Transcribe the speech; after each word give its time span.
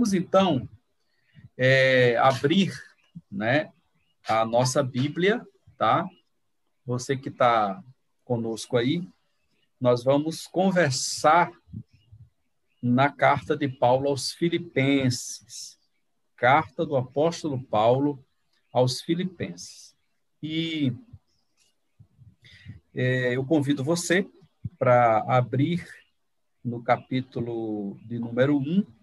Vamos 0.00 0.14
então 0.14 0.66
é, 1.58 2.16
abrir, 2.16 2.72
né, 3.30 3.70
a 4.26 4.46
nossa 4.46 4.82
Bíblia, 4.82 5.46
tá? 5.76 6.08
Você 6.86 7.18
que 7.18 7.28
está 7.28 7.84
conosco 8.24 8.78
aí, 8.78 9.06
nós 9.78 10.02
vamos 10.02 10.46
conversar 10.46 11.52
na 12.82 13.12
carta 13.12 13.54
de 13.54 13.68
Paulo 13.68 14.08
aos 14.08 14.32
Filipenses, 14.32 15.78
carta 16.34 16.86
do 16.86 16.96
apóstolo 16.96 17.62
Paulo 17.62 18.24
aos 18.72 19.02
Filipenses. 19.02 19.94
E 20.42 20.94
é, 22.94 23.36
eu 23.36 23.44
convido 23.44 23.84
você 23.84 24.26
para 24.78 25.18
abrir 25.28 25.86
no 26.64 26.82
capítulo 26.82 28.00
de 28.06 28.18
número 28.18 28.56
1. 28.56 28.98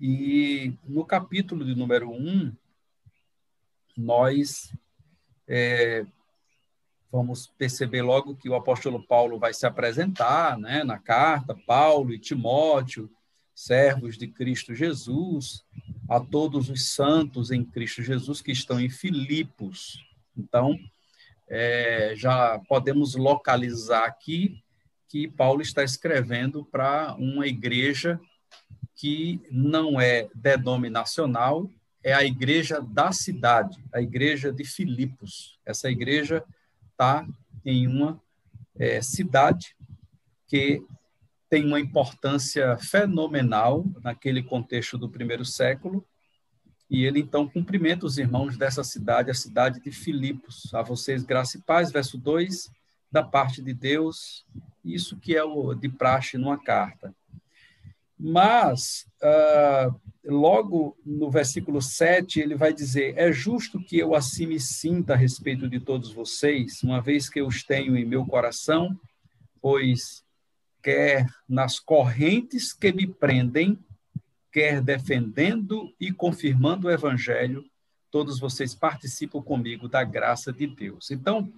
E 0.00 0.74
no 0.84 1.04
capítulo 1.04 1.64
de 1.64 1.74
número 1.74 2.10
1, 2.10 2.52
nós 3.96 4.72
é, 5.46 6.04
vamos 7.10 7.46
perceber 7.46 8.02
logo 8.02 8.34
que 8.34 8.48
o 8.48 8.56
apóstolo 8.56 9.02
Paulo 9.06 9.38
vai 9.38 9.54
se 9.54 9.66
apresentar 9.66 10.58
né, 10.58 10.82
na 10.82 10.98
carta, 10.98 11.56
Paulo 11.66 12.12
e 12.12 12.18
Timóteo, 12.18 13.08
servos 13.54 14.18
de 14.18 14.26
Cristo 14.26 14.74
Jesus, 14.74 15.64
a 16.08 16.18
todos 16.18 16.68
os 16.68 16.90
santos 16.90 17.52
em 17.52 17.64
Cristo 17.64 18.02
Jesus 18.02 18.40
que 18.42 18.50
estão 18.50 18.80
em 18.80 18.90
Filipos. 18.90 20.04
Então, 20.36 20.76
é, 21.48 22.14
já 22.16 22.58
podemos 22.68 23.14
localizar 23.14 24.04
aqui 24.04 24.60
que 25.08 25.28
Paulo 25.28 25.62
está 25.62 25.84
escrevendo 25.84 26.64
para 26.64 27.14
uma 27.14 27.46
igreja 27.46 28.20
que 29.04 29.38
não 29.50 30.00
é 30.00 30.30
denominacional, 30.34 31.70
é 32.02 32.14
a 32.14 32.24
igreja 32.24 32.80
da 32.80 33.12
cidade, 33.12 33.84
a 33.92 34.00
igreja 34.00 34.50
de 34.50 34.64
Filipos. 34.64 35.58
Essa 35.62 35.90
igreja 35.90 36.42
está 36.90 37.28
em 37.66 37.86
uma 37.86 38.18
é, 38.74 39.02
cidade 39.02 39.76
que 40.48 40.82
tem 41.50 41.66
uma 41.66 41.78
importância 41.78 42.78
fenomenal 42.78 43.84
naquele 44.02 44.42
contexto 44.42 44.96
do 44.96 45.10
primeiro 45.10 45.44
século, 45.44 46.02
e 46.88 47.04
ele 47.04 47.20
então 47.20 47.46
cumprimenta 47.46 48.06
os 48.06 48.16
irmãos 48.16 48.56
dessa 48.56 48.82
cidade, 48.82 49.30
a 49.30 49.34
cidade 49.34 49.82
de 49.82 49.90
Filipos. 49.90 50.72
A 50.72 50.80
vocês, 50.80 51.22
graça 51.24 51.58
e 51.58 51.60
paz, 51.60 51.92
verso 51.92 52.16
2, 52.16 52.70
da 53.12 53.22
parte 53.22 53.60
de 53.60 53.74
Deus, 53.74 54.46
isso 54.82 55.18
que 55.18 55.36
é 55.36 55.44
o 55.44 55.74
de 55.74 55.90
praxe 55.90 56.38
numa 56.38 56.56
carta. 56.56 57.14
Mas, 58.18 59.06
uh, 59.22 60.00
logo 60.24 60.96
no 61.04 61.30
versículo 61.30 61.82
7, 61.82 62.40
ele 62.40 62.54
vai 62.54 62.72
dizer: 62.72 63.14
É 63.16 63.32
justo 63.32 63.80
que 63.80 63.98
eu 63.98 64.14
assim 64.14 64.46
me 64.46 64.60
sinta 64.60 65.14
a 65.14 65.16
respeito 65.16 65.68
de 65.68 65.80
todos 65.80 66.12
vocês, 66.12 66.82
uma 66.82 67.00
vez 67.00 67.28
que 67.28 67.40
eu 67.40 67.46
os 67.46 67.64
tenho 67.64 67.96
em 67.96 68.04
meu 68.04 68.24
coração, 68.24 68.98
pois 69.60 70.24
quer 70.82 71.26
nas 71.48 71.80
correntes 71.80 72.72
que 72.72 72.92
me 72.92 73.06
prendem, 73.06 73.78
quer 74.52 74.82
defendendo 74.82 75.92
e 75.98 76.12
confirmando 76.12 76.86
o 76.86 76.90
evangelho, 76.90 77.64
todos 78.10 78.38
vocês 78.38 78.74
participam 78.74 79.42
comigo 79.42 79.88
da 79.88 80.04
graça 80.04 80.52
de 80.52 80.66
Deus. 80.66 81.10
Então, 81.10 81.52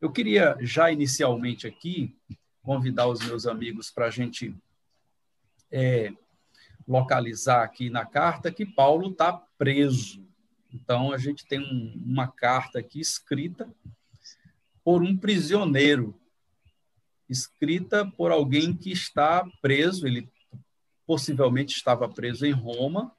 eu 0.00 0.10
queria 0.10 0.56
já 0.60 0.90
inicialmente 0.90 1.66
aqui 1.66 2.16
convidar 2.62 3.06
os 3.08 3.20
meus 3.20 3.46
amigos 3.46 3.90
para 3.90 4.06
a 4.06 4.10
gente 4.10 4.54
é, 5.70 6.12
localizar 6.86 7.62
aqui 7.62 7.88
na 7.88 8.04
carta 8.04 8.50
que 8.50 8.66
Paulo 8.66 9.10
está 9.10 9.32
preso. 9.56 10.26
Então, 10.72 11.12
a 11.12 11.18
gente 11.18 11.46
tem 11.46 11.60
um, 11.60 12.02
uma 12.04 12.28
carta 12.28 12.78
aqui 12.78 13.00
escrita 13.00 13.68
por 14.84 15.02
um 15.02 15.16
prisioneiro, 15.16 16.18
escrita 17.28 18.04
por 18.04 18.32
alguém 18.32 18.74
que 18.74 18.90
está 18.90 19.46
preso, 19.60 20.06
ele 20.06 20.28
possivelmente 21.06 21.74
estava 21.74 22.08
preso 22.08 22.46
em 22.46 22.52
Roma, 22.52 23.12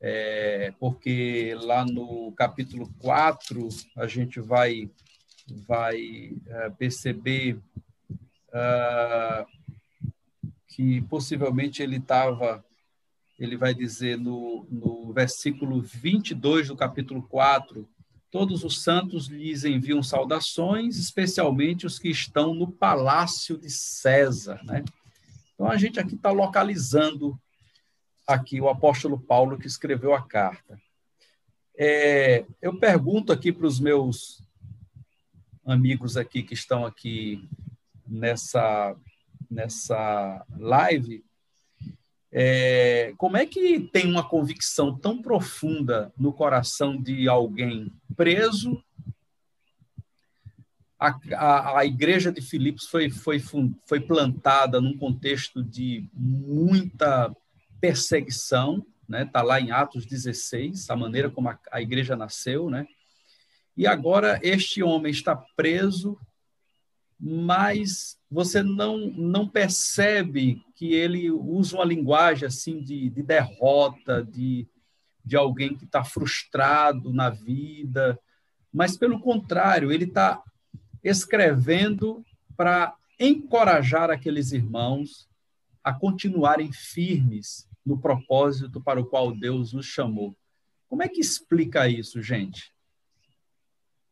é, 0.00 0.72
porque 0.78 1.56
lá 1.62 1.84
no 1.84 2.32
capítulo 2.32 2.92
4 3.00 3.68
a 3.96 4.06
gente 4.06 4.40
vai, 4.40 4.90
vai 5.66 6.32
é, 6.46 6.70
perceber 6.70 7.58
uh, 8.48 9.53
que 10.74 11.00
possivelmente 11.02 11.82
ele 11.82 11.98
estava, 11.98 12.64
ele 13.38 13.56
vai 13.56 13.72
dizer 13.72 14.18
no, 14.18 14.66
no 14.68 15.12
versículo 15.12 15.80
22 15.80 16.66
do 16.68 16.76
capítulo 16.76 17.22
4, 17.22 17.88
todos 18.28 18.64
os 18.64 18.82
santos 18.82 19.28
lhes 19.28 19.64
enviam 19.64 20.02
saudações, 20.02 20.96
especialmente 20.96 21.86
os 21.86 22.00
que 22.00 22.08
estão 22.08 22.52
no 22.52 22.72
palácio 22.72 23.56
de 23.56 23.70
César, 23.70 24.60
né? 24.64 24.84
Então 25.54 25.70
a 25.70 25.76
gente 25.76 26.00
aqui 26.00 26.16
está 26.16 26.32
localizando 26.32 27.40
aqui 28.26 28.60
o 28.60 28.68
apóstolo 28.68 29.20
Paulo 29.20 29.56
que 29.56 29.68
escreveu 29.68 30.12
a 30.12 30.26
carta. 30.26 30.76
É, 31.78 32.44
eu 32.60 32.76
pergunto 32.80 33.32
aqui 33.32 33.52
para 33.52 33.68
os 33.68 33.78
meus 33.78 34.42
amigos 35.64 36.16
aqui 36.16 36.42
que 36.42 36.54
estão 36.54 36.84
aqui 36.84 37.48
nessa 38.04 38.96
nessa 39.50 40.44
live, 40.56 41.24
é, 42.36 43.14
como 43.16 43.36
é 43.36 43.46
que 43.46 43.78
tem 43.78 44.10
uma 44.10 44.28
convicção 44.28 44.98
tão 44.98 45.22
profunda 45.22 46.12
no 46.18 46.32
coração 46.32 47.00
de 47.00 47.28
alguém 47.28 47.92
preso? 48.16 48.82
A, 50.98 51.16
a, 51.32 51.78
a 51.78 51.86
igreja 51.86 52.32
de 52.32 52.42
Filipos 52.42 52.86
foi, 52.86 53.08
foi, 53.08 53.40
foi 53.86 54.00
plantada 54.00 54.80
num 54.80 54.98
contexto 54.98 55.62
de 55.62 56.08
muita 56.12 57.32
perseguição, 57.80 58.84
né? 59.08 59.24
Tá 59.26 59.40
lá 59.40 59.60
em 59.60 59.70
Atos 59.70 60.04
16, 60.04 60.90
a 60.90 60.96
maneira 60.96 61.30
como 61.30 61.48
a, 61.50 61.58
a 61.70 61.80
igreja 61.80 62.16
nasceu, 62.16 62.68
né? 62.68 62.84
E 63.76 63.86
agora 63.86 64.40
este 64.42 64.82
homem 64.82 65.12
está 65.12 65.36
preso, 65.54 66.18
mas 67.20 68.18
você 68.34 68.64
não, 68.64 68.98
não 69.10 69.48
percebe 69.48 70.60
que 70.74 70.92
ele 70.92 71.30
usa 71.30 71.76
uma 71.76 71.84
linguagem 71.84 72.48
assim 72.48 72.82
de, 72.82 73.08
de 73.08 73.22
derrota, 73.22 74.24
de, 74.24 74.66
de 75.24 75.36
alguém 75.36 75.76
que 75.76 75.84
está 75.84 76.02
frustrado 76.02 77.12
na 77.12 77.30
vida, 77.30 78.18
mas 78.72 78.96
pelo 78.96 79.20
contrário, 79.20 79.92
ele 79.92 80.06
está 80.06 80.42
escrevendo 81.00 82.24
para 82.56 82.96
encorajar 83.20 84.10
aqueles 84.10 84.50
irmãos 84.50 85.28
a 85.84 85.94
continuarem 85.94 86.72
firmes 86.72 87.68
no 87.86 88.00
propósito 88.00 88.80
para 88.80 89.00
o 89.00 89.06
qual 89.06 89.30
Deus 89.30 89.74
os 89.74 89.86
chamou. 89.86 90.34
Como 90.88 91.04
é 91.04 91.08
que 91.08 91.20
explica 91.20 91.88
isso, 91.88 92.20
gente? 92.20 92.74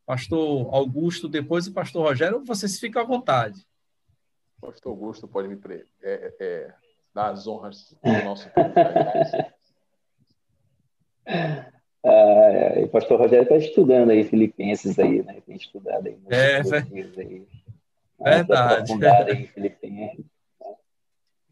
Pastor 0.05 0.73
Augusto, 0.73 1.27
depois 1.27 1.67
o 1.67 1.73
pastor 1.73 2.07
Rogério, 2.07 2.41
vocês 2.45 2.79
ficam 2.79 3.01
à 3.01 3.05
vontade. 3.05 3.65
Pastor 4.63 4.91
Augusto 4.91 5.27
pode 5.27 5.47
me 5.49 5.57
pre... 5.57 5.85
é, 6.01 6.33
é, 6.39 6.73
dar 7.13 7.31
as 7.31 7.45
honras 7.47 7.95
do 8.01 8.23
nosso 8.23 8.49
povo. 8.51 8.69
Ah, 12.05 12.81
o 12.83 12.89
pastor 12.89 13.17
Rogério 13.17 13.43
está 13.43 13.55
estudando 13.55 14.09
aí 14.09 14.25
Filipenses 14.25 14.99
aí, 14.99 15.23
né? 15.23 15.41
Tem 15.45 15.55
estudado 15.55 16.05
aí 16.05 16.17
é, 16.29 16.61
dias 16.61 17.17
aí. 17.17 17.39
Né? 17.39 17.45
Verdade. 18.19 18.91
Em 19.31 19.47
Filipenses, 19.47 20.25
né? 20.59 20.75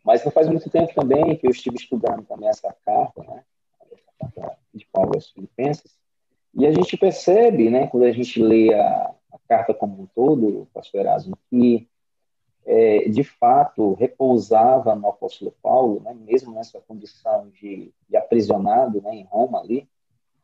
Mas 0.04 0.26
não 0.26 0.32
faz 0.32 0.48
muito 0.48 0.70
tempo 0.70 0.94
também 0.94 1.38
que 1.38 1.48
eu 1.48 1.52
estive 1.52 1.78
estudando 1.78 2.26
também 2.26 2.50
essa 2.50 2.76
carta, 2.86 3.24
né? 3.24 3.44
Essa 3.94 4.12
carta 4.20 4.58
de 4.74 4.86
Paulo 4.92 5.12
aos 5.16 5.30
Filipenses. 5.30 5.98
E 6.54 6.66
a 6.66 6.72
gente 6.72 6.98
percebe, 6.98 7.70
né, 7.70 7.88
quando 7.88 8.04
a 8.04 8.12
gente 8.12 8.42
lê 8.42 8.74
a, 8.74 9.16
a 9.32 9.40
carta 9.48 9.74
como 9.74 10.02
um 10.02 10.06
todo, 10.08 10.68
pastor 10.74 11.00
Erasmo, 11.00 11.38
que 11.50 11.88
é, 12.66 13.10
de 13.10 13.24
fato 13.24 13.94
repousava 13.94 14.96
no 14.96 15.08
apóstolo 15.08 15.54
Paulo, 15.62 16.02
né, 16.02 16.14
mesmo 16.14 16.54
nessa 16.54 16.80
condição 16.82 17.50
de, 17.50 17.92
de 18.08 18.18
aprisionado 18.18 19.02
né, 19.02 19.16
em 19.16 19.24
Roma 19.24 19.60
ali, 19.60 19.88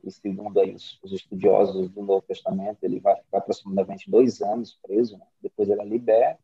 e 0.04 0.12
segundo 0.12 0.60
aí 0.60 0.74
os, 0.74 1.00
os, 1.04 1.12
estudiosos 1.12 1.90
do 1.90 2.02
Novo 2.02 2.24
Testamento, 2.28 2.84
ele 2.84 3.00
vai 3.00 3.16
ficar 3.18 3.40
aproximadamente 3.40 4.10
dois 4.10 4.42
anos 4.42 4.78
preso, 4.82 5.18
né, 5.18 5.26
depois 5.42 5.70
ele 5.70 5.82
é 5.82 5.86
liberto, 5.86 6.42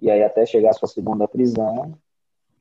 e 0.00 0.10
aí 0.10 0.22
até 0.22 0.44
chegar 0.46 0.70
à 0.70 0.74
sua 0.74 0.88
segunda 0.88 1.28
prisão, 1.28 1.96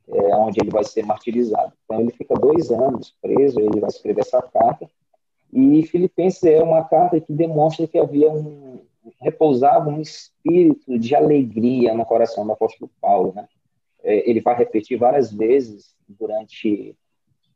é, 0.07 0.35
onde 0.35 0.59
ele 0.59 0.69
vai 0.69 0.83
ser 0.83 1.05
martirizado. 1.05 1.73
Então 1.85 2.01
ele 2.01 2.11
fica 2.11 2.35
dois 2.35 2.69
anos 2.71 3.15
preso, 3.21 3.59
ele 3.59 3.79
vai 3.79 3.89
escrever 3.89 4.21
essa 4.21 4.41
carta, 4.41 4.89
e 5.51 5.83
Filipenses 5.83 6.43
é 6.43 6.61
uma 6.61 6.83
carta 6.83 7.21
que 7.21 7.31
demonstra 7.31 7.87
que 7.87 7.97
havia 7.97 8.29
um, 8.31 8.81
repousava 9.21 9.89
um 9.89 10.01
espírito 10.01 10.97
de 10.97 11.15
alegria 11.15 11.93
no 11.93 12.05
coração 12.05 12.45
do 12.45 12.51
apóstolo 12.51 12.89
Paulo, 13.01 13.33
né? 13.35 13.47
É, 14.03 14.29
ele 14.29 14.41
vai 14.41 14.55
repetir 14.55 14.97
várias 14.97 15.31
vezes 15.31 15.95
durante 16.07 16.95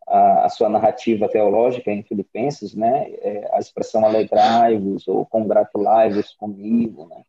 a, 0.08 0.46
a, 0.46 0.50
sua 0.50 0.70
narrativa 0.70 1.28
teológica 1.28 1.92
em 1.92 2.04
Filipenses, 2.04 2.74
né, 2.74 3.12
é 3.20 3.50
a 3.54 3.60
expressão 3.60 4.06
alegrai-vos 4.06 5.06
ou 5.08 5.26
congratulai-vos 5.26 6.34
comigo, 6.34 7.08
né? 7.08 7.24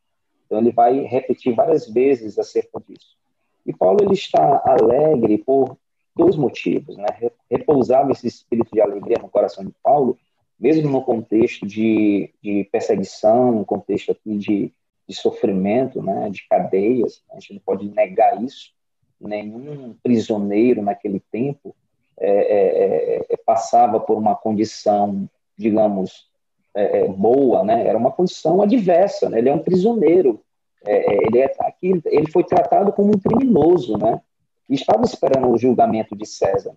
Então 0.45 0.59
ele 0.59 0.71
vai 0.71 1.01
repetir 1.01 1.53
várias 1.53 1.87
vezes 1.87 2.39
acerca 2.39 2.79
disso. 2.79 3.17
E 3.65 3.73
Paulo 3.73 3.99
ele 4.01 4.13
está 4.13 4.63
alegre 4.65 5.37
por 5.37 5.77
dois 6.15 6.35
motivos, 6.35 6.97
né? 6.97 7.05
Repousava 7.51 8.11
esse 8.11 8.27
espírito 8.27 8.71
de 8.73 8.81
alegria 8.81 9.17
no 9.21 9.29
coração 9.29 9.63
de 9.63 9.73
Paulo, 9.83 10.17
mesmo 10.59 10.89
no 10.89 11.01
contexto 11.01 11.65
de, 11.65 12.33
de 12.41 12.67
perseguição, 12.71 13.51
no 13.51 13.65
contexto 13.65 14.11
aqui 14.11 14.37
de, 14.37 14.73
de 15.07 15.15
sofrimento, 15.15 16.01
né? 16.01 16.29
De 16.29 16.47
cadeias. 16.47 17.21
A 17.31 17.39
gente 17.39 17.53
não 17.53 17.61
pode 17.61 17.87
negar 17.89 18.41
isso. 18.43 18.71
Nenhum 19.19 19.95
prisioneiro 20.01 20.81
naquele 20.81 21.19
tempo 21.31 21.75
é, 22.17 22.29
é, 22.29 23.17
é, 23.17 23.25
é 23.29 23.37
passava 23.37 23.99
por 23.99 24.17
uma 24.17 24.35
condição, 24.35 25.29
digamos, 25.57 26.29
é, 26.75 27.07
boa, 27.07 27.63
né? 27.63 27.87
Era 27.87 27.97
uma 27.97 28.11
condição 28.11 28.61
adversa, 28.61 29.29
né? 29.29 29.39
Ele 29.39 29.49
é 29.49 29.53
um 29.53 29.63
prisioneiro. 29.63 30.41
ele 30.85 31.39
é 31.39 31.53
aqui, 31.59 32.01
ele 32.05 32.31
foi 32.31 32.43
tratado 32.43 32.93
como 32.93 33.09
um 33.09 33.19
criminoso, 33.19 33.97
né? 33.97 34.21
e 34.69 34.75
estava 34.75 35.03
esperando 35.03 35.49
o 35.49 35.57
julgamento 35.57 36.15
de 36.15 36.25
César. 36.25 36.73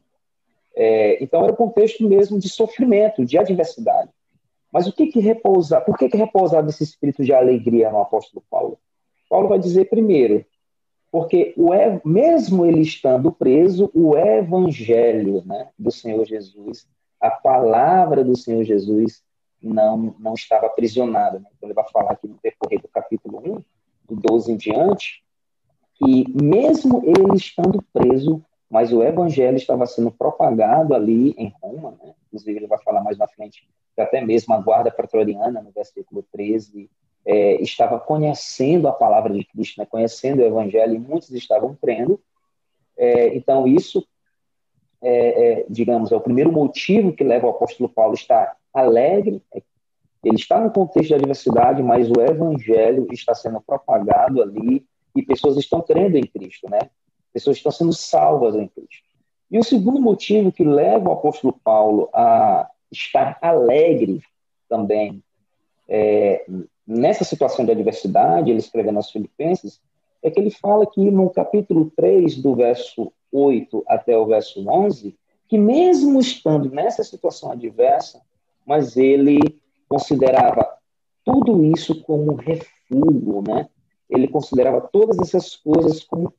É, 0.74 1.22
então 1.22 1.42
era 1.42 1.52
um 1.52 1.56
contexto 1.56 2.06
mesmo 2.08 2.38
de 2.38 2.48
sofrimento, 2.48 3.24
de 3.24 3.38
adversidade. 3.38 4.10
Mas 4.72 4.86
o 4.86 4.92
que 4.92 5.08
que 5.08 5.20
repousa? 5.20 5.80
Por 5.80 5.98
que 5.98 6.08
que 6.08 6.16
repousava 6.16 6.68
esse 6.70 6.82
espírito 6.82 7.22
de 7.22 7.34
alegria 7.34 7.90
no 7.90 8.00
apóstolo 8.00 8.42
Paulo? 8.50 8.78
Paulo 9.28 9.48
vai 9.48 9.58
dizer 9.58 9.90
primeiro, 9.90 10.44
porque 11.10 11.52
o 11.58 11.70
mesmo 12.08 12.64
ele 12.64 12.80
estando 12.80 13.30
preso, 13.30 13.90
o 13.92 14.16
evangelho, 14.16 15.42
né, 15.44 15.68
do 15.78 15.90
Senhor 15.90 16.24
Jesus, 16.24 16.86
a 17.20 17.30
palavra 17.30 18.24
do 18.24 18.36
Senhor 18.36 18.64
Jesus 18.64 19.22
não 19.62 20.16
não 20.18 20.34
estava 20.34 20.66
aprisionada. 20.66 21.38
Né? 21.38 21.46
Então 21.56 21.68
ele 21.68 21.74
vai 21.74 21.88
falar 21.90 22.12
aqui 22.12 22.26
no 22.26 22.38
decorrer 22.42 22.80
do 22.80 22.88
capítulo 22.88 23.38
1, 24.08 24.14
do 24.14 24.20
12 24.20 24.52
em 24.52 24.56
diante, 24.56 25.22
que 25.94 26.26
mesmo 26.42 27.02
ele 27.04 27.36
estando 27.36 27.82
preso, 27.92 28.42
mas 28.72 28.90
o 28.90 29.02
evangelho 29.02 29.58
estava 29.58 29.84
sendo 29.84 30.10
propagado 30.10 30.94
ali 30.94 31.34
em 31.36 31.52
Roma, 31.60 31.90
né? 32.02 32.14
inclusive 32.26 32.58
ele 32.58 32.66
vai 32.66 32.78
falar 32.82 33.02
mais 33.02 33.18
na 33.18 33.28
frente 33.28 33.68
que 33.94 34.00
até 34.00 34.22
mesmo 34.22 34.54
a 34.54 34.58
guarda 34.62 34.90
pretoriana, 34.90 35.60
no 35.60 35.70
versículo 35.70 36.24
13, 36.32 36.88
é, 37.26 37.60
estava 37.60 38.00
conhecendo 38.00 38.88
a 38.88 38.92
palavra 38.92 39.30
de 39.34 39.44
Cristo, 39.44 39.78
né? 39.78 39.84
conhecendo 39.84 40.40
o 40.40 40.46
evangelho, 40.46 40.94
e 40.94 40.98
muitos 40.98 41.30
estavam 41.32 41.76
crendo. 41.82 42.18
É, 42.96 43.36
então, 43.36 43.68
isso, 43.68 44.08
é, 45.02 45.60
é 45.60 45.66
digamos, 45.68 46.10
é 46.10 46.16
o 46.16 46.20
primeiro 46.20 46.50
motivo 46.50 47.12
que 47.12 47.22
leva 47.22 47.48
o 47.48 47.50
apóstolo 47.50 47.90
Paulo 47.90 48.12
a 48.12 48.14
estar 48.14 48.56
alegre. 48.72 49.42
Ele 50.24 50.36
está 50.36 50.58
no 50.58 50.70
contexto 50.70 51.08
de 51.08 51.14
adversidade, 51.16 51.82
mas 51.82 52.08
o 52.08 52.18
evangelho 52.22 53.06
está 53.12 53.34
sendo 53.34 53.60
propagado 53.60 54.40
ali 54.40 54.86
e 55.14 55.22
pessoas 55.22 55.58
estão 55.58 55.82
crendo 55.82 56.16
em 56.16 56.26
Cristo, 56.26 56.70
né? 56.70 56.88
Pessoas 57.32 57.56
estão 57.56 57.72
sendo 57.72 57.92
salvas 57.92 58.54
em 58.54 58.68
Cristo. 58.68 59.02
E 59.50 59.58
o 59.58 59.64
segundo 59.64 60.00
motivo 60.00 60.52
que 60.52 60.64
leva 60.64 61.10
o 61.10 61.12
apóstolo 61.12 61.52
Paulo 61.64 62.08
a 62.12 62.68
estar 62.90 63.38
alegre 63.40 64.22
também 64.68 65.22
é, 65.88 66.44
nessa 66.86 67.24
situação 67.24 67.64
de 67.64 67.72
adversidade, 67.72 68.50
ele 68.50 68.58
escrevendo 68.58 68.96
aos 68.96 69.10
Filipenses, 69.10 69.80
é 70.22 70.30
que 70.30 70.38
ele 70.38 70.50
fala 70.50 70.86
que 70.86 71.10
no 71.10 71.28
capítulo 71.30 71.92
3, 71.96 72.36
do 72.36 72.54
verso 72.54 73.12
8 73.30 73.84
até 73.86 74.16
o 74.16 74.26
verso 74.26 74.66
11, 74.68 75.16
que 75.48 75.58
mesmo 75.58 76.20
estando 76.20 76.70
nessa 76.70 77.02
situação 77.02 77.50
adversa, 77.50 78.22
mas 78.64 78.96
ele 78.96 79.60
considerava 79.88 80.66
tudo 81.24 81.64
isso 81.64 82.02
como 82.02 82.34
refúgio, 82.34 83.42
né? 83.46 83.68
ele 84.08 84.28
considerava 84.28 84.80
todas 84.80 85.18
essas 85.18 85.56
coisas 85.56 86.02
como 86.04 86.32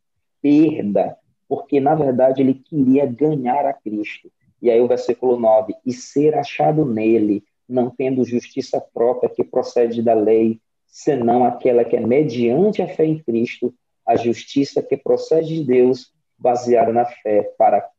perda, 0.44 1.18
porque 1.48 1.80
na 1.80 1.95
verdade 1.95 2.42
ele 2.42 2.54
queria 2.54 3.06
ganhar 3.06 3.66
a 3.66 3.74
Cristo. 3.74 4.30
E 4.62 4.69
aí 4.69 4.80
o 4.81 4.88
versículo 4.88 5.40
9: 5.40 5.74
e 5.86 5.94
ser 5.94 6.36
achado 6.36 6.86
nele, 6.86 7.44
não 7.68 7.90
tendo 7.90 8.25
justiça 8.25 8.80
própria 8.94 9.30
que 9.30 9.44
procede 9.44 10.01
da 10.01 10.13
lei, 10.13 10.60
senão 10.86 11.45
aquela 11.45 11.86
que 11.86 11.95
é 11.95 12.00
mediante 12.00 12.81
a 12.81 12.88
fé 12.88 13.06
em 13.06 13.18
Cristo, 13.18 13.74
a 14.06 14.16
justiça 14.18 14.84
que 14.84 14.98
procede 14.98 15.56
de 15.56 15.63
Deus, 15.63 16.12
baseada 16.38 16.92
na 16.92 17.06
fé, 17.06 17.54
para, 17.57 17.90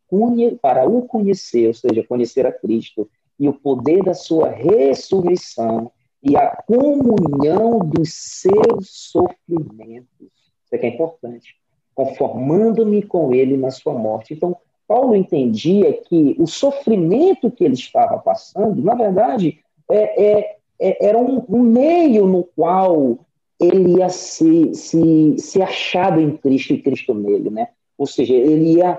para 0.60 0.86
o 0.86 1.02
conhecer, 1.02 1.66
ou 1.68 1.74
seja, 1.74 2.04
conhecer 2.06 2.46
a 2.46 2.52
Cristo, 2.52 3.08
e 3.38 3.48
o 3.48 3.54
poder 3.54 4.02
da 4.04 4.14
sua 4.14 4.48
ressurreição 4.50 5.90
e 6.22 6.36
a 6.36 6.50
comunhão 6.66 7.80
dos 7.80 8.12
seus 8.12 8.88
sofrimentos. 8.90 10.30
Isso 10.64 10.74
aqui 10.74 10.86
é 10.86 10.88
importante. 10.90 11.63
Conformando-me 11.94 13.02
com 13.02 13.32
ele 13.32 13.56
na 13.56 13.70
sua 13.70 13.94
morte. 13.94 14.34
Então, 14.34 14.56
Paulo 14.86 15.14
entendia 15.14 15.92
que 15.92 16.36
o 16.38 16.46
sofrimento 16.46 17.50
que 17.50 17.64
ele 17.64 17.74
estava 17.74 18.18
passando, 18.18 18.82
na 18.82 18.94
verdade, 18.94 19.60
é, 19.90 20.24
é, 20.24 20.56
é, 20.80 21.06
era 21.08 21.18
um, 21.18 21.44
um, 21.48 21.60
meio 21.60 22.26
no 22.26 22.44
qual 22.44 23.18
ele 23.60 23.98
ia 23.98 24.08
se, 24.08 24.74
se, 24.74 25.36
se 25.38 25.62
achado 25.62 26.20
em 26.20 26.36
Cristo 26.36 26.74
e 26.74 26.82
Cristo 26.82 27.14
nele, 27.14 27.50
né? 27.50 27.68
Ou 27.96 28.06
seja, 28.06 28.34
ele 28.34 28.74
ia 28.74 28.98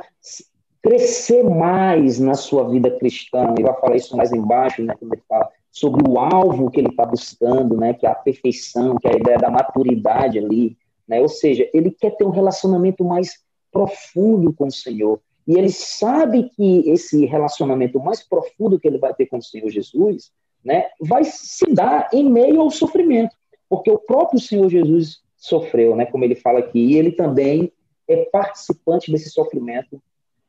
crescer 0.81 1.44
mais 1.44 2.19
na 2.19 2.36
sua 2.36 2.68
vida 2.69 2.89
cristã. 2.92 3.51
Ele 3.51 3.63
vai 3.63 3.74
falar 3.80 3.95
isso 3.95 4.15
mais 4.15 4.31
embaixo, 4.31 4.81
né? 4.81 4.95
Quando 4.97 5.13
ele 5.13 5.24
fala 5.27 5.50
sobre 5.75 6.09
o 6.09 6.18
alvo 6.18 6.71
que 6.71 6.80
ele 6.80 6.88
está 6.88 7.06
buscando, 7.06 7.75
né, 7.75 7.94
que 7.94 8.07
é 8.07 8.09
a 8.09 8.15
perfeição, 8.15 8.95
que 8.95 9.09
é 9.09 9.12
a 9.12 9.18
ideia 9.18 9.38
da 9.38 9.50
maturidade 9.50 10.39
ali, 10.39 10.77
né? 11.07 11.22
Ou 11.22 11.28
seja, 11.28 11.69
ele 11.74 11.92
quer 11.92 12.16
ter 12.16 12.25
um 12.25 12.31
relacionamento 12.31 13.04
mais 13.04 13.40
profundo 13.72 14.54
com 14.54 14.68
o 14.68 14.71
Senhor. 14.71 15.19
E 15.47 15.57
ele 15.57 15.69
sabe 15.69 16.50
que 16.50 16.90
esse 16.90 17.26
relacionamento 17.26 18.00
mais 18.00 18.24
profundo 18.24 18.80
que 18.80 18.88
ele 18.88 18.97
vai 18.97 19.14
ter 19.14 19.28
com 19.28 19.38
o 19.38 19.44
Senhor 19.44 19.69
Jesus, 19.69 20.31
né, 20.64 20.88
vai 21.00 21.24
se 21.24 21.71
dar 21.71 22.09
em 22.12 22.28
meio 22.28 22.62
ao 22.62 22.71
sofrimento, 22.71 23.35
porque 23.69 23.92
o 23.92 24.00
próprio 24.00 24.40
Senhor 24.40 24.68
Jesus 24.69 25.21
sofreu, 25.38 25.95
né, 25.95 26.06
como 26.06 26.24
ele 26.24 26.35
fala 26.35 26.59
aqui, 26.59 26.80
e 26.80 26.95
ele 26.95 27.12
também 27.12 27.71
é 28.07 28.26
participante 28.26 29.12
desse 29.12 29.30
sofrimento 29.30 30.02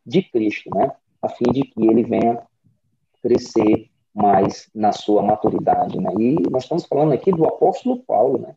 de 0.07 0.23
Cristo, 0.23 0.71
né, 0.75 0.91
a 1.21 1.29
fim 1.29 1.51
de 1.53 1.63
que 1.63 1.87
ele 1.87 2.03
venha 2.03 2.43
crescer 3.21 3.91
mais 4.15 4.71
na 4.75 4.93
sua 4.93 5.21
maturidade, 5.21 6.01
né? 6.01 6.11
E 6.19 6.37
nós 6.51 6.63
estamos 6.63 6.87
falando 6.87 7.13
aqui 7.13 7.31
do 7.31 7.45
apóstolo 7.45 7.99
Paulo, 7.99 8.39
né? 8.39 8.57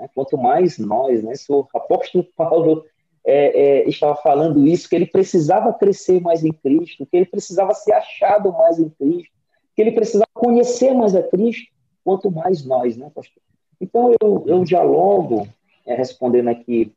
Né? 0.00 0.08
Quanto 0.14 0.38
mais 0.38 0.78
nós, 0.78 1.22
né? 1.22 1.34
Se 1.34 1.50
o 1.52 1.66
apóstolo 1.74 2.24
Paulo 2.36 2.84
é, 3.24 3.80
é, 3.80 3.88
estava 3.88 4.16
falando 4.16 4.66
isso, 4.66 4.88
que 4.88 4.96
ele 4.96 5.06
precisava 5.06 5.72
crescer 5.72 6.20
mais 6.20 6.44
em 6.44 6.52
Cristo, 6.52 7.06
que 7.06 7.16
ele 7.16 7.26
precisava 7.26 7.74
ser 7.74 7.92
achado 7.92 8.52
mais 8.52 8.78
em 8.78 8.88
Cristo, 8.88 9.32
que 9.74 9.82
ele 9.82 9.92
precisava 9.92 10.30
conhecer 10.32 10.94
mais 10.94 11.14
a 11.14 11.22
Cristo, 11.22 11.70
quanto 12.04 12.30
mais 12.30 12.64
nós, 12.64 12.96
né, 12.96 13.10
pastor? 13.14 13.42
Então, 13.80 14.14
eu, 14.20 14.44
eu 14.46 14.64
dialogo, 14.64 15.46
é, 15.86 15.94
respondendo 15.94 16.48
aqui 16.48 16.92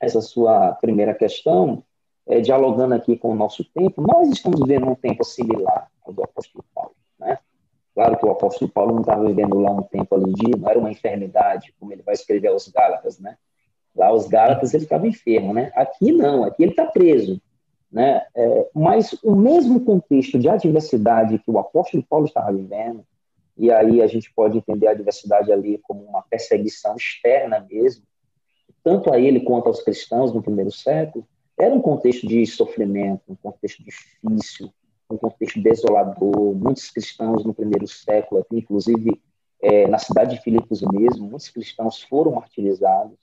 essa 0.00 0.20
sua 0.20 0.72
primeira 0.72 1.14
questão, 1.14 1.82
é, 2.26 2.40
dialogando 2.40 2.94
aqui 2.94 3.16
com 3.16 3.30
o 3.30 3.34
nosso 3.34 3.64
tempo, 3.64 4.02
nós 4.02 4.28
estamos 4.28 4.60
vivendo 4.60 4.88
um 4.88 4.94
tempo 4.94 5.24
similar 5.24 5.90
ao 6.04 6.12
do 6.12 6.22
apóstolo 6.22 6.64
Paulo. 6.74 6.94
Claro 7.94 8.18
que 8.18 8.24
o 8.24 8.30
apóstolo 8.30 8.70
Paulo 8.70 8.94
não 8.94 9.00
estava 9.02 9.26
vivendo 9.26 9.58
lá 9.58 9.70
um 9.70 9.82
tempo 9.82 10.14
ali 10.14 10.32
de, 10.32 10.58
não 10.58 10.68
era 10.68 10.78
uma 10.78 10.90
enfermidade, 10.90 11.74
como 11.78 11.92
ele 11.92 12.02
vai 12.02 12.14
escrever 12.14 12.48
aos 12.48 12.68
Gálatas, 12.68 13.18
né? 13.18 13.36
Lá 13.94 14.12
os 14.12 14.26
Gálatas 14.26 14.72
ele 14.72 14.84
estava 14.84 15.06
enfermo, 15.06 15.52
né? 15.52 15.70
Aqui 15.74 16.10
não, 16.10 16.44
aqui 16.44 16.62
ele 16.62 16.72
está 16.72 16.86
preso, 16.86 17.40
né? 17.90 18.24
É, 18.34 18.70
mas 18.74 19.12
o 19.22 19.36
mesmo 19.36 19.84
contexto 19.84 20.38
de 20.38 20.48
adversidade 20.48 21.38
que 21.38 21.50
o 21.50 21.58
apóstolo 21.58 22.02
Paulo 22.02 22.24
estava 22.24 22.50
vivendo, 22.50 23.04
e 23.58 23.70
aí 23.70 24.00
a 24.00 24.06
gente 24.06 24.32
pode 24.32 24.56
entender 24.56 24.88
a 24.88 24.92
adversidade 24.92 25.52
ali 25.52 25.78
como 25.82 26.02
uma 26.02 26.22
perseguição 26.22 26.96
externa 26.96 27.66
mesmo, 27.70 28.04
tanto 28.82 29.12
a 29.12 29.20
ele 29.20 29.40
quanto 29.40 29.66
aos 29.66 29.82
cristãos 29.82 30.32
no 30.32 30.42
primeiro 30.42 30.72
século, 30.72 31.26
era 31.58 31.74
um 31.74 31.80
contexto 31.80 32.26
de 32.26 32.44
sofrimento, 32.46 33.22
um 33.28 33.36
contexto 33.36 33.84
difícil, 33.84 34.72
um 35.12 35.18
contexto 35.18 35.60
desolador. 35.60 36.54
Muitos 36.54 36.90
cristãos 36.90 37.44
no 37.44 37.54
primeiro 37.54 37.86
século, 37.86 38.40
aqui, 38.40 38.58
inclusive 38.58 39.20
é, 39.60 39.86
na 39.86 39.98
cidade 39.98 40.36
de 40.36 40.42
Filipos 40.42 40.82
mesmo, 40.82 41.28
muitos 41.28 41.48
cristãos 41.48 42.02
foram 42.02 42.32
martirizados. 42.32 43.18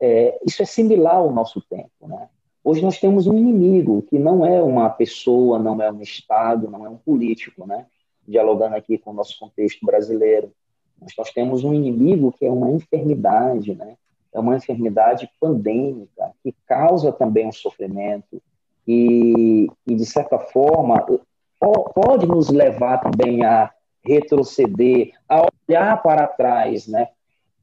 É, 0.00 0.38
isso 0.46 0.62
é 0.62 0.66
similar 0.66 1.16
ao 1.16 1.32
nosso 1.32 1.60
tempo. 1.62 1.90
Né? 2.02 2.28
Hoje 2.62 2.82
nós 2.82 2.98
temos 2.98 3.26
um 3.26 3.36
inimigo 3.36 4.02
que 4.02 4.18
não 4.18 4.44
é 4.44 4.62
uma 4.62 4.90
pessoa, 4.90 5.58
não 5.58 5.80
é 5.80 5.90
um 5.90 6.02
Estado, 6.02 6.70
não 6.70 6.84
é 6.84 6.88
um 6.88 6.96
político, 6.96 7.66
né? 7.66 7.86
dialogando 8.26 8.76
aqui 8.76 8.98
com 8.98 9.10
o 9.10 9.14
nosso 9.14 9.38
contexto 9.38 9.86
brasileiro. 9.86 10.52
Mas 11.00 11.12
nós 11.16 11.30
temos 11.30 11.64
um 11.64 11.72
inimigo 11.72 12.32
que 12.32 12.44
é 12.44 12.50
uma 12.50 12.70
enfermidade, 12.70 13.74
né? 13.74 13.96
é 14.32 14.38
uma 14.38 14.56
enfermidade 14.56 15.30
pandêmica, 15.40 16.32
que 16.42 16.54
causa 16.66 17.10
também 17.10 17.46
um 17.46 17.52
sofrimento, 17.52 18.42
e, 18.88 19.66
e 19.86 19.94
de 19.94 20.06
certa 20.06 20.38
forma, 20.38 21.04
pode 21.94 22.26
nos 22.26 22.48
levar 22.48 22.98
também 22.98 23.44
a 23.44 23.70
retroceder, 24.02 25.12
a 25.28 25.46
olhar 25.68 26.02
para 26.02 26.26
trás, 26.26 26.86
né? 26.86 27.08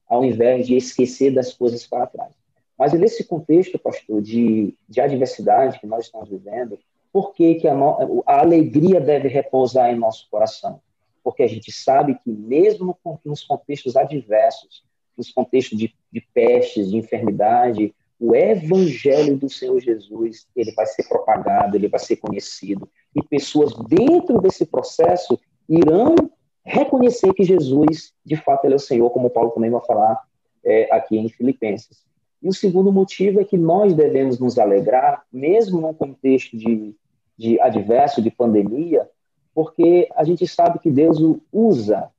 ao 0.07 0.23
invés 0.23 0.67
de 0.67 0.77
esquecer 0.77 1.33
das 1.33 1.51
coisas 1.51 1.87
para 1.87 2.05
trás. 2.05 2.31
Mas 2.77 2.93
nesse 2.93 3.23
contexto, 3.23 3.79
pastor, 3.79 4.21
de, 4.21 4.77
de 4.87 5.01
adversidade 5.01 5.79
que 5.79 5.87
nós 5.87 6.05
estamos 6.05 6.29
vivendo, 6.29 6.77
por 7.11 7.33
que, 7.33 7.55
que 7.55 7.67
a, 7.67 7.73
no, 7.73 8.23
a 8.27 8.41
alegria 8.41 9.01
deve 9.01 9.27
repousar 9.27 9.91
em 9.91 9.97
nosso 9.97 10.29
coração? 10.29 10.79
Porque 11.23 11.41
a 11.41 11.47
gente 11.47 11.71
sabe 11.71 12.19
que 12.23 12.29
mesmo 12.29 12.95
nos 13.23 13.43
contextos 13.43 13.95
adversos, 13.95 14.83
nos 15.17 15.31
contextos 15.31 15.79
de, 15.79 15.95
de 16.11 16.21
pestes, 16.33 16.91
de 16.91 16.97
enfermidade, 16.97 17.95
o 18.19 18.35
evangelho 18.35 19.37
do 19.37 19.49
Senhor 19.49 19.79
Jesus, 19.79 20.47
ele 20.55 20.71
vai 20.71 20.85
ser 20.85 21.03
propagado, 21.07 21.75
ele 21.75 21.87
vai 21.87 21.99
ser 21.99 22.15
conhecido, 22.15 22.89
e 23.15 23.21
pessoas 23.21 23.73
dentro 23.87 24.39
desse 24.41 24.65
processo 24.65 25.39
irão 25.67 26.15
reconhecer 26.63 27.33
que 27.33 27.43
Jesus, 27.43 28.13
de 28.25 28.35
fato, 28.35 28.65
ele 28.65 28.73
é 28.73 28.77
o 28.77 28.79
Senhor, 28.79 29.09
como 29.11 29.29
Paulo 29.29 29.51
também 29.51 29.69
vai 29.69 29.81
falar 29.85 30.21
é, 30.63 30.87
aqui 30.91 31.17
em 31.17 31.29
Filipenses. 31.29 32.03
E 32.41 32.47
o 32.47 32.53
segundo 32.53 32.91
motivo 32.91 33.39
é 33.39 33.43
que 33.43 33.57
nós 33.57 33.93
devemos 33.93 34.39
nos 34.39 34.57
alegrar, 34.57 35.23
mesmo 35.31 35.81
num 35.81 35.93
contexto 35.93 36.57
de, 36.57 36.95
de 37.37 37.59
adverso, 37.59 38.21
de 38.21 38.31
pandemia, 38.31 39.07
porque 39.53 40.09
a 40.15 40.23
gente 40.23 40.45
sabe 40.47 40.79
que 40.79 40.91
Deus 40.91 41.17
usa 41.51 42.09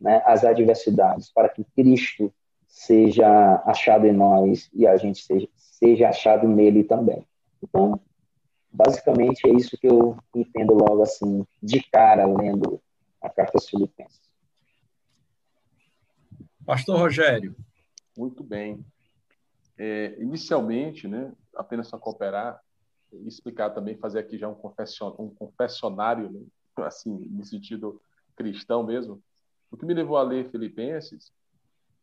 né, 0.00 0.22
as 0.24 0.44
adversidades 0.44 1.30
para 1.32 1.48
que 1.48 1.64
Cristo 1.76 2.32
seja 2.68 3.62
achado 3.66 4.06
em 4.06 4.12
nós 4.12 4.70
e 4.72 4.86
a 4.86 4.96
gente 4.96 5.24
seja, 5.24 5.48
seja 5.56 6.10
achado 6.10 6.46
nele 6.46 6.84
também. 6.84 7.26
Então, 7.62 7.98
basicamente 8.70 9.48
é 9.48 9.52
isso 9.52 9.76
que 9.76 9.88
eu 9.88 10.16
entendo 10.34 10.74
logo 10.74 11.02
assim, 11.02 11.44
de 11.62 11.82
cara, 11.90 12.26
lendo 12.26 12.80
a 13.20 13.28
carta 13.28 13.52
aos 13.56 13.68
Filipenses. 13.68 14.20
Pastor 16.64 16.98
Rogério. 16.98 17.56
Muito 18.16 18.44
bem. 18.44 18.84
É, 19.76 20.16
inicialmente, 20.20 21.08
né, 21.08 21.32
apenas 21.56 21.88
para 21.88 21.98
cooperar 21.98 22.60
e 23.12 23.26
explicar 23.26 23.70
também, 23.70 23.96
fazer 23.96 24.18
aqui 24.18 24.36
já 24.36 24.48
um, 24.48 24.54
confession, 24.54 25.14
um 25.18 25.30
confessionário, 25.30 26.30
né, 26.30 26.40
assim, 26.84 27.10
no 27.10 27.44
sentido 27.44 28.00
cristão 28.36 28.84
mesmo. 28.84 29.22
O 29.70 29.76
que 29.76 29.86
me 29.86 29.94
levou 29.94 30.16
a 30.16 30.22
ler 30.22 30.50
Filipenses, 30.50 31.32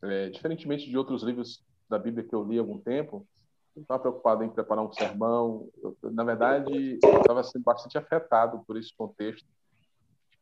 é, 0.09 0.29
diferentemente 0.29 0.89
de 0.89 0.97
outros 0.97 1.23
livros 1.23 1.63
da 1.89 1.99
Bíblia 1.99 2.27
que 2.27 2.33
eu 2.33 2.43
li 2.43 2.57
há 2.57 2.61
algum 2.61 2.79
tempo, 2.79 3.27
eu 3.75 3.81
estava 3.81 3.99
preocupado 3.99 4.43
em 4.43 4.49
preparar 4.49 4.83
um 4.85 4.93
sermão. 4.93 5.69
Eu, 5.81 5.97
na 6.11 6.23
verdade, 6.23 6.97
eu 7.03 7.19
estava 7.19 7.43
sendo 7.43 7.63
bastante 7.63 7.97
afetado 7.97 8.63
por 8.65 8.77
esse 8.77 8.95
contexto 8.95 9.47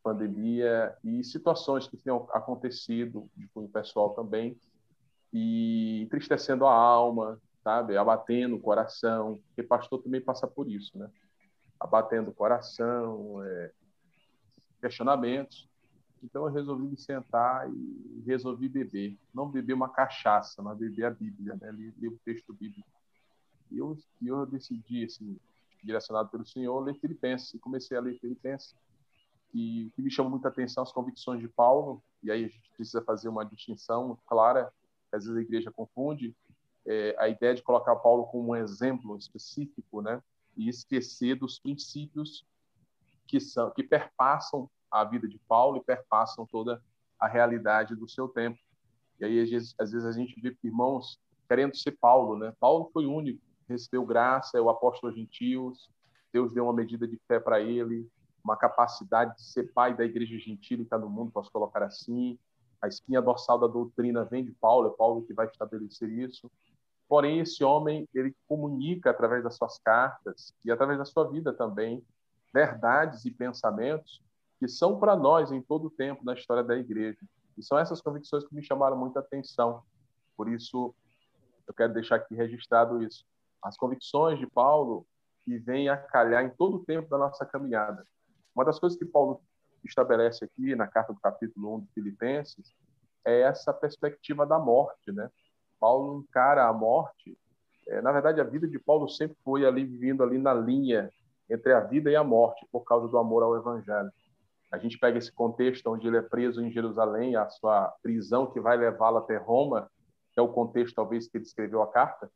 pandemia 0.04 0.94
e 1.02 1.24
situações 1.24 1.88
que 1.88 1.96
tinham 1.96 2.28
acontecido 2.30 3.26
com 3.54 3.64
o 3.64 3.68
pessoal 3.68 4.10
também 4.10 4.54
e 5.32 6.02
entristecendo 6.02 6.66
a 6.66 6.72
alma, 6.72 7.40
sabe, 7.62 7.96
abatendo 7.96 8.56
o 8.56 8.60
coração, 8.60 9.40
porque 9.46 9.62
pastor 9.62 10.02
também 10.02 10.20
passa 10.20 10.46
por 10.46 10.70
isso, 10.70 10.96
né? 10.98 11.10
Abatendo 11.80 12.30
o 12.30 12.34
coração, 12.34 13.42
é, 13.42 13.72
questionamentos. 14.80 15.66
Então 16.24 16.46
eu 16.46 16.52
resolvi 16.52 16.88
me 16.88 16.96
sentar 16.96 17.70
e 17.70 18.22
resolvi 18.26 18.68
beber, 18.68 19.16
não 19.32 19.48
beber 19.48 19.74
uma 19.74 19.90
cachaça, 19.90 20.62
mas 20.62 20.78
beber 20.78 21.04
a 21.04 21.10
Bíblia, 21.10 21.56
né? 21.60 21.70
Ler 21.70 22.08
o 22.08 22.18
texto 22.24 22.52
bíblico. 22.52 22.88
E 23.70 23.78
eu, 23.78 23.96
eu 24.24 24.46
decidi, 24.46 25.04
assim, 25.04 25.36
direcionado 25.82 26.30
pelo 26.30 26.46
Senhor, 26.46 26.80
ler 26.80 26.94
Filipenses. 26.94 27.52
E 27.52 27.58
comecei 27.58 27.96
a 27.96 28.00
ler 28.00 28.18
Filipenses 28.18 28.74
e 29.54 29.86
o 29.86 29.90
que 29.92 30.02
me 30.02 30.10
chama 30.10 30.28
muita 30.28 30.48
atenção 30.48 30.82
as 30.82 30.92
convicções 30.92 31.40
de 31.40 31.48
Paulo, 31.48 32.02
e 32.22 32.30
aí 32.30 32.44
a 32.44 32.48
gente 32.48 32.70
precisa 32.76 33.00
fazer 33.02 33.28
uma 33.28 33.44
distinção 33.44 34.18
clara, 34.26 34.72
que 35.08 35.16
às 35.16 35.24
vezes 35.24 35.38
a 35.38 35.42
igreja 35.42 35.70
confunde, 35.70 36.34
é, 36.84 37.14
a 37.18 37.28
ideia 37.28 37.54
de 37.54 37.62
colocar 37.62 37.94
Paulo 37.96 38.26
como 38.26 38.50
um 38.50 38.56
exemplo 38.56 39.16
específico, 39.16 40.02
né, 40.02 40.20
e 40.56 40.68
esquecer 40.68 41.36
dos 41.36 41.58
princípios 41.58 42.44
que 43.26 43.40
são 43.40 43.70
que 43.70 43.82
perpassam 43.82 44.68
a 44.94 45.04
vida 45.04 45.26
de 45.26 45.38
Paulo 45.48 45.78
e 45.78 45.84
perpassam 45.84 46.46
toda 46.46 46.80
a 47.18 47.26
realidade 47.26 47.96
do 47.96 48.08
seu 48.08 48.28
tempo. 48.28 48.58
E 49.18 49.24
aí 49.24 49.40
às 49.40 49.50
vezes, 49.50 49.74
às 49.78 49.90
vezes 49.90 50.06
a 50.06 50.12
gente 50.12 50.40
vê 50.40 50.56
irmãos 50.62 51.18
querendo 51.48 51.76
ser 51.76 51.92
Paulo, 51.92 52.38
né? 52.38 52.54
Paulo 52.60 52.90
foi 52.92 53.04
o 53.06 53.12
único, 53.12 53.40
recebeu 53.68 54.06
graça, 54.06 54.56
é 54.56 54.60
o 54.60 54.70
apóstolo 54.70 55.12
gentios, 55.12 55.90
Deus 56.32 56.52
deu 56.52 56.64
uma 56.64 56.72
medida 56.72 57.08
de 57.08 57.18
fé 57.26 57.40
para 57.40 57.60
ele, 57.60 58.08
uma 58.42 58.56
capacidade 58.56 59.34
de 59.36 59.42
ser 59.42 59.72
pai 59.72 59.96
da 59.96 60.04
igreja 60.04 60.38
gentílica 60.38 60.96
no 60.96 61.08
mundo, 61.08 61.32
posso 61.32 61.50
colocar 61.50 61.82
assim. 61.82 62.38
A 62.80 62.86
espinha 62.86 63.20
dorsal 63.20 63.58
da 63.58 63.66
doutrina 63.66 64.24
vem 64.24 64.44
de 64.44 64.52
Paulo, 64.52 64.88
é 64.88 64.96
Paulo 64.96 65.24
que 65.24 65.32
vai 65.32 65.46
estabelecer 65.46 66.08
isso. 66.08 66.50
Porém, 67.08 67.40
esse 67.40 67.64
homem, 67.64 68.08
ele 68.14 68.34
comunica 68.46 69.10
através 69.10 69.42
das 69.42 69.56
suas 69.56 69.78
cartas 69.78 70.54
e 70.64 70.70
através 70.70 70.98
da 70.98 71.04
sua 71.04 71.28
vida 71.28 71.52
também 71.52 72.04
verdades 72.52 73.24
e 73.24 73.30
pensamentos 73.30 74.22
que 74.58 74.68
são 74.68 74.98
para 74.98 75.16
nós 75.16 75.50
em 75.52 75.60
todo 75.60 75.86
o 75.86 75.90
tempo 75.90 76.24
na 76.24 76.34
história 76.34 76.62
da 76.62 76.76
igreja. 76.76 77.18
E 77.56 77.62
são 77.62 77.78
essas 77.78 78.00
convicções 78.00 78.44
que 78.46 78.54
me 78.54 78.62
chamaram 78.62 78.96
muita 78.96 79.20
atenção. 79.20 79.82
Por 80.36 80.48
isso, 80.48 80.94
eu 81.66 81.74
quero 81.74 81.92
deixar 81.92 82.16
aqui 82.16 82.34
registrado 82.34 83.02
isso. 83.02 83.24
As 83.62 83.76
convicções 83.76 84.38
de 84.38 84.46
Paulo 84.46 85.06
que 85.44 85.58
vêm 85.58 85.88
a 85.88 85.96
calhar 85.96 86.44
em 86.44 86.50
todo 86.50 86.76
o 86.76 86.84
tempo 86.84 87.08
da 87.08 87.18
nossa 87.18 87.44
caminhada. 87.44 88.04
Uma 88.54 88.64
das 88.64 88.78
coisas 88.78 88.98
que 88.98 89.04
Paulo 89.04 89.40
estabelece 89.84 90.44
aqui 90.44 90.74
na 90.74 90.86
carta 90.86 91.12
do 91.12 91.20
capítulo 91.20 91.76
1 91.76 91.80
de 91.80 91.92
Filipenses 91.92 92.74
é 93.24 93.40
essa 93.42 93.72
perspectiva 93.72 94.46
da 94.46 94.58
morte, 94.58 95.12
né? 95.12 95.30
Paulo 95.78 96.20
encara 96.20 96.66
a 96.66 96.72
morte. 96.72 97.36
É, 97.86 98.00
na 98.00 98.12
verdade, 98.12 98.40
a 98.40 98.44
vida 98.44 98.66
de 98.66 98.78
Paulo 98.78 99.08
sempre 99.08 99.36
foi 99.44 99.66
ali 99.66 99.84
vivendo 99.84 100.22
ali 100.22 100.38
na 100.38 100.54
linha 100.54 101.10
entre 101.48 101.72
a 101.72 101.80
vida 101.80 102.10
e 102.10 102.16
a 102.16 102.24
morte 102.24 102.66
por 102.72 102.84
causa 102.84 103.06
do 103.08 103.18
amor 103.18 103.42
ao 103.42 103.56
Evangelho. 103.56 104.10
A 104.74 104.78
gente 104.78 104.98
pega 104.98 105.18
esse 105.18 105.32
contexto 105.32 105.86
onde 105.88 106.06
ele 106.06 106.16
é 106.16 106.22
preso 106.22 106.62
em 106.62 106.70
Jerusalém, 106.70 107.36
a 107.36 107.48
sua 107.48 107.94
prisão 108.02 108.50
que 108.50 108.60
vai 108.60 108.76
levá-lo 108.76 109.18
até 109.18 109.36
Roma, 109.36 109.90
que 110.32 110.40
é 110.40 110.42
o 110.42 110.52
contexto 110.52 110.94
talvez 110.94 111.28
que 111.28 111.36
ele 111.36 111.44
escreveu 111.44 111.82
a 111.82 111.90
carta. 111.90 112.30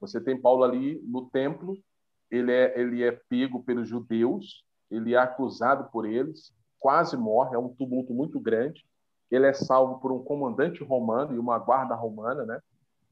Você 0.00 0.20
tem 0.20 0.40
Paulo 0.40 0.64
ali 0.64 1.00
no 1.04 1.28
templo, 1.30 1.76
ele 2.30 2.52
é 2.52 2.78
ele 2.80 3.02
é 3.02 3.12
pego 3.28 3.62
pelos 3.62 3.88
judeus 3.88 4.64
ele 4.90 5.14
é 5.14 5.18
acusado 5.18 5.88
por 5.90 6.04
eles, 6.04 6.52
quase 6.78 7.16
morre, 7.16 7.54
é 7.54 7.58
um 7.58 7.68
tumulto 7.68 8.12
muito 8.12 8.40
grande. 8.40 8.84
Ele 9.30 9.46
é 9.46 9.52
salvo 9.52 10.00
por 10.00 10.10
um 10.10 10.22
comandante 10.24 10.82
romano 10.82 11.34
e 11.34 11.38
uma 11.38 11.58
guarda 11.58 11.94
romana, 11.94 12.44
né? 12.44 12.60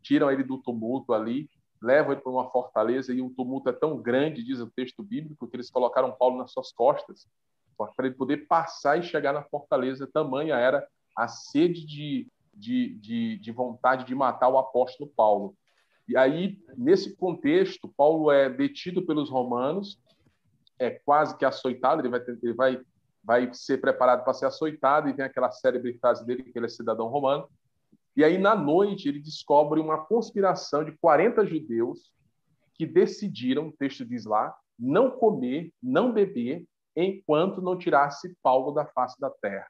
Tiram 0.03 0.31
ele 0.31 0.43
do 0.43 0.59
tumulto 0.59 1.13
ali, 1.13 1.49
levam 1.81 2.13
ele 2.13 2.21
para 2.21 2.33
uma 2.33 2.51
fortaleza 2.51 3.13
e 3.13 3.23
o 3.23 3.31
tumulto 3.31 3.69
é 3.69 3.73
tão 3.73 3.97
grande, 3.99 4.43
diz 4.43 4.59
o 4.59 4.71
texto 4.71 5.03
bíblico, 5.03 5.47
que 5.47 5.57
eles 5.57 5.71
colocaram 5.71 6.17
Paulo 6.19 6.39
nas 6.39 6.51
suas 6.51 6.73
costas 6.73 7.29
para 7.95 8.07
ele 8.07 8.15
poder 8.15 8.47
passar 8.47 8.99
e 8.99 9.03
chegar 9.03 9.33
na 9.33 9.43
fortaleza. 9.43 10.09
Tamanha 10.13 10.57
era 10.57 10.87
a 11.17 11.29
sede 11.29 11.87
de, 11.87 12.29
de, 12.55 12.95
de, 12.95 13.39
de 13.39 13.53
vontade 13.53 14.05
de 14.05 14.15
matar 14.15 14.49
o 14.49 14.59
apóstolo 14.59 15.11
Paulo. 15.17 15.55
E 16.07 16.17
aí, 16.17 16.59
nesse 16.77 17.15
contexto, 17.17 17.93
Paulo 17.97 18.31
é 18.31 18.49
detido 18.49 19.05
pelos 19.05 19.29
romanos 19.29 20.01
é 20.79 20.91
quase 20.91 21.37
que 21.37 21.45
açoitado, 21.45 22.01
ele 22.01 22.09
vai, 22.09 22.21
ele 22.43 22.53
vai, 22.53 22.81
vai 23.23 23.53
ser 23.53 23.81
preparado 23.81 24.23
para 24.23 24.33
ser 24.33 24.47
açoitado, 24.47 25.09
e 25.09 25.13
vem 25.13 25.25
aquela 25.25 25.51
célebre 25.51 25.95
frase 25.95 26.25
dele 26.25 26.45
que 26.45 26.57
ele 26.57 26.67
é 26.67 26.69
cidadão 26.69 27.09
romano. 27.09 27.49
E 28.17 28.25
aí, 28.25 28.39
na 28.39 28.55
noite, 28.55 29.09
ele 29.09 29.21
descobre 29.21 29.81
uma 29.81 30.05
conspiração 30.05 30.85
de 30.85 30.93
40 30.93 31.45
judeus 31.47 32.13
que 32.75 32.87
decidiram, 32.87 33.69
o 33.69 33.73
texto 33.73 34.05
diz 34.05 34.25
lá, 34.25 34.57
não 34.79 35.11
comer, 35.11 35.73
não 35.83 36.13
beber, 36.13 36.65
enquanto 37.05 37.63
não 37.63 37.79
tirasse 37.79 38.37
Paulo 38.43 38.73
da 38.73 38.85
face 38.87 39.19
da 39.21 39.31
terra. 39.31 39.69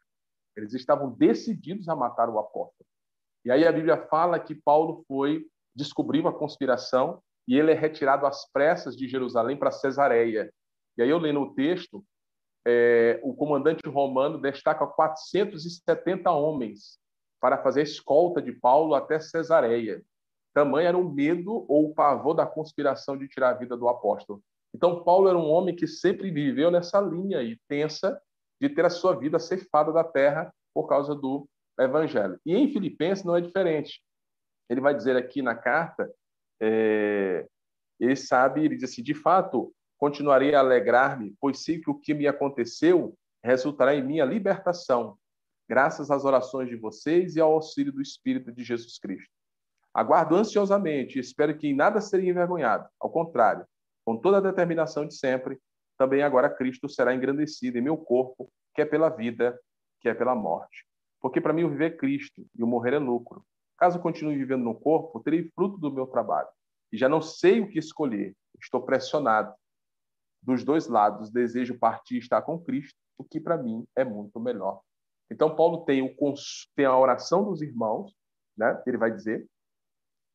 Eles 0.56 0.75
estavam 0.75 1.11
decididos 1.11 1.88
a 1.88 1.94
matar 1.94 2.28
o 2.28 2.38
apóstolo. 2.38 2.88
E 3.44 3.50
aí 3.50 3.66
a 3.66 3.73
Bíblia 3.73 3.97
fala 4.08 4.40
que 4.40 4.54
Paulo 4.54 5.04
foi 5.06 5.47
descobrir 5.75 6.20
uma 6.20 6.32
conspiração 6.32 7.23
e 7.47 7.56
ele 7.56 7.70
é 7.70 7.75
retirado 7.75 8.26
às 8.26 8.50
pressas 8.50 8.97
de 8.97 9.06
Jerusalém 9.08 9.56
para 9.56 9.70
Cesareia. 9.70 10.52
E 10.97 11.02
aí 11.02 11.08
eu 11.08 11.18
lendo 11.18 11.40
o 11.40 11.54
texto, 11.54 12.04
é, 12.66 13.20
o 13.23 13.35
comandante 13.35 13.88
romano 13.88 14.40
destaca 14.40 14.87
470 14.87 16.30
homens 16.30 16.99
para 17.40 17.62
fazer 17.62 17.80
a 17.80 17.85
escolta 17.85 18.42
de 18.42 18.52
Paulo 18.52 18.94
até 18.94 19.20
Cesareia. 19.20 20.02
Tamanho 20.52 20.88
era 20.88 20.99
o 20.99 21.08
medo 21.08 21.64
ou 21.68 21.90
o 21.90 21.94
pavor 21.94 22.35
da 22.35 22.44
conspiração 22.44 23.16
de 23.16 23.28
tirar 23.28 23.50
a 23.50 23.54
vida 23.54 23.76
do 23.76 23.88
apóstolo. 23.88 24.42
Então, 24.78 25.02
Paulo 25.02 25.28
era 25.28 25.37
um 25.37 25.50
homem 25.50 25.75
que 25.75 25.88
sempre 25.88 26.30
viveu 26.30 26.70
nessa 26.70 27.00
linha 27.00 27.38
aí, 27.38 27.58
tensa, 27.66 28.16
de 28.61 28.68
ter 28.68 28.85
a 28.85 28.90
sua 28.90 29.12
vida 29.12 29.37
ceifada 29.37 29.92
da 29.92 30.04
terra 30.04 30.54
por 30.73 30.87
causa 30.87 31.16
do 31.16 31.49
evangelho. 31.76 32.38
E 32.47 32.54
em 32.54 32.73
Filipenses 32.73 33.25
não 33.25 33.35
é 33.35 33.40
diferente. 33.40 34.00
Ele 34.70 34.80
vai 34.80 34.94
dizer 34.94 35.16
aqui 35.16 35.42
na 35.42 35.56
carta, 35.56 36.08
é, 36.62 37.44
ele 37.99 38.14
sabe, 38.14 38.64
ele 38.64 38.76
diz 38.76 38.88
assim, 38.88 39.02
de 39.02 39.14
fato, 39.14 39.75
continuarei 39.99 40.54
a 40.54 40.61
alegrar-me, 40.61 41.35
pois 41.40 41.64
sei 41.64 41.80
que 41.80 41.90
o 41.90 41.99
que 41.99 42.14
me 42.14 42.28
aconteceu 42.28 43.18
resultará 43.42 43.97
em 43.97 44.04
minha 44.04 44.25
libertação, 44.25 45.18
graças 45.68 46.08
às 46.08 46.25
orações 46.25 46.68
de 46.68 46.76
vocês 46.76 47.35
e 47.35 47.40
ao 47.40 47.52
auxílio 47.52 47.92
do 47.92 48.00
Espírito 48.00 48.52
de 48.52 48.62
Jesus 48.62 48.97
Cristo. 48.97 49.32
Aguardo 49.92 50.37
ansiosamente 50.37 51.16
e 51.16 51.20
espero 51.20 51.58
que 51.58 51.66
em 51.66 51.75
nada 51.75 52.00
seria 52.00 52.30
envergonhado. 52.30 52.88
Ao 53.00 53.11
contrário, 53.11 53.66
com 54.09 54.17
toda 54.17 54.38
a 54.38 54.41
determinação 54.41 55.07
de 55.07 55.15
sempre, 55.15 55.61
também 55.99 56.23
agora 56.23 56.49
Cristo 56.49 56.88
será 56.88 57.15
engrandecido 57.15 57.77
em 57.77 57.83
meu 57.83 57.95
corpo, 57.95 58.50
que 58.75 58.81
é 58.81 58.87
pela 58.87 59.11
vida, 59.11 59.61
que 60.00 60.09
é 60.09 60.15
pela 60.15 60.35
morte. 60.35 60.87
Porque 61.21 61.43
para 61.43 61.53
mim 61.53 61.65
o 61.65 61.69
viver 61.69 61.93
é 61.93 61.95
Cristo 61.95 62.47
e 62.55 62.62
o 62.62 62.67
morrer 62.67 62.95
é 62.95 62.99
lucro. 62.99 63.45
Caso 63.77 64.00
continue 64.00 64.35
vivendo 64.35 64.65
no 64.65 64.75
corpo, 64.75 65.21
terei 65.21 65.50
fruto 65.55 65.77
do 65.77 65.93
meu 65.93 66.07
trabalho. 66.07 66.49
E 66.91 66.97
já 66.97 67.07
não 67.07 67.21
sei 67.21 67.61
o 67.61 67.69
que 67.69 67.79
escolher. 67.79 68.35
Estou 68.59 68.81
pressionado. 68.81 69.55
Dos 70.43 70.65
dois 70.65 70.87
lados, 70.87 71.31
desejo 71.31 71.79
partir 71.79 72.15
e 72.15 72.21
estar 72.21 72.41
com 72.41 72.59
Cristo, 72.59 72.99
o 73.19 73.25
que 73.25 73.38
para 73.38 73.59
mim 73.59 73.87
é 73.95 74.07
muito 74.07 74.41
melhor. 74.41 74.81
Então, 75.31 75.55
Paulo 75.55 75.85
tem, 75.85 76.00
o, 76.00 76.35
tem 76.75 76.87
a 76.87 76.97
oração 76.97 77.45
dos 77.45 77.61
irmãos, 77.61 78.11
né, 78.57 78.83
ele 78.87 78.97
vai 78.97 79.11
dizer, 79.11 79.47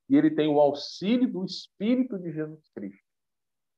e 0.07 0.15
ele 0.15 0.29
tem 0.29 0.47
o 0.47 0.59
auxílio 0.59 1.27
do 1.27 1.43
Espírito 1.43 2.19
de 2.19 2.31
Jesus 2.31 2.69
Cristo. 2.75 3.02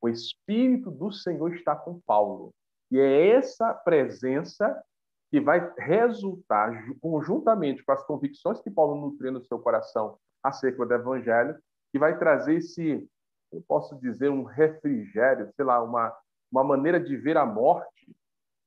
O 0.02 0.10
Espírito 0.10 0.92
do 0.92 1.12
Senhor 1.12 1.54
está 1.54 1.76
com 1.76 2.00
Paulo. 2.02 2.54
E 2.92 3.00
é 3.00 3.30
essa 3.30 3.74
presença 3.74 4.84
que 5.32 5.42
vai 5.42 5.74
resultar, 5.78 6.72
conjuntamente 7.02 7.84
com 7.84 7.92
as 7.92 8.04
convicções 8.06 8.62
que 8.62 8.70
Paulo 8.70 8.96
nutriu 8.96 9.32
no 9.32 9.44
seu 9.44 9.60
coração 9.60 10.18
acerca 10.44 10.86
do 10.86 10.94
Evangelho, 10.94 11.58
que 11.92 12.00
vai 12.00 12.18
trazer 12.18 12.56
esse, 12.56 13.08
eu 13.52 13.64
posso 13.68 14.00
dizer, 14.00 14.30
um 14.30 14.44
refrigério, 14.44 15.52
sei 15.56 15.66
lá, 15.66 15.82
uma, 15.82 16.16
uma 16.52 16.64
maneira 16.64 17.00
de 17.00 17.18
ver 17.18 17.38
a 17.38 17.46
morte 17.46 18.16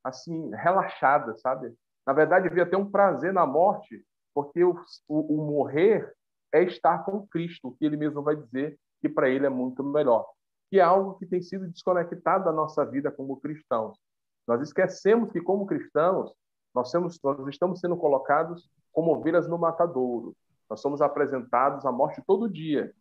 assim, 0.03 0.51
relaxada, 0.55 1.37
sabe? 1.39 1.73
Na 2.07 2.13
verdade, 2.13 2.49
havia 2.49 2.63
até 2.63 2.77
um 2.77 2.91
prazer 2.91 3.33
na 3.33 3.47
morte, 3.47 4.05
porque 4.35 4.65
o, 4.65 4.75
o, 5.07 5.35
o 5.37 5.47
morrer 5.47 6.13
é 6.53 6.63
estar 6.63 7.05
com 7.05 7.27
Cristo, 7.27 7.77
que 7.79 7.85
ele 7.85 7.97
mesmo 7.97 8.23
vai 8.23 8.37
dizer 8.37 8.79
que 9.01 9.09
para 9.09 9.29
ele 9.29 9.47
é 9.47 9.51
muito 9.51 9.85
melhor. 9.85 10.27
Que 10.71 10.79
é 10.79 10.83
algo 10.83 11.15
que 11.15 11.27
tem 11.27 11.41
sido 11.41 11.69
desconectado 11.69 12.45
da 12.45 12.53
nossa 12.53 12.85
vida 12.85 13.11
como 13.11 13.41
cristãos. 13.41 13.99
Nós 14.47 14.61
esquecemos 14.63 15.31
que, 15.31 15.41
como 15.41 15.67
cristãos, 15.67 16.33
nós, 16.75 16.93
nós 17.23 17.49
estamos 17.49 17.81
sendo 17.81 17.97
colocados 17.97 18.69
como 18.93 19.13
ovelhas 19.13 19.49
no 19.49 19.59
matadouro. 19.59 20.35
Nós 20.69 20.81
somos 20.81 21.01
apresentados 21.01 21.85
à 21.87 21.93
morte 21.93 22.23
todo 22.27 22.49
dia. 22.49 22.93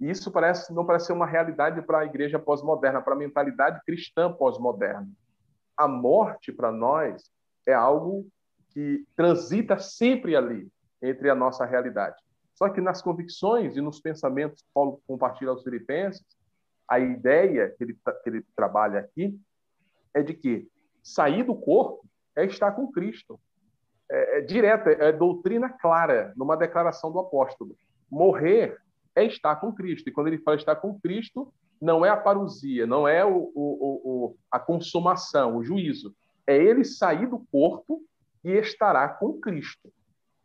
E 0.00 0.10
isso 0.10 0.30
parece, 0.30 0.72
não 0.72 0.86
parece 0.86 1.06
ser 1.06 1.12
uma 1.12 1.26
realidade 1.26 1.82
para 1.82 2.00
a 2.00 2.04
igreja 2.04 2.38
pós-moderna, 2.38 3.02
para 3.02 3.14
a 3.14 3.18
mentalidade 3.18 3.80
cristã 3.84 4.32
pós-moderna. 4.32 5.08
A 5.76 5.86
morte, 5.86 6.52
para 6.52 6.72
nós, 6.72 7.30
é 7.66 7.74
algo 7.74 8.26
que 8.70 9.04
transita 9.14 9.78
sempre 9.78 10.34
ali, 10.34 10.70
entre 11.02 11.28
a 11.28 11.34
nossa 11.34 11.64
realidade. 11.66 12.16
Só 12.54 12.68
que 12.68 12.80
nas 12.80 13.02
convicções 13.02 13.76
e 13.76 13.80
nos 13.80 14.00
pensamentos 14.00 14.62
que 14.62 14.68
Paulo 14.72 15.00
compartilha 15.06 15.50
aos 15.50 15.62
filipenses, 15.62 16.24
a 16.90 16.98
ideia 16.98 17.70
que 17.70 17.84
ele, 17.84 17.94
que 17.94 18.28
ele 18.28 18.44
trabalha 18.56 18.98
aqui 18.98 19.38
é 20.12 20.22
de 20.24 20.34
que 20.34 20.68
sair 21.00 21.44
do 21.44 21.54
corpo 21.54 22.04
é 22.36 22.44
estar 22.44 22.72
com 22.72 22.90
Cristo. 22.90 23.38
É, 24.10 24.38
é 24.38 24.40
direta, 24.40 24.90
é 24.90 25.12
doutrina 25.12 25.68
clara, 25.68 26.32
numa 26.36 26.56
declaração 26.56 27.12
do 27.12 27.20
apóstolo. 27.20 27.76
Morrer 28.10 28.76
é 29.14 29.24
estar 29.24 29.56
com 29.56 29.72
Cristo. 29.72 30.08
E 30.08 30.12
quando 30.12 30.26
ele 30.26 30.38
fala 30.38 30.56
estar 30.56 30.74
com 30.76 30.98
Cristo, 30.98 31.52
não 31.80 32.04
é 32.04 32.08
a 32.08 32.16
parousia, 32.16 32.86
não 32.86 33.06
é 33.06 33.24
o, 33.24 33.52
o, 33.54 33.54
o, 33.54 34.36
a 34.50 34.58
consumação, 34.58 35.56
o 35.56 35.64
juízo. 35.64 36.12
É 36.44 36.56
ele 36.56 36.84
sair 36.84 37.28
do 37.28 37.38
corpo 37.52 38.02
e 38.42 38.50
estará 38.50 39.08
com 39.08 39.40
Cristo. 39.40 39.92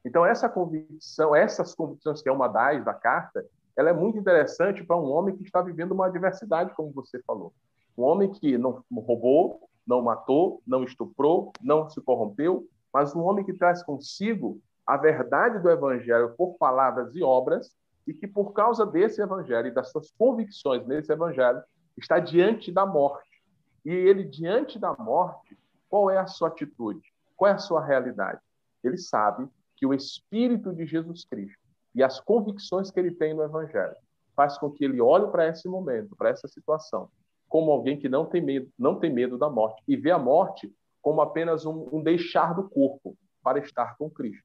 Então, 0.05 0.23
essa 0.23 0.47
convicção, 0.47 1.35
essas 1.35 1.73
convicções, 1.73 2.21
que 2.21 2.29
é 2.29 2.31
uma 2.31 2.47
das 2.47 2.85
da 2.85 2.93
carta, 2.93 3.43
ela 3.75 3.89
é 3.89 3.93
muito 3.93 4.17
interessante 4.17 4.83
para 4.83 4.97
um 4.97 5.11
homem 5.11 5.35
que 5.35 5.43
está 5.43 5.61
vivendo 5.61 5.91
uma 5.91 6.07
adversidade, 6.07 6.73
como 6.75 6.91
você 6.91 7.21
falou. 7.23 7.53
Um 7.97 8.03
homem 8.03 8.31
que 8.31 8.57
não 8.57 8.83
roubou, 8.91 9.69
não 9.85 10.01
matou, 10.01 10.61
não 10.65 10.83
estuprou, 10.83 11.51
não 11.61 11.89
se 11.89 12.01
corrompeu, 12.01 12.67
mas 12.93 13.15
um 13.15 13.21
homem 13.21 13.43
que 13.43 13.53
traz 13.53 13.83
consigo 13.83 14.59
a 14.85 14.97
verdade 14.97 15.59
do 15.59 15.69
evangelho 15.69 16.33
por 16.37 16.55
palavras 16.57 17.15
e 17.15 17.23
obras 17.23 17.75
e 18.07 18.13
que 18.13 18.27
por 18.27 18.53
causa 18.53 18.85
desse 18.85 19.21
evangelho 19.21 19.67
e 19.67 19.73
das 19.73 19.91
suas 19.91 20.11
convicções 20.11 20.85
nesse 20.85 21.11
evangelho 21.11 21.61
está 21.97 22.19
diante 22.19 22.71
da 22.71 22.85
morte. 22.85 23.43
E 23.83 23.89
ele 23.89 24.23
diante 24.23 24.77
da 24.79 24.93
morte, 24.93 25.57
qual 25.89 26.09
é 26.09 26.17
a 26.17 26.27
sua 26.27 26.49
atitude? 26.49 27.01
Qual 27.35 27.49
é 27.49 27.53
a 27.55 27.59
sua 27.59 27.83
realidade? 27.83 28.39
Ele 28.83 28.97
sabe 28.97 29.47
que 29.75 29.85
o 29.85 29.93
Espírito 29.93 30.73
de 30.73 30.85
Jesus 30.85 31.25
Cristo 31.25 31.64
e 31.95 32.03
as 32.03 32.19
convicções 32.19 32.91
que 32.91 32.99
ele 32.99 33.11
tem 33.11 33.33
no 33.33 33.41
Evangelho 33.41 33.95
faz 34.35 34.57
com 34.57 34.69
que 34.69 34.83
ele 34.83 34.99
olhe 34.99 35.27
para 35.31 35.47
esse 35.47 35.67
momento, 35.67 36.15
para 36.15 36.29
essa 36.29 36.47
situação, 36.47 37.09
como 37.47 37.71
alguém 37.71 37.97
que 37.97 38.09
não 38.09 38.25
tem 38.25 38.41
medo, 38.41 38.69
não 38.77 38.99
tem 38.99 39.11
medo 39.11 39.37
da 39.37 39.49
morte 39.49 39.81
e 39.87 39.95
vê 39.95 40.11
a 40.11 40.19
morte 40.19 40.71
como 41.01 41.21
apenas 41.21 41.65
um, 41.65 41.87
um 41.93 42.03
deixar 42.03 42.53
do 42.53 42.67
corpo 42.67 43.17
para 43.41 43.59
estar 43.59 43.95
com 43.97 44.09
Cristo. 44.09 44.43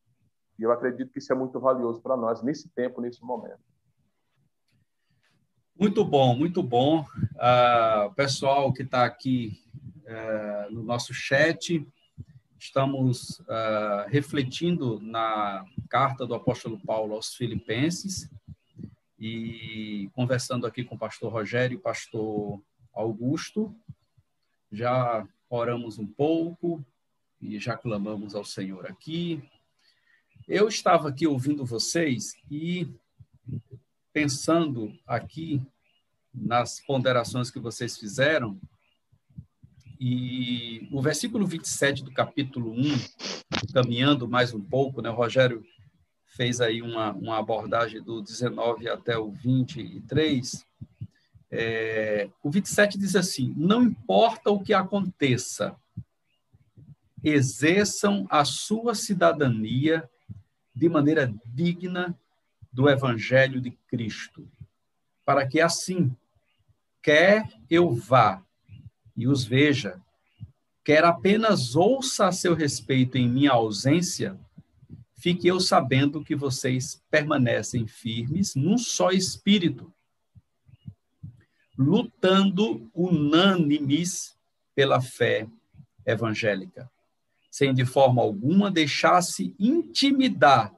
E 0.59 0.63
eu 0.63 0.71
acredito 0.71 1.11
que 1.11 1.19
isso 1.19 1.33
é 1.33 1.37
muito 1.37 1.59
valioso 1.59 2.01
para 2.01 2.17
nós 2.17 2.43
nesse 2.43 2.69
tempo, 2.69 3.01
nesse 3.01 3.25
momento. 3.25 3.59
Muito 5.75 6.05
bom, 6.05 6.37
muito 6.37 6.63
bom. 6.63 7.01
Uh, 7.01 8.15
pessoal 8.15 8.71
que 8.71 8.83
está 8.83 9.07
aqui 9.07 9.59
uh, 10.05 10.71
no 10.71 10.83
nosso 10.83 11.15
chat, 11.15 11.85
estamos 12.61 13.40
uh, 13.40 14.07
refletindo 14.09 15.01
na 15.01 15.64
carta 15.88 16.27
do 16.27 16.35
apóstolo 16.35 16.79
Paulo 16.79 17.14
aos 17.14 17.35
Filipenses 17.35 18.31
e 19.18 20.11
conversando 20.12 20.66
aqui 20.66 20.85
com 20.85 20.94
o 20.94 20.99
pastor 20.99 21.33
Rogério 21.33 21.77
e 21.77 21.79
o 21.79 21.81
pastor 21.81 22.61
Augusto. 22.92 23.75
Já 24.70 25.27
oramos 25.49 25.99
um 25.99 26.07
pouco 26.07 26.85
e 27.40 27.59
já 27.59 27.79
clamamos 27.79 28.35
ao 28.35 28.44
Senhor 28.44 28.87
aqui. 28.87 29.42
Eu 30.46 30.68
estava 30.68 31.09
aqui 31.09 31.27
ouvindo 31.27 31.64
vocês 31.64 32.37
e 32.51 32.87
pensando 34.12 34.94
aqui 35.07 35.62
nas 36.33 36.79
ponderações 36.81 37.51
que 37.51 37.59
vocês 37.59 37.96
fizeram, 37.96 38.61
e 40.03 40.89
o 40.91 41.03
versículo 41.03 41.47
27 41.47 42.03
do 42.03 42.11
capítulo 42.11 42.73
1, 42.73 42.85
caminhando 43.75 44.27
mais 44.27 44.55
um 44.55 44.61
pouco, 44.61 45.03
né? 45.03 45.11
O 45.11 45.15
Rogério 45.15 45.63
fez 46.25 46.63
aí 46.63 46.81
uma, 46.81 47.13
uma 47.13 47.39
abordagem 47.39 48.03
do 48.03 48.23
19 48.23 48.89
até 48.89 49.19
o 49.19 49.31
23. 49.31 50.65
É, 51.51 52.31
o 52.43 52.51
27 52.51 52.97
diz 52.97 53.15
assim: 53.15 53.53
Não 53.55 53.83
importa 53.83 54.51
o 54.51 54.63
que 54.63 54.73
aconteça, 54.73 55.77
exerçam 57.23 58.27
a 58.31 58.43
sua 58.43 58.95
cidadania 58.95 60.09
de 60.75 60.89
maneira 60.89 61.31
digna 61.45 62.19
do 62.73 62.89
Evangelho 62.89 63.61
de 63.61 63.73
Cristo, 63.87 64.49
para 65.27 65.47
que 65.47 65.61
assim, 65.61 66.17
quer 67.03 67.47
eu 67.69 67.93
vá 67.93 68.43
e 69.21 69.29
os 69.29 69.45
veja, 69.45 70.01
quer 70.83 71.05
apenas 71.05 71.77
ouça 71.77 72.27
a 72.27 72.33
seu 72.33 72.55
respeito 72.55 73.19
em 73.19 73.29
minha 73.29 73.53
ausência, 73.53 74.41
fique 75.19 75.47
eu 75.47 75.61
sabendo 75.61 76.25
que 76.25 76.35
vocês 76.35 77.03
permanecem 77.11 77.87
firmes 77.87 78.55
num 78.55 78.79
só 78.79 79.11
espírito, 79.11 79.93
lutando 81.77 82.91
unânimes 82.95 84.35
pela 84.75 85.03
fé 85.03 85.47
evangélica, 86.07 86.91
sem 87.51 87.75
de 87.75 87.85
forma 87.85 88.23
alguma 88.23 88.71
deixar-se 88.71 89.55
intimidar 89.59 90.75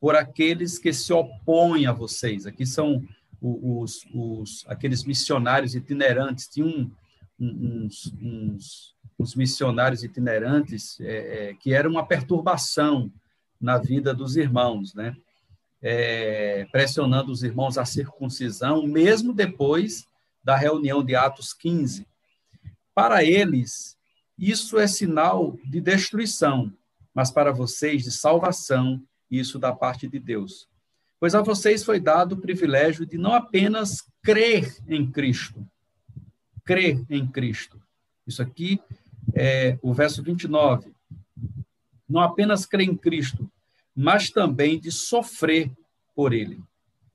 por 0.00 0.16
aqueles 0.16 0.80
que 0.80 0.92
se 0.92 1.12
opõem 1.12 1.86
a 1.86 1.92
vocês. 1.92 2.44
Aqui 2.44 2.66
são 2.66 3.06
os, 3.40 4.04
os, 4.14 4.64
aqueles 4.68 5.04
missionários 5.04 5.74
itinerantes. 5.74 6.48
Tinha 6.48 6.66
um, 6.66 6.90
uns, 7.42 8.12
uns, 8.20 8.94
uns 9.18 9.34
missionários 9.34 10.04
itinerantes 10.04 11.00
é, 11.00 11.50
é, 11.50 11.54
que 11.54 11.74
era 11.74 11.88
uma 11.88 12.06
perturbação 12.06 13.12
na 13.60 13.78
vida 13.78 14.14
dos 14.14 14.36
irmãos, 14.36 14.94
né? 14.94 15.16
É, 15.84 16.64
pressionando 16.70 17.32
os 17.32 17.42
irmãos 17.42 17.76
à 17.76 17.84
circuncisão, 17.84 18.86
mesmo 18.86 19.32
depois 19.32 20.06
da 20.42 20.56
reunião 20.56 21.02
de 21.04 21.16
Atos 21.16 21.52
15. 21.52 22.06
Para 22.94 23.24
eles, 23.24 23.96
isso 24.38 24.78
é 24.78 24.86
sinal 24.86 25.58
de 25.64 25.80
destruição, 25.80 26.72
mas 27.12 27.32
para 27.32 27.52
vocês, 27.52 28.04
de 28.04 28.12
salvação, 28.12 29.02
isso 29.28 29.58
da 29.58 29.72
parte 29.72 30.06
de 30.06 30.20
Deus. 30.20 30.68
Pois 31.18 31.34
a 31.34 31.42
vocês 31.42 31.84
foi 31.84 31.98
dado 31.98 32.32
o 32.32 32.40
privilégio 32.40 33.06
de 33.06 33.18
não 33.18 33.32
apenas 33.32 34.04
crer 34.22 34.76
em 34.88 35.10
Cristo, 35.10 35.66
crer 36.64 37.04
em 37.10 37.26
Cristo. 37.26 37.80
Isso 38.26 38.42
aqui 38.42 38.80
é 39.34 39.78
o 39.82 39.92
verso 39.92 40.22
29. 40.22 40.92
Não 42.08 42.20
apenas 42.20 42.66
crer 42.66 42.88
em 42.88 42.96
Cristo, 42.96 43.50
mas 43.94 44.30
também 44.30 44.78
de 44.78 44.90
sofrer 44.90 45.70
por 46.14 46.32
ele, 46.32 46.60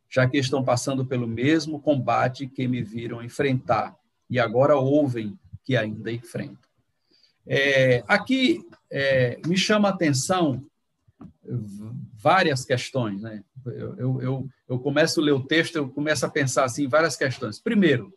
já 0.09 0.27
que 0.27 0.37
estão 0.37 0.63
passando 0.63 1.05
pelo 1.05 1.27
mesmo 1.27 1.79
combate 1.79 2.47
que 2.47 2.67
me 2.67 2.81
viram 2.81 3.23
enfrentar 3.23 3.95
e 4.29 4.39
agora 4.39 4.75
ouvem 4.75 5.37
que 5.63 5.75
ainda 5.75 6.11
enfrentam. 6.11 6.57
É, 7.45 8.03
aqui 8.07 8.61
é, 8.91 9.39
me 9.45 9.57
chama 9.57 9.87
a 9.87 9.91
atenção 9.91 10.65
várias 12.13 12.65
questões. 12.65 13.21
Né? 13.21 13.43
Eu, 13.65 14.21
eu, 14.21 14.49
eu, 14.67 14.79
começo 14.79 15.19
a 15.19 15.23
ler 15.23 15.31
o 15.31 15.43
texto, 15.43 15.75
eu 15.77 15.89
começo 15.89 16.25
a 16.25 16.29
pensar 16.29 16.65
assim, 16.65 16.87
várias 16.87 17.15
questões. 17.15 17.59
Primeiro, 17.59 18.13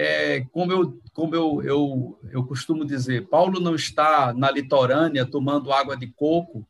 é, 0.00 0.42
como, 0.52 0.70
eu, 0.70 1.02
como 1.12 1.34
eu, 1.34 1.60
eu, 1.64 2.20
eu 2.30 2.46
costumo 2.46 2.84
dizer, 2.84 3.26
Paulo 3.26 3.58
não 3.58 3.74
está 3.74 4.32
na 4.32 4.48
litorânea 4.48 5.26
tomando 5.26 5.72
água 5.72 5.96
de 5.96 6.06
coco 6.06 6.64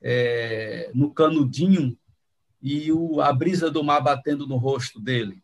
é, 0.00 0.90
no 0.94 1.12
canudinho 1.12 1.94
e 2.62 2.90
o, 2.90 3.20
a 3.20 3.30
brisa 3.30 3.70
do 3.70 3.84
mar 3.84 4.00
batendo 4.00 4.46
no 4.46 4.56
rosto 4.56 4.98
dele. 4.98 5.42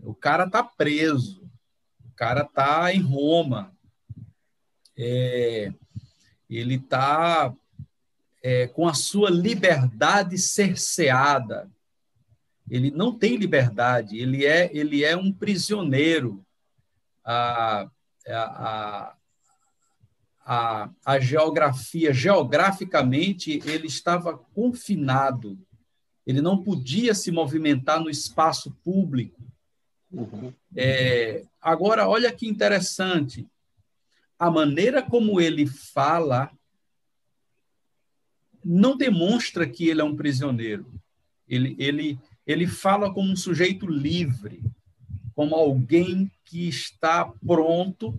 O 0.00 0.12
cara 0.12 0.46
está 0.46 0.64
preso, 0.64 1.48
o 2.04 2.10
cara 2.16 2.40
está 2.40 2.92
em 2.92 3.00
Roma, 3.00 3.72
é, 4.98 5.72
ele 6.50 6.74
está 6.74 7.54
é, 8.42 8.66
com 8.66 8.88
a 8.88 8.94
sua 8.94 9.30
liberdade 9.30 10.36
cerceada. 10.36 11.70
Ele 12.72 12.90
não 12.90 13.12
tem 13.12 13.36
liberdade, 13.36 14.16
ele 14.16 14.46
é, 14.46 14.70
ele 14.72 15.04
é 15.04 15.14
um 15.14 15.30
prisioneiro. 15.30 16.42
A, 17.22 17.86
a, 18.26 19.14
a, 20.42 20.90
a 21.04 21.20
geografia, 21.20 22.14
geograficamente, 22.14 23.60
ele 23.66 23.88
estava 23.88 24.38
confinado. 24.38 25.58
Ele 26.26 26.40
não 26.40 26.62
podia 26.62 27.12
se 27.12 27.30
movimentar 27.30 28.00
no 28.00 28.08
espaço 28.08 28.74
público. 28.82 29.38
Uhum. 30.10 30.50
É, 30.74 31.44
agora, 31.60 32.08
olha 32.08 32.32
que 32.32 32.48
interessante. 32.48 33.46
A 34.38 34.50
maneira 34.50 35.02
como 35.02 35.38
ele 35.42 35.66
fala 35.66 36.50
não 38.64 38.96
demonstra 38.96 39.68
que 39.68 39.88
ele 39.90 40.00
é 40.00 40.04
um 40.04 40.16
prisioneiro. 40.16 40.90
Ele, 41.46 41.76
ele, 41.78 42.18
ele 42.46 42.66
fala 42.66 43.12
como 43.12 43.30
um 43.30 43.36
sujeito 43.36 43.86
livre, 43.86 44.62
como 45.34 45.54
alguém 45.54 46.30
que 46.44 46.68
está 46.68 47.24
pronto, 47.46 48.18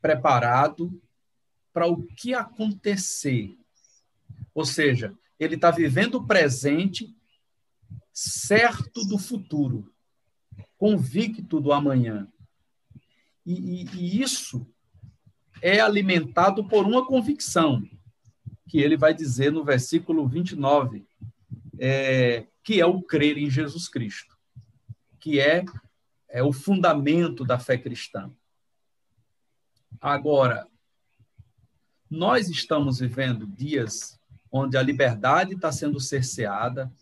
preparado 0.00 1.00
para 1.72 1.86
o 1.86 2.02
que 2.02 2.34
acontecer. 2.34 3.56
Ou 4.54 4.64
seja, 4.64 5.14
ele 5.38 5.54
está 5.54 5.70
vivendo 5.70 6.16
o 6.16 6.26
presente, 6.26 7.14
certo 8.12 9.06
do 9.06 9.18
futuro, 9.18 9.92
convicto 10.76 11.60
do 11.60 11.72
amanhã. 11.72 12.28
E, 13.44 13.82
e, 13.82 13.96
e 13.96 14.22
isso 14.22 14.66
é 15.62 15.80
alimentado 15.80 16.66
por 16.66 16.86
uma 16.86 17.06
convicção 17.06 17.82
que 18.68 18.78
ele 18.78 18.96
vai 18.96 19.12
dizer 19.12 19.50
no 19.50 19.64
versículo 19.64 20.28
29, 20.28 21.04
é, 21.78 22.46
que 22.62 22.80
é 22.80 22.86
o 22.86 23.02
crer 23.02 23.38
em 23.38 23.50
Jesus 23.50 23.88
Cristo, 23.88 24.36
que 25.18 25.40
é, 25.40 25.64
é 26.28 26.42
o 26.42 26.52
fundamento 26.52 27.44
da 27.44 27.58
fé 27.58 27.76
cristã. 27.78 28.30
Agora, 30.00 30.66
nós 32.08 32.48
estamos 32.48 32.98
vivendo 32.98 33.46
dias 33.46 34.18
onde 34.50 34.76
a 34.76 34.82
liberdade 34.82 35.54
está 35.54 35.70
sendo 35.70 36.00
cerceada, 36.00 36.92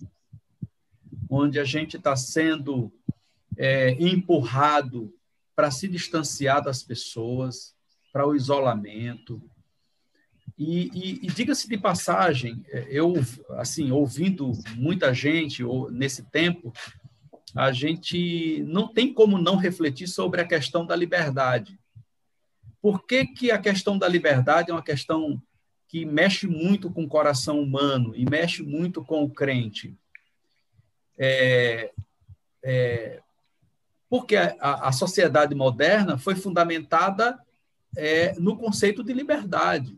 onde 1.31 1.59
a 1.59 1.65
gente 1.65 1.97
está 1.97 2.15
sendo 2.15 2.93
é, 3.57 3.93
empurrado 3.93 5.15
para 5.57 5.71
se 5.71 5.89
distanciar 5.89 6.63
das 6.63 6.83
pessoas, 6.83 7.75
para 8.13 8.27
o 8.27 8.35
isolamento, 8.35 9.43
e, 10.59 10.91
e, 10.93 11.21
e 11.23 11.27
diga-se 11.29 11.69
de 11.69 11.79
passagem, 11.79 12.65
é, 12.69 12.89
eu, 12.91 13.15
assim, 13.51 13.93
ouvindo 13.93 14.51
muita 14.75 15.15
gente 15.15 15.63
nesse 15.93 16.25
tempo, 16.25 16.73
a 17.55 17.71
gente 17.71 18.65
não 18.67 18.89
tem 18.89 19.15
como 19.15 19.39
não 19.39 19.55
refletir 19.55 20.09
sobre 20.09 20.41
a 20.41 20.47
questão 20.47 20.85
da 20.85 20.97
liberdade. 20.97 21.79
Por 22.83 23.07
que, 23.07 23.25
que 23.27 23.51
a 23.53 23.59
questão 23.59 23.97
da 23.97 24.09
liberdade 24.09 24.71
é 24.71 24.75
uma 24.75 24.83
questão 24.83 25.41
que 25.87 26.05
mexe 26.05 26.49
muito 26.49 26.91
com 26.91 27.05
o 27.05 27.09
coração 27.09 27.61
humano 27.61 28.13
e 28.17 28.29
mexe 28.29 28.63
muito 28.65 29.05
com 29.05 29.23
o 29.23 29.31
crente? 29.31 29.97
É, 31.17 31.93
é, 32.65 33.21
porque 34.11 34.37
a, 34.37 34.89
a, 34.89 34.93
sociedade 34.93 35.55
moderna 35.55 36.19
foi 36.19 36.35
fundamentada 36.35 37.39
é, 37.97 38.35
no 38.39 38.57
conceito 38.57 39.03
de 39.05 39.13
liberdade 39.13 39.97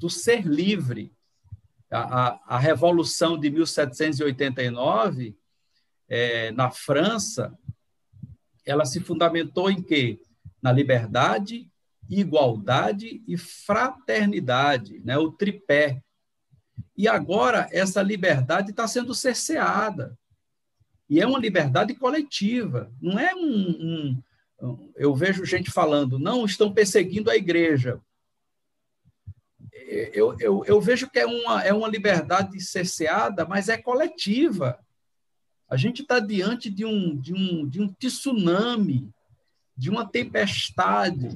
do 0.00 0.08
ser 0.08 0.46
livre. 0.46 1.12
A, 1.90 1.98
a, 2.28 2.40
a 2.56 2.58
Revolução 2.58 3.38
de 3.38 3.50
1789, 3.50 5.36
é, 6.08 6.50
na 6.52 6.70
França, 6.70 7.56
ela 8.64 8.86
se 8.86 8.98
fundamentou 9.00 9.70
em 9.70 9.82
quê? 9.82 10.18
Na 10.62 10.72
liberdade, 10.72 11.70
igualdade 12.08 13.22
e 13.28 13.36
fraternidade, 13.36 15.00
né? 15.04 15.18
o 15.18 15.30
tripé. 15.30 16.02
E 16.96 17.06
agora 17.06 17.68
essa 17.70 18.00
liberdade 18.00 18.70
está 18.70 18.88
sendo 18.88 19.14
cerceada. 19.14 20.18
E 21.08 21.20
é 21.20 21.26
uma 21.26 21.38
liberdade 21.38 21.94
coletiva, 21.94 22.90
não 23.02 23.18
é 23.18 23.34
um, 23.34 24.22
um, 24.62 24.92
Eu 24.96 25.14
vejo 25.14 25.44
gente 25.44 25.70
falando, 25.70 26.18
não, 26.18 26.46
estão 26.46 26.72
perseguindo 26.72 27.28
a 27.30 27.36
igreja 27.36 28.00
eu, 29.90 30.36
eu, 30.38 30.64
eu 30.64 30.80
vejo 30.80 31.10
que 31.10 31.18
é 31.18 31.26
uma, 31.26 31.62
é 31.62 31.72
uma 31.72 31.88
liberdade 31.88 32.60
cerceada, 32.60 33.44
mas 33.44 33.68
é 33.68 33.76
coletiva. 33.76 34.78
A 35.68 35.76
gente 35.76 36.02
está 36.02 36.20
diante 36.20 36.70
de 36.70 36.84
um, 36.84 37.16
de, 37.16 37.34
um, 37.34 37.68
de 37.68 37.82
um 37.82 37.88
tsunami, 37.88 39.10
de 39.76 39.90
uma 39.90 40.06
tempestade, 40.06 41.28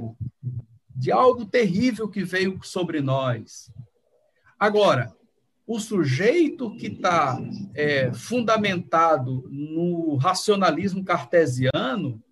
de 0.94 1.10
algo 1.10 1.44
terrível 1.44 2.08
que 2.08 2.22
veio 2.22 2.60
sobre 2.62 3.00
nós. 3.00 3.72
Agora, 4.58 5.12
o 5.66 5.80
sujeito 5.80 6.76
que 6.76 6.86
está 6.86 7.38
é, 7.74 8.12
fundamentado 8.12 9.48
no 9.50 10.14
racionalismo 10.16 11.04
cartesiano, 11.04 12.22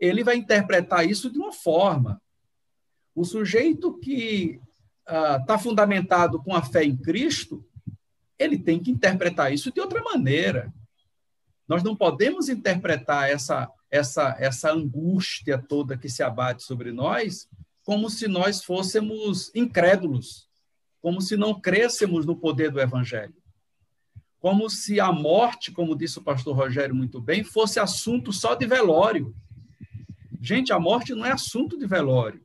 ele 0.00 0.24
vai 0.24 0.36
interpretar 0.36 1.06
isso 1.06 1.30
de 1.30 1.38
uma 1.38 1.52
forma. 1.52 2.20
O 3.14 3.24
sujeito 3.24 3.98
que 3.98 4.60
está 5.08 5.56
uh, 5.56 5.58
fundamentado 5.58 6.42
com 6.42 6.54
a 6.54 6.62
fé 6.62 6.84
em 6.84 6.96
Cristo, 6.96 7.64
ele 8.38 8.58
tem 8.58 8.78
que 8.78 8.90
interpretar 8.90 9.52
isso 9.52 9.72
de 9.72 9.80
outra 9.80 10.02
maneira. 10.02 10.72
Nós 11.66 11.82
não 11.82 11.96
podemos 11.96 12.48
interpretar 12.48 13.30
essa, 13.30 13.70
essa, 13.90 14.36
essa 14.38 14.72
angústia 14.72 15.58
toda 15.58 15.96
que 15.96 16.08
se 16.08 16.22
abate 16.22 16.62
sobre 16.62 16.92
nós 16.92 17.48
como 17.88 18.10
se 18.10 18.28
nós 18.28 18.62
fôssemos 18.62 19.50
incrédulos, 19.54 20.46
como 21.00 21.22
se 21.22 21.38
não 21.38 21.58
crêssemos 21.58 22.26
no 22.26 22.36
poder 22.36 22.70
do 22.70 22.78
Evangelho. 22.78 23.34
Como 24.38 24.68
se 24.68 25.00
a 25.00 25.10
morte, 25.10 25.72
como 25.72 25.96
disse 25.96 26.18
o 26.18 26.22
pastor 26.22 26.54
Rogério 26.54 26.94
muito 26.94 27.18
bem, 27.18 27.42
fosse 27.42 27.80
assunto 27.80 28.30
só 28.30 28.54
de 28.54 28.66
velório. 28.66 29.34
Gente, 30.38 30.70
a 30.70 30.78
morte 30.78 31.14
não 31.14 31.24
é 31.24 31.32
assunto 31.32 31.78
de 31.78 31.86
velório. 31.86 32.44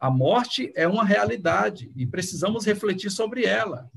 A 0.00 0.10
morte 0.10 0.72
é 0.74 0.88
uma 0.88 1.04
realidade 1.04 1.92
e 1.94 2.06
precisamos 2.06 2.64
refletir 2.64 3.10
sobre 3.10 3.44
ela. 3.44 3.90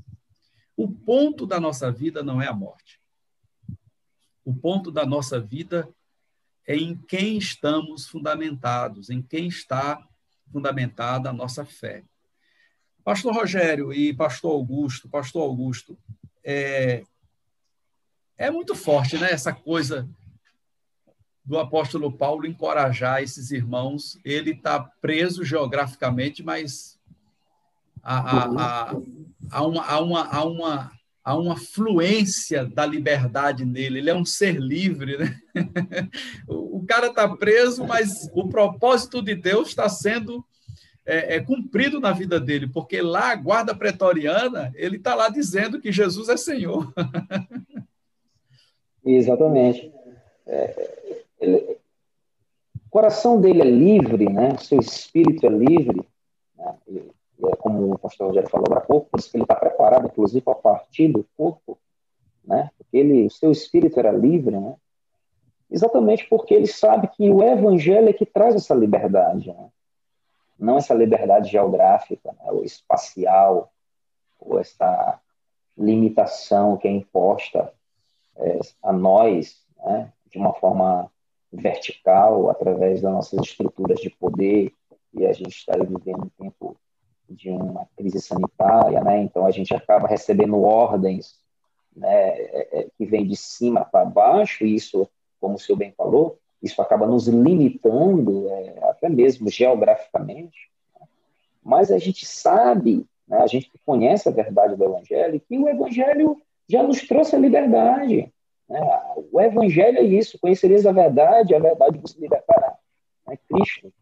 O 0.76 0.86
ponto 0.86 1.46
da 1.46 1.58
nossa 1.58 1.90
vida 1.90 2.22
não 2.22 2.42
é 2.42 2.46
a 2.46 2.52
morte. 2.52 3.00
O 4.44 4.54
ponto 4.54 4.90
da 4.90 5.06
nossa 5.06 5.40
vida 5.40 5.88
é 6.66 6.76
em 6.76 6.94
quem 6.94 7.38
estamos 7.38 8.06
fundamentados, 8.06 9.08
em 9.08 9.22
quem 9.22 9.48
está 9.48 10.06
fundamentada 10.52 11.30
a 11.30 11.32
nossa 11.32 11.64
fé. 11.64 12.04
Pastor 13.02 13.34
Rogério 13.34 13.90
e 13.90 14.12
Pastor 14.14 14.52
Augusto, 14.52 15.08
Pastor 15.08 15.42
Augusto, 15.42 15.98
é, 16.42 17.02
é 18.36 18.50
muito 18.50 18.74
forte, 18.74 19.16
né? 19.16 19.30
Essa 19.30 19.54
coisa 19.54 20.06
do 21.44 21.58
apóstolo 21.58 22.10
Paulo 22.10 22.46
encorajar 22.46 23.22
esses 23.22 23.50
irmãos. 23.50 24.18
Ele 24.24 24.52
está 24.52 24.80
preso 24.80 25.44
geograficamente, 25.44 26.42
mas 26.42 26.98
há, 28.02 28.18
há, 28.18 28.96
há, 29.50 29.66
uma, 29.66 29.84
há, 29.84 30.00
uma, 30.00 30.26
há, 30.26 30.44
uma, 30.44 30.92
há 31.22 31.36
uma 31.36 31.56
fluência 31.56 32.64
da 32.64 32.86
liberdade 32.86 33.64
nele, 33.64 33.98
ele 33.98 34.10
é 34.10 34.14
um 34.14 34.24
ser 34.24 34.56
livre. 34.56 35.18
Né? 35.18 35.38
o 36.48 36.84
cara 36.86 37.08
está 37.08 37.28
preso, 37.36 37.86
mas 37.86 38.30
o 38.32 38.48
propósito 38.48 39.20
de 39.20 39.34
Deus 39.34 39.68
está 39.68 39.88
sendo 39.88 40.44
é, 41.06 41.36
é, 41.36 41.40
cumprido 41.40 42.00
na 42.00 42.12
vida 42.12 42.40
dele, 42.40 42.66
porque 42.66 43.02
lá 43.02 43.32
a 43.32 43.36
guarda 43.36 43.74
pretoriana, 43.74 44.72
ele 44.74 44.96
está 44.96 45.14
lá 45.14 45.28
dizendo 45.28 45.78
que 45.78 45.92
Jesus 45.92 46.30
é 46.30 46.36
Senhor. 46.36 46.90
Exatamente. 49.04 49.92
É, 50.46 51.03
ele, 51.40 51.78
o 52.86 52.90
coração 52.90 53.40
dele 53.40 53.62
é 53.62 53.64
livre, 53.64 54.28
né? 54.30 54.56
seu 54.58 54.78
espírito 54.78 55.46
é 55.46 55.50
livre, 55.50 56.06
né? 56.56 56.74
e, 56.88 56.98
e 57.38 57.46
é 57.46 57.56
como 57.56 57.92
o 57.92 57.98
pastor 57.98 58.28
Rogério 58.28 58.48
falou 58.48 58.66
há 58.76 58.80
pouco, 58.80 59.10
por 59.10 59.20
isso 59.20 59.30
que 59.30 59.36
ele 59.36 59.44
está 59.44 59.54
preparado, 59.54 60.06
inclusive, 60.06 60.40
para 60.40 60.54
partir 60.54 61.08
do 61.08 61.26
corpo, 61.36 61.78
né? 62.44 62.70
porque 62.78 62.96
ele, 62.96 63.26
o 63.26 63.30
seu 63.30 63.50
espírito 63.50 63.98
era 63.98 64.12
livre, 64.12 64.58
né? 64.58 64.76
exatamente 65.70 66.28
porque 66.28 66.54
ele 66.54 66.66
sabe 66.66 67.08
que 67.08 67.28
o 67.30 67.42
evangelho 67.42 68.08
é 68.08 68.12
que 68.12 68.26
traz 68.26 68.54
essa 68.54 68.74
liberdade. 68.74 69.52
Né? 69.52 69.68
não 70.58 70.78
essa 70.78 70.94
liberdade 70.94 71.50
geográfica, 71.50 72.32
né, 72.32 72.50
ou 72.50 72.64
espacial, 72.64 73.72
ou 74.38 74.58
essa 74.58 75.20
limitação 75.76 76.76
que 76.76 76.86
é 76.86 76.90
imposta 76.90 77.72
é, 78.36 78.60
a 78.82 78.92
nós, 78.92 79.64
né, 79.84 80.12
de 80.30 80.38
uma 80.38 80.52
forma 80.54 81.10
vertical, 81.54 82.50
através 82.50 83.00
das 83.00 83.12
nossas 83.12 83.40
estruturas 83.40 84.00
de 84.00 84.10
poder, 84.10 84.72
e 85.12 85.26
a 85.26 85.32
gente 85.32 85.56
está 85.56 85.76
vivendo 85.76 86.24
um 86.24 86.42
tempo 86.42 86.76
de 87.28 87.50
uma 87.50 87.86
crise 87.96 88.20
sanitária, 88.20 89.02
né, 89.02 89.22
então 89.22 89.46
a 89.46 89.50
gente 89.50 89.74
acaba 89.74 90.06
recebendo 90.06 90.60
ordens 90.62 91.38
né, 91.96 92.30
é, 92.30 92.80
é, 92.80 92.88
que 92.96 93.06
vêm 93.06 93.26
de 93.26 93.36
cima 93.36 93.84
para 93.84 94.04
baixo, 94.04 94.64
e 94.64 94.74
isso, 94.74 95.08
como 95.40 95.54
o 95.54 95.58
senhor 95.58 95.78
bem 95.78 95.92
falou, 95.96 96.38
isso 96.62 96.80
acaba 96.82 97.06
nos 97.06 97.28
limitando, 97.28 98.48
é, 98.50 98.88
até 98.88 99.08
mesmo 99.08 99.48
geograficamente, 99.48 100.70
né? 100.98 101.06
mas 101.62 101.90
a 101.90 101.98
gente 101.98 102.26
sabe, 102.26 103.06
né, 103.26 103.38
a 103.38 103.46
gente 103.46 103.70
conhece 103.86 104.28
a 104.28 104.32
verdade 104.32 104.76
do 104.76 104.84
Evangelho, 104.84 105.40
que 105.40 105.58
o 105.58 105.68
Evangelho 105.68 106.36
já 106.68 106.82
nos 106.82 107.06
trouxe 107.06 107.36
a 107.36 107.38
liberdade. 107.38 108.32
Né? 108.68 108.80
O 109.32 109.40
Evangelho 109.40 109.98
é 109.98 110.02
isso, 110.02 110.38
conhecereis 110.38 110.86
a 110.86 110.92
verdade, 110.92 111.54
a 111.54 111.58
verdade 111.58 111.98
vos 111.98 112.14
libertará. 112.14 112.74
Né? 113.26 113.38
Cristo, 113.48 113.92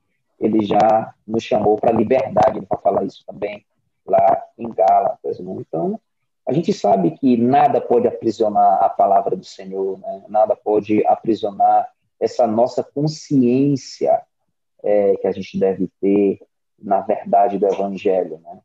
ele 0.40 0.64
já 0.64 1.14
nos 1.26 1.42
chamou 1.42 1.76
para 1.76 1.90
a 1.90 1.96
liberdade, 1.96 2.60
para 2.62 2.78
falar 2.78 3.04
isso 3.04 3.24
também 3.26 3.64
lá 4.06 4.42
em 4.58 4.68
Gálatas. 4.68 5.38
Né? 5.38 5.54
Então, 5.58 6.00
a 6.46 6.52
gente 6.52 6.72
sabe 6.72 7.12
que 7.12 7.36
nada 7.36 7.80
pode 7.80 8.06
aprisionar 8.06 8.82
a 8.82 8.88
palavra 8.88 9.36
do 9.36 9.44
Senhor, 9.44 9.98
né? 9.98 10.24
nada 10.28 10.56
pode 10.56 11.06
aprisionar 11.06 11.88
essa 12.18 12.46
nossa 12.46 12.82
consciência 12.82 14.22
é, 14.82 15.16
que 15.16 15.26
a 15.26 15.32
gente 15.32 15.58
deve 15.58 15.88
ter 16.00 16.40
na 16.78 17.00
verdade 17.00 17.58
do 17.58 17.66
Evangelho, 17.66 18.40
né? 18.42 18.58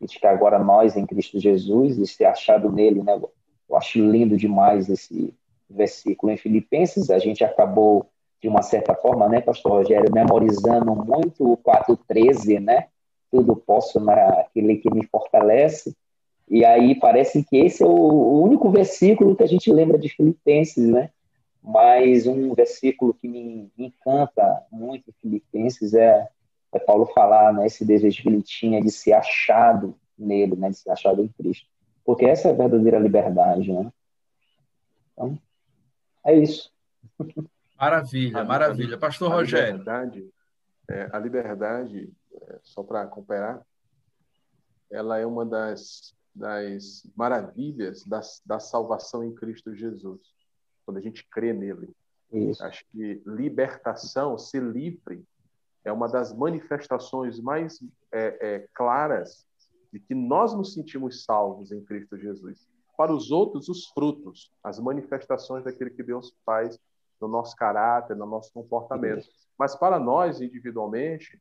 De 0.00 0.18
que 0.18 0.26
agora 0.26 0.58
nós 0.58 0.96
em 0.96 1.04
Cristo 1.04 1.38
Jesus 1.38 1.98
e 1.98 2.06
ser 2.06 2.24
achado 2.24 2.70
nele, 2.70 3.02
né? 3.02 3.20
Eu 3.68 3.76
acho 3.76 3.98
lindo 3.98 4.36
demais 4.36 4.88
esse 4.88 5.34
versículo 5.68 6.32
em 6.32 6.36
Filipenses. 6.36 7.10
A 7.10 7.18
gente 7.18 7.44
acabou 7.44 8.08
de 8.40 8.48
uma 8.48 8.62
certa 8.62 8.94
forma, 8.94 9.28
né, 9.28 9.40
Pastor 9.40 9.72
Rogério, 9.72 10.12
memorizando 10.12 10.94
muito 10.94 11.52
o 11.52 11.56
4:13, 11.56 12.60
né? 12.60 12.88
Tudo 13.30 13.56
posso 13.56 14.00
naquele 14.00 14.76
que 14.76 14.92
me 14.92 15.04
fortalece. 15.06 15.94
E 16.48 16.64
aí 16.64 16.94
parece 16.94 17.44
que 17.44 17.58
esse 17.58 17.82
é 17.82 17.86
o 17.86 18.42
único 18.42 18.70
versículo 18.70 19.36
que 19.36 19.42
a 19.42 19.48
gente 19.48 19.70
lembra 19.70 19.98
de 19.98 20.08
Filipenses, 20.08 20.88
né? 20.88 21.10
Mas 21.62 22.26
um 22.26 22.54
versículo 22.54 23.12
que 23.12 23.28
me, 23.28 23.70
encanta 23.76 24.64
muito 24.72 25.10
em 25.10 25.14
Filipenses 25.20 25.92
é, 25.92 26.26
é 26.72 26.78
Paulo 26.78 27.04
falar 27.06 27.52
né, 27.52 27.66
esse 27.66 27.84
desejo 27.84 28.22
que 28.22 28.28
ele 28.28 28.42
tinha 28.42 28.80
de 28.80 28.90
ser 28.90 29.12
achado 29.12 29.94
nele, 30.18 30.56
né, 30.56 30.70
de 30.70 30.76
ser 30.76 30.90
achado 30.90 31.22
em 31.22 31.28
Cristo. 31.28 31.66
Porque 32.04 32.24
essa 32.24 32.48
é 32.48 32.52
a 32.52 32.54
verdadeira 32.54 32.98
liberdade. 32.98 33.70
Né? 33.70 33.92
Então, 35.12 35.38
é 36.30 36.42
isso. 36.42 36.72
Maravilha, 37.78 38.44
maravilha. 38.44 38.98
Pastor 38.98 39.32
a 39.32 39.36
Rogério. 39.36 39.78
Liberdade, 39.78 40.28
é, 40.88 41.08
a 41.12 41.18
liberdade, 41.18 42.12
é, 42.32 42.58
só 42.62 42.82
para 42.82 43.06
comparar, 43.06 43.64
ela 44.90 45.18
é 45.18 45.24
uma 45.24 45.46
das, 45.46 46.14
das 46.34 47.08
maravilhas 47.14 48.04
da, 48.04 48.20
da 48.44 48.58
salvação 48.58 49.22
em 49.22 49.34
Cristo 49.34 49.74
Jesus 49.74 50.20
quando 50.84 50.96
a 50.96 51.02
gente 51.02 51.22
crê 51.28 51.52
nele. 51.52 51.94
Isso. 52.32 52.64
Acho 52.64 52.82
que 52.90 53.22
libertação, 53.26 54.38
ser 54.38 54.62
livre, 54.62 55.22
é 55.84 55.92
uma 55.92 56.08
das 56.08 56.34
manifestações 56.34 57.38
mais 57.38 57.78
é, 58.10 58.38
é, 58.40 58.68
claras 58.72 59.46
de 59.92 60.00
que 60.00 60.14
nós 60.14 60.54
nos 60.54 60.72
sentimos 60.72 61.24
salvos 61.24 61.72
em 61.72 61.84
Cristo 61.84 62.16
Jesus. 62.16 62.66
Para 62.98 63.12
os 63.12 63.30
outros, 63.30 63.68
os 63.68 63.86
frutos, 63.90 64.50
as 64.60 64.80
manifestações 64.80 65.62
daquilo 65.62 65.92
que 65.92 66.02
Deus 66.02 66.34
faz 66.44 66.76
no 67.20 67.28
nosso 67.28 67.54
caráter, 67.54 68.16
no 68.16 68.26
nosso 68.26 68.52
comportamento. 68.52 69.24
Mas 69.56 69.76
para 69.76 70.00
nós, 70.00 70.40
individualmente, 70.40 71.40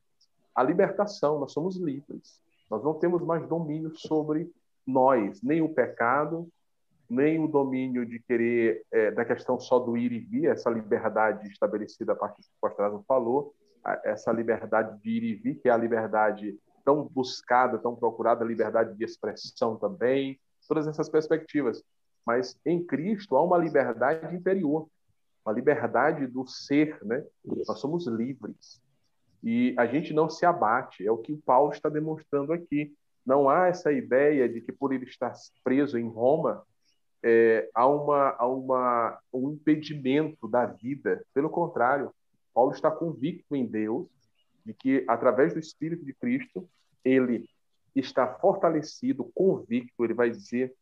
a 0.54 0.62
libertação, 0.62 1.40
nós 1.40 1.52
somos 1.52 1.76
livres. 1.76 2.40
Nós 2.70 2.84
não 2.84 2.94
temos 2.94 3.24
mais 3.24 3.48
domínio 3.48 3.92
sobre 3.96 4.52
nós, 4.86 5.42
nem 5.42 5.64
o 5.64 5.74
pecado, 5.74 6.48
nem 7.10 7.44
o 7.44 7.48
domínio 7.48 8.06
de 8.06 8.20
querer, 8.20 8.86
é, 8.92 9.10
da 9.10 9.26
questão 9.26 9.60
só 9.60 9.80
do 9.80 9.98
ir 9.98 10.12
e 10.12 10.20
vir, 10.20 10.46
essa 10.46 10.70
liberdade 10.70 11.48
estabelecida 11.48 12.14
a 12.14 12.16
partir 12.16 12.44
do 12.44 12.46
que 12.46 12.58
o 12.62 12.70
pastor 12.70 13.04
falou, 13.08 13.56
essa 14.04 14.32
liberdade 14.32 15.02
de 15.02 15.10
ir 15.10 15.24
e 15.24 15.34
vir, 15.34 15.56
que 15.56 15.70
é 15.70 15.72
a 15.72 15.78
liberdade 15.78 16.56
tão 16.86 17.04
buscada, 17.04 17.80
tão 17.80 17.96
procurada, 17.96 18.44
a 18.44 18.48
liberdade 18.48 18.96
de 18.96 19.04
expressão 19.04 19.76
também, 19.76 20.40
todas 20.68 20.88
essas 20.88 21.10
perspectivas. 21.10 21.84
Mas 22.26 22.58
em 22.66 22.84
Cristo 22.84 23.36
há 23.36 23.44
uma 23.44 23.58
liberdade 23.58 24.36
interior, 24.36 24.88
uma 25.46 25.54
liberdade 25.54 26.28
do 26.28 26.46
ser, 26.46 27.00
né? 27.04 27.24
Nós 27.66 27.80
somos 27.80 28.06
livres. 28.06 28.82
E 29.44 29.74
a 29.78 29.86
gente 29.86 30.14
não 30.14 30.30
se 30.30 30.46
abate, 30.46 31.08
é 31.08 31.12
o 31.12 31.18
que 31.18 31.32
o 31.32 31.38
Paulo 31.38 31.72
está 31.72 31.88
demonstrando 31.88 32.52
aqui. 32.52 32.94
Não 33.26 33.50
há 33.50 33.68
essa 33.68 33.92
ideia 33.92 34.50
de 34.50 34.62
que 34.62 34.72
por 34.72 34.94
ele 34.94 35.06
estar 35.06 35.34
preso 35.64 35.98
em 35.98 36.08
Roma, 36.08 36.64
é, 37.24 37.70
há, 37.74 37.88
uma, 37.88 38.36
há 38.38 38.48
uma, 38.48 39.20
um 39.34 39.52
impedimento 39.52 40.48
da 40.48 40.66
vida. 40.66 41.24
Pelo 41.34 41.50
contrário, 41.50 42.12
Paulo 42.54 42.72
está 42.72 42.92
convicto 42.92 43.56
em 43.56 43.66
Deus 43.66 44.08
de 44.66 44.74
que, 44.74 45.06
através 45.08 45.54
do 45.54 45.60
Espírito 45.60 46.04
de 46.04 46.14
Cristo, 46.14 46.68
ele 47.04 47.48
está 48.00 48.28
fortalecido, 48.36 49.32
convicto, 49.34 50.04
ele 50.04 50.14
vai 50.14 50.30
dizer 50.30 50.74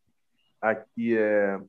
aqui, 0.62 1.18
é, 1.18 1.60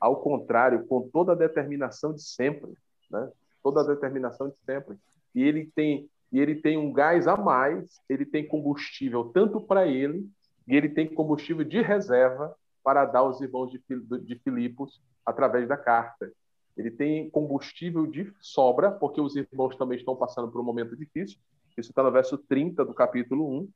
ao 0.00 0.16
contrário, 0.16 0.86
com 0.86 1.08
toda 1.08 1.32
a 1.32 1.36
determinação 1.36 2.12
de 2.12 2.22
sempre, 2.22 2.72
né? 3.10 3.30
toda 3.62 3.80
a 3.80 3.86
determinação 3.86 4.48
de 4.48 4.56
sempre. 4.64 4.96
E 5.34 5.42
ele 5.42 5.70
tem 5.74 6.08
e 6.32 6.40
ele 6.40 6.54
tem 6.54 6.78
um 6.78 6.90
gás 6.90 7.28
a 7.28 7.36
mais, 7.36 8.00
ele 8.08 8.24
tem 8.24 8.48
combustível 8.48 9.24
tanto 9.34 9.60
para 9.60 9.86
ele, 9.86 10.26
e 10.66 10.74
ele 10.74 10.88
tem 10.88 11.12
combustível 11.12 11.62
de 11.62 11.82
reserva 11.82 12.56
para 12.82 13.04
dar 13.04 13.20
aos 13.20 13.40
irmãos 13.42 13.70
de, 13.70 13.80
de 14.20 14.36
Filipos 14.36 15.02
através 15.26 15.68
da 15.68 15.76
carta. 15.76 16.32
Ele 16.74 16.90
tem 16.90 17.28
combustível 17.28 18.06
de 18.06 18.32
sobra, 18.40 18.90
porque 18.90 19.20
os 19.20 19.36
irmãos 19.36 19.76
também 19.76 19.98
estão 19.98 20.16
passando 20.16 20.50
por 20.50 20.60
um 20.60 20.64
momento 20.64 20.96
difícil. 20.96 21.38
Isso 21.76 21.90
está 21.90 22.02
no 22.02 22.10
verso 22.10 22.38
30 22.38 22.82
do 22.84 22.94
capítulo 22.94 23.46
1. 23.60 23.68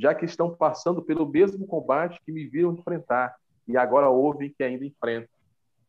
Já 0.00 0.14
que 0.14 0.24
estão 0.24 0.56
passando 0.56 1.02
pelo 1.02 1.28
mesmo 1.28 1.66
combate 1.66 2.18
que 2.24 2.32
me 2.32 2.46
viram 2.46 2.72
enfrentar, 2.72 3.36
e 3.68 3.76
agora 3.76 4.08
ouvem 4.08 4.50
que 4.50 4.64
ainda 4.64 4.84
enfrentam. 4.84 5.28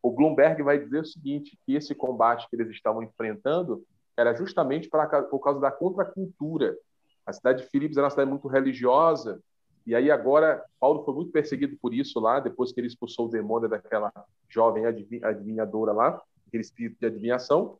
O 0.02 0.10
Bloomberg 0.10 0.62
vai 0.62 0.78
dizer 0.78 1.00
o 1.00 1.06
seguinte, 1.06 1.58
que 1.64 1.74
esse 1.74 1.94
combate 1.94 2.46
que 2.50 2.56
eles 2.56 2.68
estavam 2.68 3.02
enfrentando 3.02 3.82
era 4.14 4.34
justamente 4.34 4.88
para, 4.88 5.22
por 5.22 5.38
causa 5.38 5.58
da 5.58 5.70
contracultura. 5.70 6.76
A 7.24 7.32
cidade 7.32 7.62
de 7.62 7.70
Filipos 7.70 7.96
era 7.96 8.04
uma 8.04 8.10
cidade 8.10 8.28
muito 8.28 8.48
religiosa, 8.48 9.40
e 9.86 9.94
aí 9.94 10.10
agora, 10.10 10.62
Paulo 10.78 11.04
foi 11.04 11.14
muito 11.14 11.32
perseguido 11.32 11.76
por 11.80 11.94
isso 11.94 12.20
lá, 12.20 12.38
depois 12.38 12.70
que 12.70 12.80
ele 12.80 12.88
expulsou 12.88 13.26
o 13.26 13.30
demônio 13.30 13.68
daquela 13.68 14.12
jovem 14.48 14.84
adivinhadora 14.86 15.92
lá, 15.92 16.22
aquele 16.46 16.62
espírito 16.62 17.00
de 17.00 17.06
adivinhação. 17.06 17.78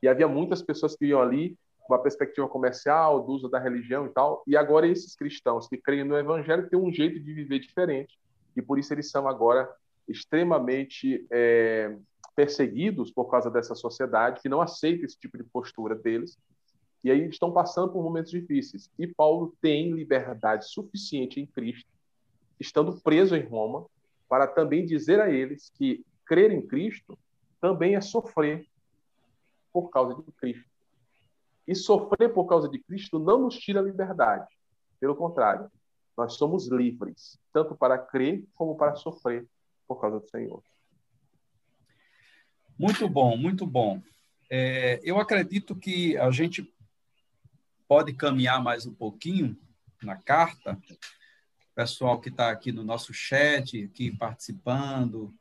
E 0.00 0.08
havia 0.08 0.28
muitas 0.28 0.62
pessoas 0.62 0.96
que 0.96 1.06
iam 1.06 1.20
ali 1.20 1.58
uma 1.92 2.02
perspectiva 2.02 2.48
comercial, 2.48 3.22
do 3.22 3.32
uso 3.32 3.48
da 3.48 3.58
religião 3.58 4.06
e 4.06 4.10
tal. 4.10 4.42
E 4.46 4.56
agora 4.56 4.86
esses 4.86 5.14
cristãos 5.14 5.68
que 5.68 5.76
creem 5.76 6.04
no 6.04 6.16
evangelho 6.16 6.68
têm 6.68 6.78
um 6.78 6.92
jeito 6.92 7.20
de 7.20 7.32
viver 7.32 7.58
diferente. 7.58 8.18
E 8.56 8.62
por 8.62 8.78
isso 8.78 8.92
eles 8.92 9.10
são 9.10 9.28
agora 9.28 9.70
extremamente 10.08 11.26
é, 11.30 11.96
perseguidos 12.36 13.10
por 13.10 13.30
causa 13.30 13.50
dessa 13.50 13.74
sociedade 13.74 14.40
que 14.40 14.48
não 14.48 14.60
aceita 14.60 15.04
esse 15.04 15.18
tipo 15.18 15.36
de 15.36 15.44
postura 15.44 15.94
deles 15.94 16.38
e 17.04 17.10
aí 17.10 17.28
estão 17.28 17.52
passando 17.52 17.92
por 17.92 18.02
momentos 18.02 18.30
difíceis. 18.30 18.90
E 18.98 19.06
Paulo 19.06 19.54
tem 19.60 19.92
liberdade 19.92 20.66
suficiente 20.70 21.38
em 21.38 21.44
Cristo, 21.44 21.88
estando 22.58 22.98
preso 23.02 23.36
em 23.36 23.42
Roma, 23.42 23.86
para 24.26 24.46
também 24.46 24.86
dizer 24.86 25.20
a 25.20 25.30
eles 25.30 25.70
que 25.76 26.02
crer 26.24 26.50
em 26.50 26.66
Cristo 26.66 27.18
também 27.60 27.94
é 27.94 28.00
sofrer 28.00 28.66
por 29.70 29.90
causa 29.90 30.14
de 30.14 30.32
Cristo. 30.32 30.73
E 31.66 31.74
sofrer 31.74 32.32
por 32.32 32.46
causa 32.46 32.68
de 32.68 32.78
Cristo 32.78 33.18
não 33.18 33.38
nos 33.38 33.56
tira 33.58 33.80
a 33.80 33.82
liberdade. 33.82 34.46
Pelo 35.00 35.16
contrário, 35.16 35.70
nós 36.16 36.34
somos 36.34 36.68
livres, 36.68 37.38
tanto 37.52 37.74
para 37.74 37.98
crer 37.98 38.44
como 38.54 38.76
para 38.76 38.94
sofrer 38.96 39.46
por 39.86 40.00
causa 40.00 40.20
do 40.20 40.28
Senhor. 40.28 40.62
Muito 42.78 43.08
bom, 43.08 43.36
muito 43.36 43.66
bom. 43.66 44.02
É, 44.50 45.00
eu 45.02 45.18
acredito 45.18 45.74
que 45.74 46.16
a 46.16 46.30
gente 46.30 46.72
pode 47.88 48.12
caminhar 48.12 48.62
mais 48.62 48.86
um 48.86 48.94
pouquinho 48.94 49.56
na 50.02 50.16
carta. 50.16 50.78
O 51.70 51.74
pessoal 51.74 52.20
que 52.20 52.28
está 52.28 52.50
aqui 52.50 52.72
no 52.72 52.84
nosso 52.84 53.12
chat, 53.12 53.84
aqui 53.84 54.16
participando, 54.16 55.34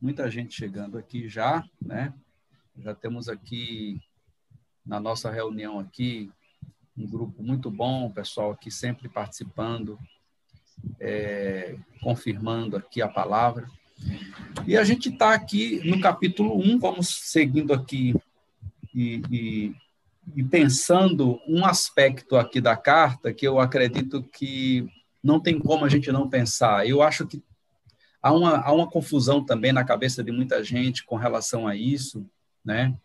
muita 0.00 0.30
gente 0.30 0.54
chegando 0.54 0.98
aqui 0.98 1.28
já, 1.28 1.64
né? 1.80 2.14
Já 2.76 2.94
temos 2.94 3.28
aqui 3.28 4.00
na 4.88 4.98
nossa 4.98 5.30
reunião 5.30 5.78
aqui 5.78 6.30
um 6.96 7.06
grupo 7.06 7.42
muito 7.42 7.70
bom, 7.70 8.06
o 8.06 8.10
pessoal 8.10 8.50
aqui 8.50 8.72
sempre 8.72 9.08
participando, 9.08 9.96
é, 10.98 11.76
confirmando 12.02 12.76
aqui 12.76 13.00
a 13.00 13.06
palavra. 13.06 13.68
E 14.66 14.76
a 14.76 14.82
gente 14.82 15.10
está 15.10 15.32
aqui 15.32 15.80
no 15.84 16.00
capítulo 16.00 16.58
1, 16.58 16.78
vamos 16.80 17.08
seguindo 17.08 17.72
aqui 17.72 18.14
e, 18.92 19.22
e, 19.30 19.76
e, 20.34 20.42
pensando 20.42 21.40
um 21.46 21.64
aspecto 21.64 22.36
aqui 22.36 22.60
da 22.60 22.76
carta 22.76 23.32
que 23.32 23.46
eu 23.46 23.60
acredito 23.60 24.22
que 24.22 24.88
não 25.22 25.38
tem 25.38 25.58
como 25.58 25.84
a 25.84 25.88
gente 25.88 26.10
não 26.10 26.28
pensar. 26.28 26.88
Eu 26.88 27.02
acho 27.02 27.26
que 27.26 27.42
há 28.20 28.32
uma, 28.32 28.56
há 28.58 28.72
uma 28.72 28.88
confusão 28.88 29.44
também 29.44 29.72
na 29.72 29.84
cabeça 29.84 30.24
de 30.24 30.32
muita 30.32 30.64
gente 30.64 31.04
com 31.04 31.16
relação 31.16 31.66
a 31.66 31.76
isso, 31.76 32.26
né? 32.64 32.96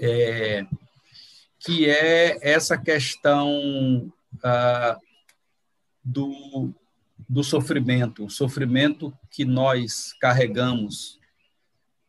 É, 0.00 0.66
que 1.58 1.88
é 1.88 2.38
essa 2.42 2.76
questão 2.76 4.12
ah, 4.42 4.98
do, 6.04 6.72
do 7.28 7.44
sofrimento, 7.44 8.24
o 8.24 8.30
sofrimento 8.30 9.12
que 9.30 9.44
nós 9.44 10.12
carregamos, 10.20 11.18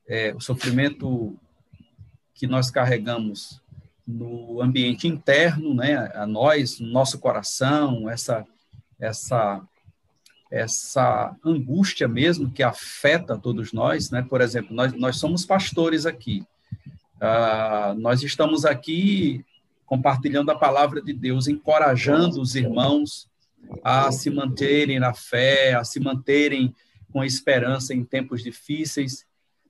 é, 0.07 0.33
o 0.33 0.39
sofrimento 0.39 1.37
que 2.33 2.47
nós 2.47 2.71
carregamos 2.71 3.61
no 4.05 4.61
ambiente 4.61 5.07
interno, 5.07 5.73
né, 5.73 6.11
a 6.13 6.25
nós, 6.25 6.79
no 6.79 6.87
nosso 6.87 7.19
coração, 7.19 8.09
essa 8.09 8.45
essa 8.99 9.61
essa 10.51 11.35
angústia 11.43 12.07
mesmo 12.07 12.51
que 12.51 12.61
afeta 12.61 13.37
todos 13.37 13.73
nós, 13.73 14.11
né? 14.11 14.21
Por 14.21 14.39
exemplo, 14.39 14.75
nós 14.75 14.93
nós 14.93 15.17
somos 15.17 15.45
pastores 15.45 16.05
aqui, 16.05 16.45
ah, 17.25 17.95
nós 17.97 18.21
estamos 18.21 18.65
aqui 18.65 19.45
compartilhando 19.85 20.49
a 20.51 20.57
palavra 20.57 21.01
de 21.01 21.13
Deus, 21.13 21.47
encorajando 21.47 22.41
os 22.41 22.53
irmãos 22.53 23.29
a 23.81 24.11
se 24.11 24.29
manterem 24.29 24.99
na 24.99 25.13
fé, 25.13 25.73
a 25.73 25.85
se 25.85 26.01
manterem 26.01 26.75
com 27.13 27.23
esperança 27.23 27.93
em 27.93 28.03
tempos 28.03 28.43
difíceis, 28.43 29.25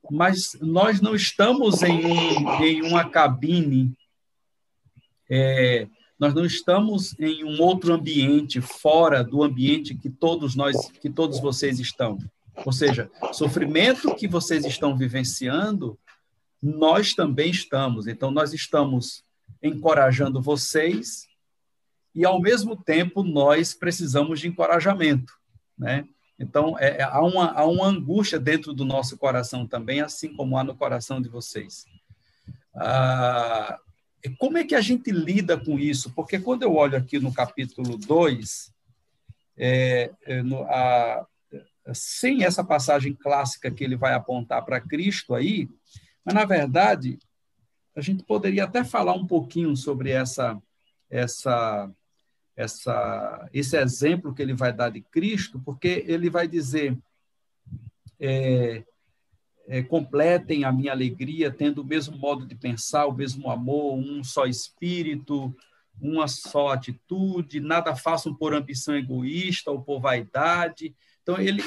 mas 0.10 0.58
nós 0.62 1.00
não 1.00 1.14
estamos 1.14 1.84
em, 1.84 2.04
um, 2.04 2.64
em 2.64 2.82
uma 2.82 3.08
cabine, 3.08 3.94
é, 5.30 5.88
nós 6.20 6.34
não 6.34 6.46
estamos 6.46 7.14
em 7.20 7.44
um 7.44 7.62
outro 7.62 7.94
ambiente 7.94 8.62
fora 8.62 9.24
do 9.24 9.44
ambiente 9.44 9.94
que 9.94 10.10
todos 10.10 10.56
nós, 10.56 10.90
que 11.00 11.10
todos 11.10 11.40
vocês 11.40 11.80
estão. 11.80 12.18
Ou 12.66 12.72
seja, 12.72 13.12
sofrimento 13.32 14.16
que 14.16 14.28
vocês 14.28 14.66
estão 14.66 14.98
vivenciando, 14.98 16.00
nós 16.64 17.14
também 17.14 17.52
estamos. 17.52 18.08
Então, 18.08 18.32
nós 18.32 18.54
estamos 18.54 19.22
encorajando 19.62 20.42
vocês 20.42 21.28
e, 22.16 22.26
ao 22.26 22.42
mesmo 22.42 22.76
tempo, 22.76 23.22
nós 23.22 23.74
precisamos 23.74 24.40
de 24.40 24.48
encorajamento, 24.48 25.34
né? 25.78 26.08
Então, 26.40 26.78
é, 26.80 26.98
é, 26.98 27.04
há, 27.04 27.22
uma, 27.22 27.52
há 27.52 27.66
uma 27.66 27.86
angústia 27.86 28.40
dentro 28.40 28.74
do 28.74 28.86
nosso 28.86 29.18
coração 29.18 29.68
também, 29.68 30.02
assim 30.02 30.34
como 30.34 30.58
há 30.58 30.64
no 30.64 30.76
coração 30.76 31.22
de 31.22 31.30
vocês. 31.30 31.86
Ah, 32.76 33.78
como 34.40 34.58
é 34.58 34.64
que 34.64 34.74
a 34.74 34.82
gente 34.82 35.12
lida 35.12 35.58
com 35.58 35.78
isso? 35.78 36.12
Porque 36.12 36.40
quando 36.40 36.64
eu 36.64 36.74
olho 36.74 36.98
aqui 36.98 37.20
no 37.20 37.34
capítulo 37.34 37.98
2, 37.98 38.74
é, 39.58 40.12
é, 40.24 40.42
no, 40.42 40.64
a, 40.64 41.28
sem 41.94 42.44
essa 42.44 42.64
passagem 42.64 43.14
clássica 43.14 43.70
que 43.70 43.84
ele 43.84 43.96
vai 43.96 44.14
apontar 44.14 44.64
para 44.66 44.82
Cristo 44.82 45.36
aí, 45.36 45.70
mas, 46.26 46.36
na 46.36 46.46
verdade, 46.46 47.20
a 47.96 48.02
gente 48.02 48.24
poderia 48.24 48.64
até 48.64 48.84
falar 48.84 49.14
um 49.14 49.28
pouquinho 49.28 49.76
sobre 49.76 50.12
essa, 50.12 50.62
essa 51.10 51.92
essa, 52.56 53.50
esse 53.52 53.78
exemplo 53.78 54.34
que 54.34 54.42
ele 54.42 54.54
vai 54.54 54.72
dar 54.72 54.90
de 54.90 55.02
Cristo, 55.02 55.60
porque 55.60 56.04
ele 56.08 56.30
vai 56.30 56.48
dizer: 56.48 56.98
é, 58.20 58.84
é, 59.68 59.84
completem 59.84 60.64
a 60.64 60.72
minha 60.72 60.92
alegria, 60.92 61.52
tendo 61.52 61.82
o 61.82 61.86
mesmo 61.86 62.18
modo 62.18 62.46
de 62.46 62.56
pensar, 62.56 63.08
o 63.08 63.14
mesmo 63.14 63.50
amor, 63.50 63.96
um 63.96 64.24
só 64.24 64.46
espírito, 64.46 65.56
uma 66.00 66.28
só 66.28 66.70
atitude, 66.70 67.60
nada 67.60 67.96
façam 67.96 68.34
por 68.34 68.54
ambição 68.54 68.96
egoísta 68.96 69.72
ou 69.72 69.82
por 69.82 70.00
vaidade. 70.00 70.96
Então, 71.22 71.40
ele 71.40 71.64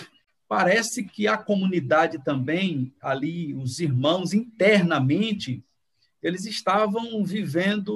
parece 0.48 1.04
que 1.04 1.26
a 1.26 1.36
comunidade 1.36 2.22
também, 2.24 2.92
ali, 3.00 3.54
os 3.54 3.80
irmãos 3.80 4.32
internamente, 4.32 5.62
eles 6.22 6.44
estavam 6.44 7.24
vivendo 7.24 7.92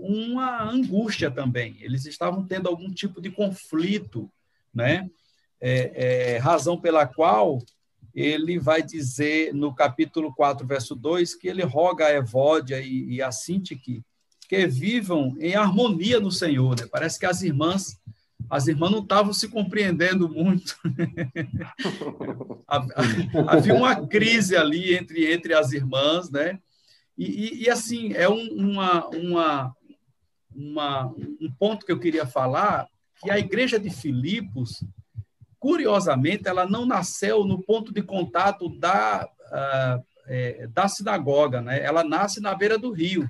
uma 0.00 0.62
angústia 0.62 1.30
também, 1.30 1.76
eles 1.80 2.04
estavam 2.06 2.46
tendo 2.46 2.68
algum 2.68 2.90
tipo 2.90 3.20
de 3.20 3.30
conflito, 3.30 4.30
né? 4.72 5.08
É, 5.62 6.34
é, 6.34 6.38
razão 6.38 6.80
pela 6.80 7.06
qual 7.06 7.58
ele 8.14 8.58
vai 8.58 8.82
dizer 8.82 9.54
no 9.54 9.74
capítulo 9.74 10.34
4, 10.34 10.66
verso 10.66 10.94
2, 10.94 11.34
que 11.34 11.48
ele 11.48 11.62
roga 11.62 12.06
a 12.06 12.12
Evódia 12.12 12.80
e, 12.80 13.14
e 13.14 13.22
a 13.22 13.30
Sintique 13.30 14.02
que 14.48 14.66
vivam 14.66 15.36
em 15.38 15.54
harmonia 15.54 16.18
no 16.18 16.32
Senhor. 16.32 16.80
Né? 16.80 16.88
Parece 16.90 17.20
que 17.20 17.26
as 17.26 17.40
irmãs 17.40 17.96
as 18.48 18.66
irmãs 18.66 18.90
não 18.90 19.00
estavam 19.00 19.32
se 19.32 19.48
compreendendo 19.48 20.28
muito. 20.28 20.76
Havia 23.46 23.74
uma 23.74 24.06
crise 24.06 24.56
ali 24.56 24.94
entre, 24.94 25.32
entre 25.32 25.54
as 25.54 25.72
irmãs, 25.72 26.30
né? 26.30 26.58
E, 27.16 27.24
e, 27.24 27.64
e 27.64 27.70
assim, 27.70 28.12
é 28.14 28.28
um, 28.28 28.48
uma, 28.54 29.06
uma, 29.08 29.76
uma, 30.54 31.06
um 31.40 31.52
ponto 31.58 31.84
que 31.84 31.92
eu 31.92 31.98
queria 31.98 32.26
falar, 32.26 32.88
que 33.22 33.30
a 33.30 33.38
igreja 33.38 33.78
de 33.78 33.90
Filipos, 33.90 34.82
curiosamente, 35.58 36.48
ela 36.48 36.66
não 36.66 36.86
nasceu 36.86 37.44
no 37.44 37.62
ponto 37.62 37.92
de 37.92 38.02
contato 38.02 38.68
da, 38.78 39.28
uh, 39.46 40.04
é, 40.26 40.66
da 40.68 40.88
sinagoga, 40.88 41.60
né? 41.60 41.82
ela 41.82 42.02
nasce 42.02 42.40
na 42.40 42.54
beira 42.54 42.78
do 42.78 42.90
rio. 42.90 43.28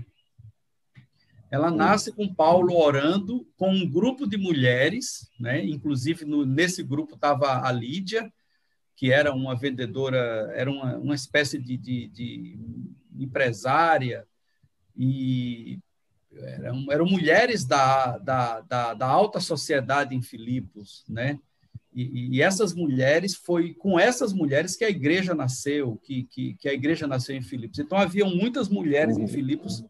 Ela 1.51 1.71
nasce 1.71 2.13
com 2.13 2.33
Paulo 2.33 2.77
orando 2.77 3.47
com 3.57 3.71
um 3.71 3.89
grupo 3.89 4.27
de 4.27 4.37
mulheres, 4.37 5.29
né? 5.39 5.65
inclusive 5.65 6.25
no, 6.25 6.47
nesse 6.47 6.83
grupo 6.83 7.15
estava 7.15 7.67
a 7.67 7.73
Lídia, 7.73 8.33
que 8.94 9.11
era 9.11 9.33
uma 9.33 9.57
vendedora, 9.57 10.53
era 10.55 10.71
uma, 10.71 10.96
uma 10.98 11.15
espécie 11.15 11.59
de, 11.59 11.77
de, 11.77 12.09
de 12.09 12.59
empresária, 13.19 14.27
e 14.96 15.79
eram, 16.33 16.87
eram 16.90 17.07
mulheres 17.07 17.65
da, 17.65 18.19
da, 18.19 18.61
da, 18.61 18.94
da, 18.94 19.07
alta 19.07 19.40
sociedade 19.40 20.15
em 20.15 20.23
Filipos, 20.23 21.05
né? 21.09 21.38
E, 21.92 22.37
e, 22.37 22.42
essas 22.42 22.73
mulheres, 22.73 23.35
foi 23.35 23.75
com 23.75 23.98
essas 23.98 24.33
mulheres 24.33 24.77
que 24.77 24.85
a 24.85 24.90
igreja 24.90 25.35
nasceu, 25.35 25.96
que, 26.05 26.23
que, 26.25 26.55
que 26.55 26.69
a 26.69 26.73
igreja 26.73 27.07
nasceu 27.07 27.35
em 27.35 27.42
Filipos. 27.42 27.81
Então, 27.81 27.98
haviam 27.98 28.31
muitas 28.31 28.69
mulheres 28.69 29.19
em 29.19 29.27
Filipos. 29.27 29.83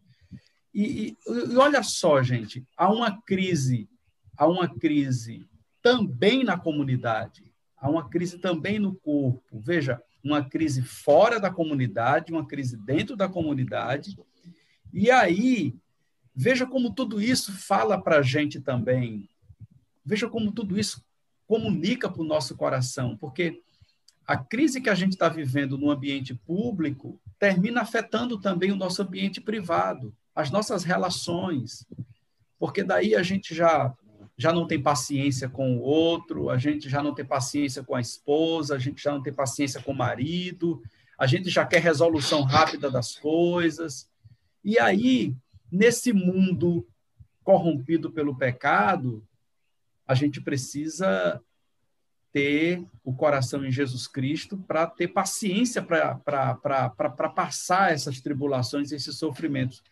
E, 0.72 0.82
e, 0.82 1.16
e 1.26 1.56
olha 1.56 1.82
só, 1.82 2.22
gente, 2.22 2.64
há 2.76 2.90
uma 2.90 3.20
crise, 3.22 3.88
há 4.36 4.46
uma 4.46 4.68
crise 4.68 5.48
também 5.82 6.44
na 6.44 6.56
comunidade, 6.56 7.52
há 7.76 7.88
uma 7.88 8.08
crise 8.08 8.38
também 8.38 8.78
no 8.78 8.94
corpo. 8.94 9.60
Veja, 9.60 10.00
uma 10.22 10.44
crise 10.44 10.82
fora 10.82 11.40
da 11.40 11.50
comunidade, 11.50 12.32
uma 12.32 12.46
crise 12.46 12.76
dentro 12.76 13.16
da 13.16 13.28
comunidade. 13.28 14.16
E 14.92 15.10
aí, 15.10 15.74
veja 16.34 16.66
como 16.66 16.92
tudo 16.92 17.20
isso 17.20 17.52
fala 17.52 18.00
para 18.00 18.18
a 18.18 18.22
gente 18.22 18.60
também. 18.60 19.28
Veja 20.04 20.28
como 20.28 20.52
tudo 20.52 20.78
isso 20.78 21.04
comunica 21.46 22.08
para 22.08 22.22
o 22.22 22.26
nosso 22.26 22.56
coração, 22.56 23.16
porque 23.16 23.60
a 24.26 24.36
crise 24.36 24.80
que 24.80 24.88
a 24.88 24.94
gente 24.94 25.12
está 25.12 25.28
vivendo 25.28 25.76
no 25.76 25.90
ambiente 25.90 26.34
público 26.34 27.20
termina 27.40 27.80
afetando 27.80 28.38
também 28.38 28.70
o 28.70 28.76
nosso 28.76 29.00
ambiente 29.00 29.40
privado, 29.40 30.14
as 30.34 30.50
nossas 30.50 30.84
relações, 30.84 31.86
porque 32.58 32.84
daí 32.84 33.16
a 33.16 33.22
gente 33.22 33.54
já 33.54 33.92
já 34.36 34.54
não 34.54 34.66
tem 34.66 34.80
paciência 34.80 35.50
com 35.50 35.76
o 35.76 35.80
outro, 35.80 36.48
a 36.48 36.56
gente 36.56 36.88
já 36.88 37.02
não 37.02 37.14
tem 37.14 37.24
paciência 37.24 37.82
com 37.82 37.94
a 37.94 38.00
esposa, 38.00 38.74
a 38.74 38.78
gente 38.78 39.02
já 39.02 39.12
não 39.12 39.22
tem 39.22 39.32
paciência 39.32 39.82
com 39.82 39.92
o 39.92 39.96
marido, 39.96 40.82
a 41.18 41.26
gente 41.26 41.50
já 41.50 41.66
quer 41.66 41.82
resolução 41.82 42.42
rápida 42.42 42.90
das 42.90 43.16
coisas. 43.16 44.08
E 44.64 44.78
aí, 44.78 45.36
nesse 45.70 46.10
mundo 46.10 46.88
corrompido 47.44 48.10
pelo 48.10 48.34
pecado, 48.34 49.22
a 50.06 50.14
gente 50.14 50.40
precisa 50.40 51.38
ter 52.32 52.84
o 53.04 53.12
coração 53.12 53.64
em 53.64 53.72
Jesus 53.72 54.06
Cristo 54.06 54.56
para 54.56 54.86
ter 54.86 55.08
paciência 55.08 55.82
para 55.82 57.30
passar 57.34 57.92
essas 57.92 58.20
tribulações, 58.20 58.92
esses 58.92 59.16
sofrimentos. 59.16 59.82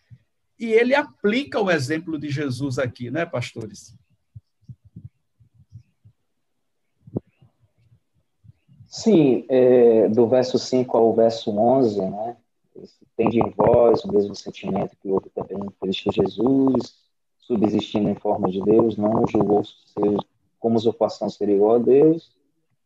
E 0.59 0.67
ele 0.67 0.93
aplica 0.93 1.61
o 1.61 1.71
exemplo 1.71 2.17
de 2.17 2.29
Jesus 2.29 2.77
aqui, 2.77 3.09
né, 3.09 3.25
pastores? 3.25 3.95
Sim, 8.87 9.45
é, 9.47 10.09
do 10.09 10.27
verso 10.27 10.57
5 10.57 10.97
ao 10.97 11.13
verso 11.13 11.51
11, 11.51 12.01
né? 12.01 12.37
Tende 13.15 13.39
em 13.39 13.49
vós 13.51 14.03
o 14.03 14.11
mesmo 14.11 14.35
sentimento 14.35 14.95
que 15.01 15.09
houve 15.09 15.29
também 15.29 15.57
em 15.57 15.69
Cristo 15.79 16.11
Jesus, 16.11 16.95
subsistindo 17.37 18.09
em 18.09 18.15
forma 18.15 18.49
de 18.49 18.61
Deus, 18.61 18.97
não 18.97 19.25
julgou 19.27 19.63
como 20.59 20.75
usurpação 20.75 21.29
ser 21.29 21.49
igual 21.49 21.75
a 21.75 21.79
Deus, 21.79 22.31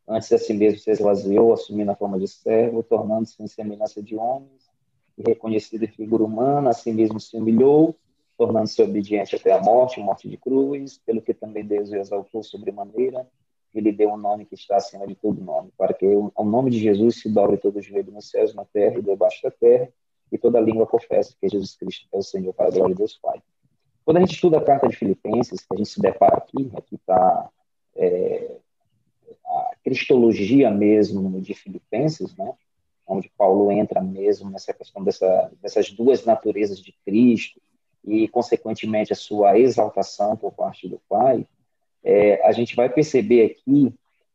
antes 0.08 0.32
a 0.32 0.38
si 0.38 0.54
mesmo 0.54 0.80
se 0.80 0.92
esvaziou, 0.92 1.54
assumindo 1.54 1.92
a 1.92 1.96
forma 1.96 2.20
de 2.20 2.28
servo, 2.28 2.84
tornando-se 2.84 3.42
em 3.42 3.48
semelhança 3.48 4.02
de 4.02 4.16
homens, 4.16 4.70
e 5.18 5.24
reconhecido 5.24 5.84
em 5.84 5.88
figura 5.88 6.24
humana, 6.24 6.72
a 6.72 6.74
si 6.74 6.92
mesmo 6.92 7.20
se 7.20 7.38
humilhou, 7.38 7.96
tornando-se 8.38 8.82
obediente 8.82 9.36
até 9.36 9.52
a 9.52 9.62
morte, 9.62 10.00
morte 10.00 10.28
de 10.28 10.38
cruz, 10.38 11.00
pelo 11.06 11.22
que 11.22 11.34
também 11.34 11.66
Deus 11.66 11.92
o 11.92 11.96
exaltou 11.96 12.44
sobremaneira, 12.44 13.28
e 13.74 13.80
lhe 13.80 13.92
deu 13.92 14.10
um 14.12 14.18
nome 14.18 14.46
que 14.46 14.56
está 14.56 14.78
acima 14.78 15.08
de 15.08 15.16
todo 15.16 15.42
nome, 15.42 15.72
para 15.78 15.94
que 15.94 16.06
o 16.06 16.44
nome 16.44 16.70
de 16.70 16.80
Jesus 16.80 17.22
se 17.22 17.30
dobre 17.30 17.58
todo 17.58 17.78
o 17.78 17.82
joelho 17.82 18.12
nos 18.12 18.30
céus, 18.30 18.54
na 18.54 18.66
terra 18.66 19.00
e 19.00 19.02
debaixo 19.02 19.42
da 19.44 19.52
terra, 19.52 19.90
e 20.32 20.38
toda 20.38 20.60
língua 20.60 20.86
confesse 20.86 21.36
que 21.40 21.48
Jesus 21.48 21.76
Cristo 21.76 22.08
é 22.12 22.18
o 22.18 22.24
Senhor, 22.24 22.54
para 22.54 22.68
a 22.68 22.72
glória 22.72 22.94
de 22.94 23.00
Deus 23.00 23.18
Pai. 23.22 23.42
Quando 24.04 24.18
a 24.18 24.20
gente 24.20 24.34
estuda 24.34 24.58
a 24.58 24.62
carta 24.62 24.88
de 24.88 24.96
Filipenses, 24.96 25.62
que 25.62 25.74
a 25.74 25.78
gente 25.78 25.90
se 25.90 26.02
depara 26.02 26.38
aqui, 26.38 26.72
aqui 26.76 26.96
está 26.96 27.50
é, 27.96 28.58
a 29.46 29.76
cristologia 29.84 30.70
mesmo 30.72 31.42
de 31.42 31.54
Filipenses, 31.54 32.36
né? 32.36 32.54
onde 33.06 33.30
Paulo 33.38 33.72
entra 33.72 34.02
mesmo 34.02 34.50
nessa 34.50 34.74
questão 34.74 35.04
dessa, 35.04 35.52
dessas 35.62 35.92
duas 35.92 36.26
naturezas 36.26 36.80
de 36.80 36.94
Cristo 37.06 37.62
e, 38.04 38.28
consequentemente, 38.28 39.14
a 39.14 39.16
sua 39.16 39.58
exaltação 39.58 40.36
por 40.36 40.54
parte 40.54 40.88
do 40.88 41.00
Pai, 41.08 41.46
é, 42.04 42.46
a 42.46 42.52
gente 42.52 42.76
vai 42.76 42.90
perceber 42.90 43.46
aqui 43.46 43.94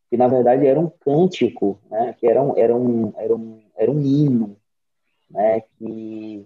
que, 0.09 0.17
na 0.17 0.27
verdade, 0.27 0.65
era 0.65 0.79
um 0.79 0.89
cântico, 0.89 1.79
né? 1.89 2.15
que 2.19 2.27
era 2.27 2.41
um, 2.41 2.57
era 2.57 2.75
um, 2.75 3.13
era 3.15 3.35
um, 3.35 3.61
era 3.75 3.91
um 3.91 3.99
hino, 3.99 4.57
né? 5.29 5.61
que 5.77 6.45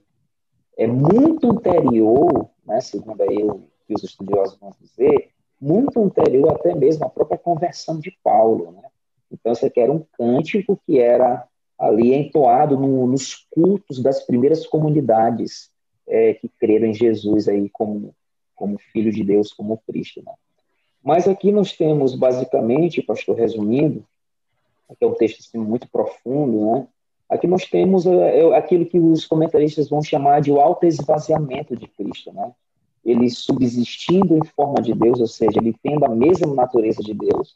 é 0.78 0.88
muito 0.88 1.50
anterior, 1.50 2.50
né? 2.66 2.82
segundo 2.82 3.22
aí 3.22 3.44
o 3.44 3.70
que 3.88 3.94
os 3.94 4.04
estudiosos 4.04 4.58
vão 4.60 4.74
dizer, 4.80 5.33
muito 5.64 6.04
anterior 6.04 6.52
até 6.52 6.76
mesmo 6.76 7.06
à 7.06 7.10
própria 7.10 7.38
conversão 7.38 7.98
de 7.98 8.12
Paulo. 8.22 8.74
Né? 8.74 8.84
Então, 9.32 9.54
aqui 9.54 9.80
era 9.80 9.92
um 9.92 10.04
cântico 10.18 10.78
que 10.86 11.00
era 11.00 11.48
ali 11.80 12.14
entoado 12.14 12.78
no, 12.78 13.08
nos 13.08 13.48
cultos 13.50 14.02
das 14.02 14.26
primeiras 14.26 14.68
comunidades 14.68 15.72
é, 16.06 16.34
que 16.34 16.50
creram 16.60 16.88
em 16.88 16.94
Jesus 16.94 17.48
aí 17.48 17.70
como, 17.70 18.14
como 18.54 18.78
Filho 18.78 19.12
de 19.12 19.24
Deus, 19.24 19.54
como 19.54 19.82
Cristo. 19.88 20.22
Né? 20.26 20.34
Mas 21.02 21.28
aqui 21.28 21.52
nós 21.52 21.72
temos, 21.72 22.14
basicamente, 22.14 23.02
pastor, 23.02 23.38
resumindo, 23.38 24.06
aqui 24.90 25.04
é 25.04 25.08
um 25.08 25.14
texto 25.14 25.40
assim, 25.40 25.58
muito 25.58 25.90
profundo, 25.90 26.74
né? 26.74 26.88
Aqui 27.30 27.48
nós 27.48 27.66
temos 27.66 28.06
é, 28.06 28.40
é, 28.40 28.56
aquilo 28.56 28.86
que 28.86 29.00
os 29.00 29.26
comentaristas 29.26 29.90
vão 29.90 30.04
chamar 30.04 30.42
de 30.42 30.52
o 30.52 30.60
auto-esvaziamento 30.60 31.76
de 31.76 31.88
Cristo, 31.88 32.32
né? 32.32 32.52
Ele 33.04 33.30
subsistindo 33.30 34.38
em 34.38 34.46
forma 34.56 34.82
de 34.82 34.94
Deus, 34.94 35.20
ou 35.20 35.28
seja, 35.28 35.60
ele 35.60 35.76
tendo 35.84 36.06
a 36.06 36.10
mesma 36.10 36.54
natureza 36.54 37.02
de 37.02 37.14
Deus, 37.14 37.56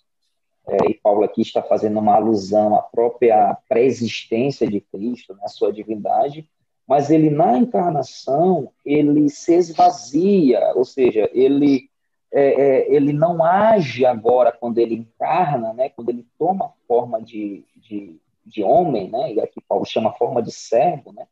é, 0.67 0.89
e 0.89 0.93
Paulo 0.95 1.23
aqui 1.23 1.41
está 1.41 1.61
fazendo 1.61 1.99
uma 1.99 2.15
alusão 2.15 2.75
à 2.75 2.81
própria 2.81 3.57
pré-existência 3.69 4.67
de 4.67 4.81
Cristo, 4.81 5.33
na 5.33 5.43
né, 5.43 5.47
sua 5.47 5.71
divindade, 5.71 6.47
mas 6.85 7.09
ele 7.09 7.29
na 7.29 7.57
encarnação 7.57 8.69
ele 8.85 9.29
se 9.29 9.53
esvazia, 9.53 10.73
ou 10.75 10.83
seja, 10.83 11.29
ele 11.33 11.89
é, 12.31 12.41
é, 12.41 12.93
ele 12.93 13.13
não 13.13 13.41
age 13.41 14.05
agora 14.05 14.51
quando 14.51 14.77
ele 14.79 14.95
encarna, 14.95 15.73
né, 15.73 15.89
quando 15.89 16.09
ele 16.09 16.27
toma 16.37 16.73
forma 16.85 17.21
de, 17.21 17.63
de, 17.77 18.19
de 18.45 18.63
homem, 18.63 19.09
né, 19.09 19.33
e 19.33 19.39
aqui 19.39 19.61
Paulo 19.61 19.85
chama 19.85 20.11
forma 20.13 20.41
de 20.41 20.51
servo, 20.51 21.13
né, 21.13 21.25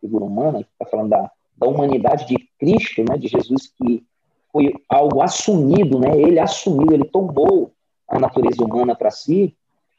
figura 0.00 0.24
humana, 0.24 0.64
que 0.64 0.70
está 0.72 0.86
falando 0.86 1.10
da, 1.10 1.30
da 1.58 1.66
humanidade 1.66 2.26
de 2.26 2.48
Cristo, 2.58 3.04
né, 3.08 3.16
de 3.16 3.28
Jesus 3.28 3.72
que 3.76 4.04
foi 4.52 4.72
algo 4.88 5.20
assumido, 5.20 5.98
né, 5.98 6.18
ele 6.18 6.38
assumiu, 6.38 6.92
ele 6.92 7.04
tomou 7.04 7.72
a 8.08 8.18
natureza 8.18 8.64
humana 8.64 8.94
para 8.94 9.10
si, 9.10 9.54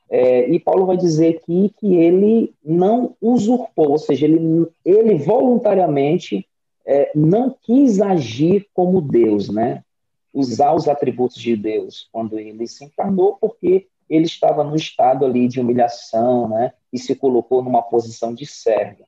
é, 0.10 0.50
e 0.50 0.60
Paulo 0.60 0.88
vai 0.88 0.98
dizer 0.98 1.38
aqui 1.38 1.72
que 1.78 1.96
ele 1.96 2.54
não 2.66 3.16
usurpou, 3.22 3.92
ou 3.92 3.98
seja, 4.00 4.26
ele, 4.26 4.68
ele 4.84 5.16
voluntariamente 5.16 6.48
é, 6.84 7.12
não 7.14 7.56
quis 7.62 8.02
agir 8.02 8.68
como 8.74 9.02
Deus, 9.02 9.50
né? 9.50 9.84
usar 10.34 10.74
os 10.74 10.88
atributos 10.88 11.38
de 11.38 11.56
Deus 11.56 12.08
quando 12.12 12.40
ele 12.40 12.68
se 12.68 12.86
encarnou, 12.86 13.38
porque 13.40 13.88
ele 14.10 14.26
estava 14.26 14.64
no 14.64 14.76
estado 14.76 15.26
ali 15.26 15.48
de 15.48 15.60
humilhação, 15.60 16.50
né? 16.50 16.74
E 16.92 16.98
se 16.98 17.16
colocou 17.16 17.64
numa 17.64 17.82
posição 17.82 18.34
de 18.34 18.46
servo. 18.46 19.04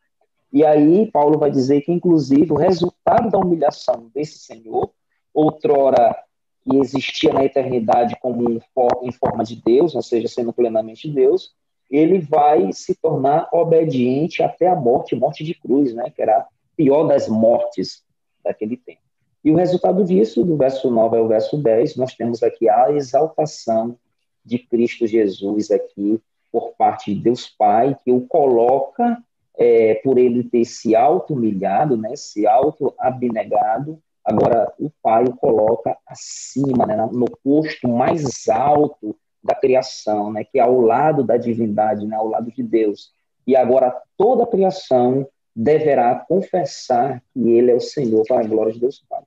E 0.51 0.65
aí 0.65 1.09
Paulo 1.11 1.39
vai 1.39 1.49
dizer 1.49 1.81
que, 1.81 1.91
inclusive, 1.91 2.51
o 2.51 2.57
resultado 2.57 3.29
da 3.29 3.37
humilhação 3.37 4.11
desse 4.13 4.39
Senhor, 4.39 4.91
outrora 5.33 6.15
que 6.63 6.77
existia 6.77 7.33
na 7.33 7.43
eternidade 7.43 8.17
como 8.21 8.61
em 9.01 9.11
forma 9.11 9.43
de 9.43 9.55
Deus, 9.55 9.95
ou 9.95 10.01
seja, 10.01 10.27
sendo 10.27 10.53
plenamente 10.53 11.09
Deus, 11.09 11.53
ele 11.89 12.19
vai 12.19 12.71
se 12.71 12.95
tornar 12.95 13.49
obediente 13.51 14.43
até 14.43 14.67
a 14.67 14.75
morte, 14.75 15.15
morte 15.15 15.43
de 15.43 15.53
cruz, 15.53 15.93
né, 15.93 16.09
que 16.09 16.21
era 16.21 16.37
a 16.37 16.47
pior 16.75 17.05
das 17.05 17.27
mortes 17.27 18.03
daquele 18.43 18.77
tempo. 18.77 19.01
E 19.43 19.51
o 19.51 19.55
resultado 19.55 20.03
disso, 20.03 20.43
do 20.43 20.55
verso 20.55 20.89
9 20.91 21.17
ao 21.17 21.27
verso 21.27 21.57
10, 21.57 21.95
nós 21.95 22.13
temos 22.13 22.43
aqui 22.43 22.69
a 22.69 22.91
exaltação 22.91 23.97
de 24.45 24.59
Cristo 24.59 25.07
Jesus 25.07 25.71
aqui 25.71 26.21
por 26.51 26.73
parte 26.77 27.13
de 27.13 27.21
Deus 27.21 27.47
Pai, 27.47 27.97
que 28.03 28.11
o 28.11 28.21
coloca 28.21 29.17
é, 29.57 29.95
por 29.95 30.17
ele 30.17 30.43
ter 30.43 30.65
se 30.65 30.95
auto-humilhado, 30.95 31.97
né, 31.97 32.15
se 32.15 32.47
auto-abnegado, 32.47 34.01
Agora, 34.23 34.71
o 34.79 34.89
Pai 35.01 35.23
o 35.23 35.35
coloca 35.35 35.97
acima, 36.05 36.85
né, 36.85 36.95
no 37.11 37.25
posto 37.43 37.87
mais 37.87 38.47
alto 38.47 39.15
da 39.43 39.55
criação, 39.55 40.31
né, 40.31 40.43
que 40.43 40.59
é 40.59 40.61
ao 40.61 40.79
lado 40.79 41.23
da 41.23 41.37
divindade, 41.37 42.05
né, 42.05 42.15
ao 42.15 42.27
lado 42.27 42.51
de 42.51 42.61
Deus. 42.61 43.11
E 43.47 43.55
agora 43.55 43.99
toda 44.15 44.43
a 44.43 44.47
criação 44.47 45.27
deverá 45.55 46.15
confessar 46.15 47.21
que 47.33 47.49
Ele 47.49 47.71
é 47.71 47.75
o 47.75 47.81
Senhor 47.81 48.23
para 48.27 48.41
a 48.41 48.47
glória 48.47 48.71
de 48.71 48.79
Deus 48.79 49.03
Pai. 49.09 49.23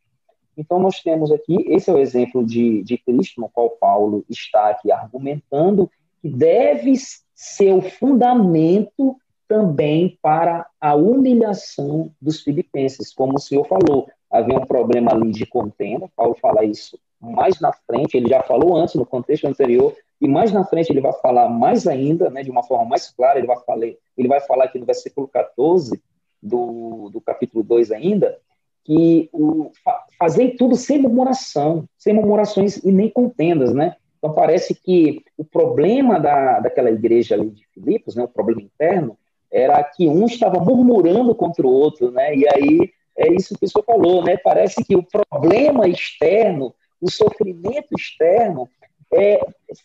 Então, 0.56 0.78
nós 0.78 1.02
temos 1.02 1.32
aqui, 1.32 1.56
esse 1.66 1.90
é 1.90 1.92
o 1.92 1.98
exemplo 1.98 2.46
de, 2.46 2.84
de 2.84 2.96
Cristo, 2.96 3.40
no 3.40 3.48
qual 3.48 3.70
Paulo 3.70 4.24
está 4.30 4.70
aqui 4.70 4.92
argumentando, 4.92 5.90
que 6.22 6.28
deve 6.28 6.92
ser 7.34 7.72
o 7.72 7.82
fundamento 7.82 9.16
também 9.46 10.18
para 10.22 10.66
a 10.80 10.94
humilhação 10.94 12.10
dos 12.20 12.40
filipenses, 12.40 13.12
como 13.12 13.34
o 13.36 13.40
senhor 13.40 13.66
falou 13.66 14.08
havia 14.34 14.58
um 14.58 14.66
problema 14.66 15.12
ali 15.12 15.30
de 15.30 15.46
contenda. 15.46 16.10
Paulo 16.16 16.36
fala 16.40 16.64
isso 16.64 16.98
mais 17.20 17.60
na 17.60 17.72
frente, 17.72 18.16
ele 18.16 18.28
já 18.28 18.42
falou 18.42 18.76
antes, 18.76 18.96
no 18.96 19.06
contexto 19.06 19.46
anterior, 19.46 19.94
e 20.20 20.28
mais 20.28 20.52
na 20.52 20.64
frente 20.64 20.90
ele 20.90 21.00
vai 21.00 21.12
falar 21.12 21.48
mais 21.48 21.86
ainda, 21.86 22.28
né, 22.28 22.42
de 22.42 22.50
uma 22.50 22.62
forma 22.62 22.84
mais 22.84 23.10
clara, 23.10 23.38
ele 23.38 23.46
vai 23.46 23.56
falar, 23.64 23.86
ele 23.86 24.28
vai 24.28 24.40
falar 24.40 24.64
aqui 24.64 24.78
no 24.78 24.84
versículo 24.84 25.28
14 25.28 26.02
do, 26.42 27.08
do 27.10 27.20
capítulo 27.20 27.62
2 27.62 27.92
ainda, 27.92 28.38
que 28.84 29.30
o, 29.32 29.70
fazer 30.18 30.56
tudo 30.58 30.74
sem 30.76 30.98
murmuração, 30.98 31.88
sem 31.96 32.12
murmurações 32.12 32.76
e 32.78 32.92
nem 32.92 33.08
contendas, 33.08 33.72
né? 33.72 33.96
Então 34.18 34.34
parece 34.34 34.74
que 34.74 35.22
o 35.38 35.44
problema 35.44 36.18
da, 36.18 36.60
daquela 36.60 36.90
igreja 36.90 37.34
ali 37.34 37.50
de 37.50 37.66
Filipos, 37.68 38.14
né, 38.14 38.24
o 38.24 38.28
problema 38.28 38.60
interno, 38.60 39.16
era 39.54 39.82
que 39.84 40.08
um 40.08 40.26
estava 40.26 40.58
murmurando 40.58 41.32
contra 41.34 41.64
o 41.64 41.70
outro, 41.70 42.10
né? 42.10 42.34
E 42.34 42.44
aí 42.48 42.90
é 43.16 43.32
isso 43.32 43.56
que 43.56 43.64
o 43.64 43.68
senhor 43.68 43.84
falou, 43.84 44.24
né? 44.24 44.36
Parece 44.36 44.84
que 44.84 44.96
o 44.96 45.02
problema 45.02 45.86
externo, 45.86 46.74
o 47.00 47.08
sofrimento 47.08 47.94
externo, 47.96 48.68
é, 49.12 49.38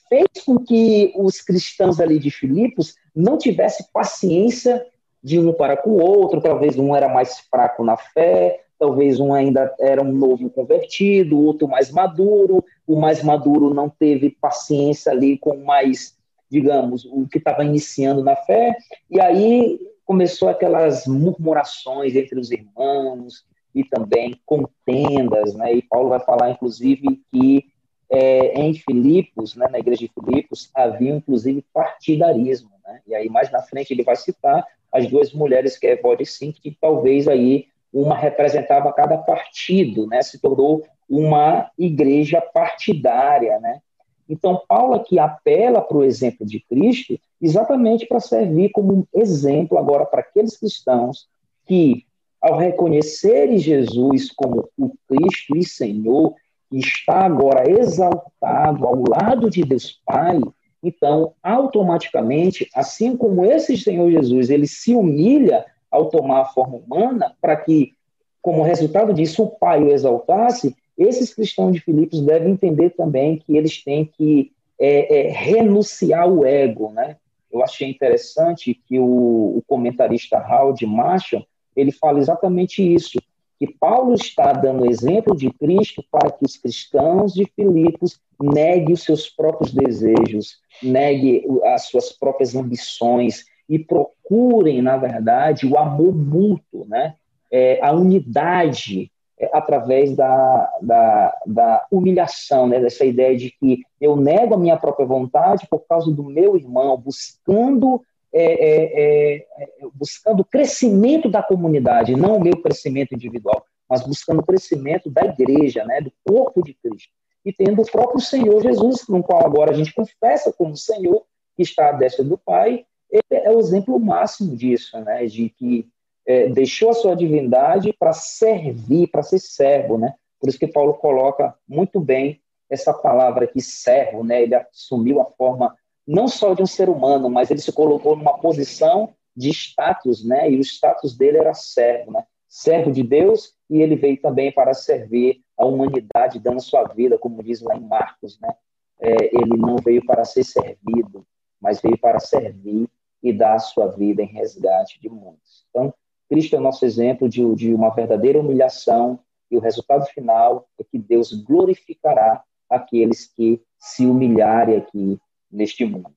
fez 0.10 0.44
com 0.44 0.58
que 0.58 1.14
os 1.16 1.40
cristãos 1.40 2.00
ali 2.00 2.18
de 2.18 2.32
Filipos 2.32 2.96
não 3.16 3.38
tivessem 3.38 3.86
paciência 3.94 4.84
de 5.24 5.38
um 5.38 5.54
para 5.54 5.78
com 5.78 5.92
o 5.92 6.02
outro, 6.02 6.42
talvez 6.42 6.78
um 6.78 6.96
era 6.96 7.08
mais 7.08 7.40
fraco 7.40 7.84
na 7.84 7.96
fé, 7.96 8.62
talvez 8.80 9.20
um 9.20 9.34
ainda 9.34 9.76
era 9.80 10.02
um 10.02 10.12
novo 10.12 10.50
convertido, 10.50 11.38
o 11.38 11.46
outro 11.46 11.68
mais 11.68 11.92
maduro, 11.92 12.64
o 12.88 12.96
mais 12.96 13.22
maduro 13.22 13.72
não 13.74 13.90
teve 13.90 14.32
paciência 14.42 15.12
ali 15.12 15.38
com 15.38 15.58
mais, 15.58 16.16
digamos, 16.50 17.06
o 17.06 17.28
que 17.28 17.38
estava 17.38 17.64
iniciando 17.64 18.24
na 18.24 18.36
fé, 18.36 18.76
e 19.10 19.20
aí 19.22 19.80
começou 20.06 20.50
aquelas 20.50 21.06
murmurações 21.06 22.16
entre 22.16 22.40
os 22.40 22.52
irmãos 22.52 23.46
e 23.76 23.84
também 23.84 24.40
contendas, 24.46 25.54
né? 25.54 25.76
E 25.76 25.82
Paulo 25.84 26.10
vai 26.10 26.20
falar, 26.20 26.50
inclusive, 26.50 27.22
que 27.32 27.66
é, 28.10 28.60
em 28.60 28.74
Filipos, 28.74 29.56
né, 29.56 29.68
na 29.70 29.78
igreja 29.78 30.00
de 30.00 30.12
Filipos, 30.12 30.72
havia 30.74 31.14
inclusive 31.14 31.64
partidarismo, 31.72 32.72
né? 32.84 33.02
E 33.08 33.14
aí 33.14 33.30
mais 33.30 33.52
na 33.52 33.62
frente 33.62 33.94
ele 33.94 34.04
vai 34.04 34.16
citar 34.16 34.66
as 34.92 35.08
duas 35.08 35.32
mulheres 35.32 35.78
que 35.78 35.86
é 35.86 35.92
Evode 35.92 36.24
e 36.24 36.26
Sim, 36.26 36.52
que 36.52 36.76
talvez 36.82 37.28
aí 37.28 37.68
uma 37.94 38.16
representava 38.16 38.92
cada 38.94 39.18
partido, 39.18 40.08
né? 40.08 40.22
Se 40.22 40.40
tornou 40.40 40.88
uma 41.08 41.70
igreja 41.78 42.42
partidária, 42.42 43.60
né? 43.60 43.82
Então, 44.30 44.62
Paulo 44.68 44.94
aqui 44.94 45.18
apela 45.18 45.82
para 45.82 45.98
o 45.98 46.04
exemplo 46.04 46.46
de 46.46 46.60
Cristo 46.60 47.20
exatamente 47.42 48.06
para 48.06 48.20
servir 48.20 48.70
como 48.70 48.94
um 48.94 49.06
exemplo 49.20 49.78
agora 49.78 50.06
para 50.06 50.20
aqueles 50.20 50.56
cristãos 50.56 51.28
que, 51.66 52.06
ao 52.40 52.58
reconhecerem 52.58 53.58
Jesus 53.58 54.32
como 54.32 54.70
o 54.78 54.92
Cristo 55.08 55.58
e 55.58 55.66
Senhor, 55.66 56.36
que 56.70 56.78
está 56.78 57.26
agora 57.26 57.70
exaltado 57.70 58.86
ao 58.86 59.04
lado 59.10 59.50
de 59.50 59.64
Deus 59.64 60.00
Pai, 60.06 60.40
então, 60.82 61.34
automaticamente, 61.44 62.70
assim 62.74 63.18
como 63.18 63.44
esse 63.44 63.76
Senhor 63.78 64.10
Jesus, 64.12 64.50
ele 64.50 64.68
se 64.68 64.96
humilha 64.96 65.66
ao 65.92 66.10
tomar 66.10 66.42
a 66.42 66.46
forma 66.46 66.78
humana, 66.78 67.36
para 67.42 67.56
que, 67.58 67.94
como 68.42 68.64
resultado 68.64 69.14
disso, 69.14 69.44
o 69.44 69.50
Pai 69.50 69.84
o 69.84 69.90
exaltasse, 69.90 70.76
esses 71.00 71.34
cristãos 71.34 71.74
de 71.74 71.80
Filipos 71.80 72.22
devem 72.22 72.52
entender 72.52 72.92
também 72.92 73.38
que 73.38 73.56
eles 73.56 73.84
têm 73.84 74.06
que 74.06 74.52
é, 74.78 75.28
é, 75.28 75.32
renunciar 75.32 76.28
o 76.28 76.46
ego, 76.46 76.92
né? 76.92 77.16
Eu 77.52 77.64
achei 77.64 77.90
interessante 77.90 78.80
que 78.88 79.00
o, 79.00 79.58
o 79.58 79.64
comentarista 79.66 80.38
Howard 80.38 80.86
Marshall 80.86 81.46
ele 81.76 81.92
fala 81.92 82.20
exatamente 82.20 82.82
isso, 82.82 83.20
que 83.58 83.68
Paulo 83.68 84.14
está 84.14 84.54
dando 84.54 84.86
exemplo 84.86 85.36
de 85.36 85.52
Cristo 85.52 86.04
para 86.10 86.32
que 86.32 86.46
os 86.46 86.58
cristãos 86.58 87.34
de 87.34 87.46
Filipos 87.56 88.20
neguem 88.42 88.94
os 88.94 89.04
seus 89.04 89.30
próprios 89.30 89.74
desejos, 89.74 90.60
neguem 90.82 91.46
as 91.66 91.88
suas 91.88 92.12
próprias 92.12 92.56
ambições 92.56 93.46
e 93.68 93.78
procurem, 93.78 94.82
na 94.82 94.98
verdade, 94.98 95.68
o 95.68 95.78
amor 95.78 96.16
mútuo, 96.16 96.86
né? 96.88 97.16
É, 97.52 97.84
a 97.84 97.92
unidade 97.92 99.12
através 99.54 100.16
da, 100.16 100.74
da, 100.82 101.38
da 101.46 101.88
humilhação, 101.92 102.68
né? 102.68 102.80
dessa 102.80 103.06
ideia 103.06 103.38
de 103.38 103.52
que 103.52 103.82
eu 104.00 104.16
nego 104.16 104.56
a 104.56 104.58
minha 104.58 104.78
própria 104.78 105.06
vontade 105.06 105.68
por 105.70 105.86
causa 105.88 106.12
do 106.12 106.24
meu 106.24 106.58
irmão, 106.58 106.98
buscando 106.98 108.02
é, 108.32 108.44
é, 108.44 109.36
é, 109.38 109.46
buscando 109.94 110.42
o 110.42 110.46
crescimento 110.46 111.28
da 111.28 111.42
comunidade, 111.42 112.16
não 112.16 112.38
o 112.38 112.44
meu 112.44 112.62
crescimento 112.62 113.16
individual, 113.16 113.64
mas 113.90 114.06
buscando 114.06 114.42
o 114.42 114.46
crescimento 114.46 115.10
da 115.10 115.26
igreja, 115.26 115.84
né, 115.84 116.00
do 116.00 116.14
corpo 116.28 116.64
de 116.64 116.76
Cristo. 116.76 117.10
E 117.44 117.52
tendo 117.52 117.82
o 117.82 117.92
próprio 117.92 118.20
Senhor 118.20 118.62
Jesus, 118.62 119.08
no 119.08 119.24
qual 119.24 119.44
agora 119.44 119.72
a 119.72 119.74
gente 119.74 119.94
confessa 119.94 120.54
como 120.54 120.78
Senhor, 120.78 121.24
que 121.56 121.64
está 121.64 121.90
à 121.90 121.92
destra 121.94 122.24
do 122.24 122.38
Pai, 122.38 122.86
ele 123.10 123.24
é 123.32 123.50
o 123.50 123.60
exemplo 123.60 124.00
máximo 124.00 124.56
disso, 124.56 125.00
né, 125.00 125.26
de 125.26 125.50
que 125.50 125.88
é, 126.30 126.48
deixou 126.48 126.92
a 126.92 126.94
sua 126.94 127.16
divindade 127.16 127.92
para 127.92 128.14
servir, 128.14 129.08
para 129.08 129.24
ser 129.24 129.40
servo, 129.40 129.98
né? 129.98 130.14
Por 130.40 130.48
isso 130.48 130.60
que 130.60 130.68
Paulo 130.68 130.94
coloca 130.94 131.56
muito 131.68 132.00
bem 132.00 132.40
essa 132.70 132.94
palavra 132.94 133.46
aqui, 133.46 133.60
servo, 133.60 134.24
né? 134.24 134.44
Ele 134.44 134.54
assumiu 134.54 135.20
a 135.20 135.26
forma 135.26 135.76
não 136.06 136.28
só 136.28 136.54
de 136.54 136.62
um 136.62 136.68
ser 136.68 136.88
humano, 136.88 137.32
mas 137.32 137.50
ele 137.50 137.60
se 137.60 137.72
colocou 137.72 138.16
numa 138.16 138.38
posição 138.38 139.16
de 139.36 139.50
status, 139.50 140.24
né? 140.24 140.52
E 140.52 140.58
o 140.58 140.62
status 140.62 141.18
dele 141.18 141.40
era 141.40 141.56
servo, 141.56 142.12
né? 142.12 142.24
Servo 142.48 142.92
de 142.92 143.02
Deus, 143.02 143.56
e 143.68 143.82
ele 143.82 143.96
veio 143.96 144.22
também 144.22 144.52
para 144.52 144.76
servir 144.76 145.42
a 145.58 145.66
humanidade, 145.66 146.40
dando 146.40 146.62
sua 146.62 146.84
vida, 146.84 147.18
como 147.18 147.42
diz 147.42 147.60
lá 147.60 147.76
em 147.76 147.88
Marcos, 147.88 148.40
né? 148.40 148.54
É, 149.02 149.36
ele 149.36 149.58
não 149.58 149.78
veio 149.78 150.06
para 150.06 150.24
ser 150.26 150.44
servido, 150.44 151.26
mas 151.60 151.82
veio 151.82 151.98
para 151.98 152.20
servir 152.20 152.88
e 153.24 153.34
dar 153.34 153.56
a 153.56 153.60
sua 153.60 153.88
vida 153.88 154.22
em 154.22 154.28
resgate 154.28 155.02
de 155.02 155.10
muitos. 155.10 155.66
Então, 155.72 155.92
Cristo 156.30 156.56
é 156.56 156.60
o 156.60 156.62
nosso 156.62 156.86
exemplo 156.86 157.28
de, 157.28 157.44
de 157.56 157.74
uma 157.74 157.90
verdadeira 157.90 158.40
humilhação, 158.40 159.20
e 159.50 159.58
o 159.58 159.60
resultado 159.60 160.06
final 160.06 160.70
é 160.80 160.84
que 160.84 161.00
Deus 161.00 161.34
glorificará 161.34 162.44
aqueles 162.70 163.26
que 163.26 163.60
se 163.80 164.06
humilharem 164.06 164.78
aqui 164.78 165.20
neste 165.52 165.84
mundo. 165.84 166.16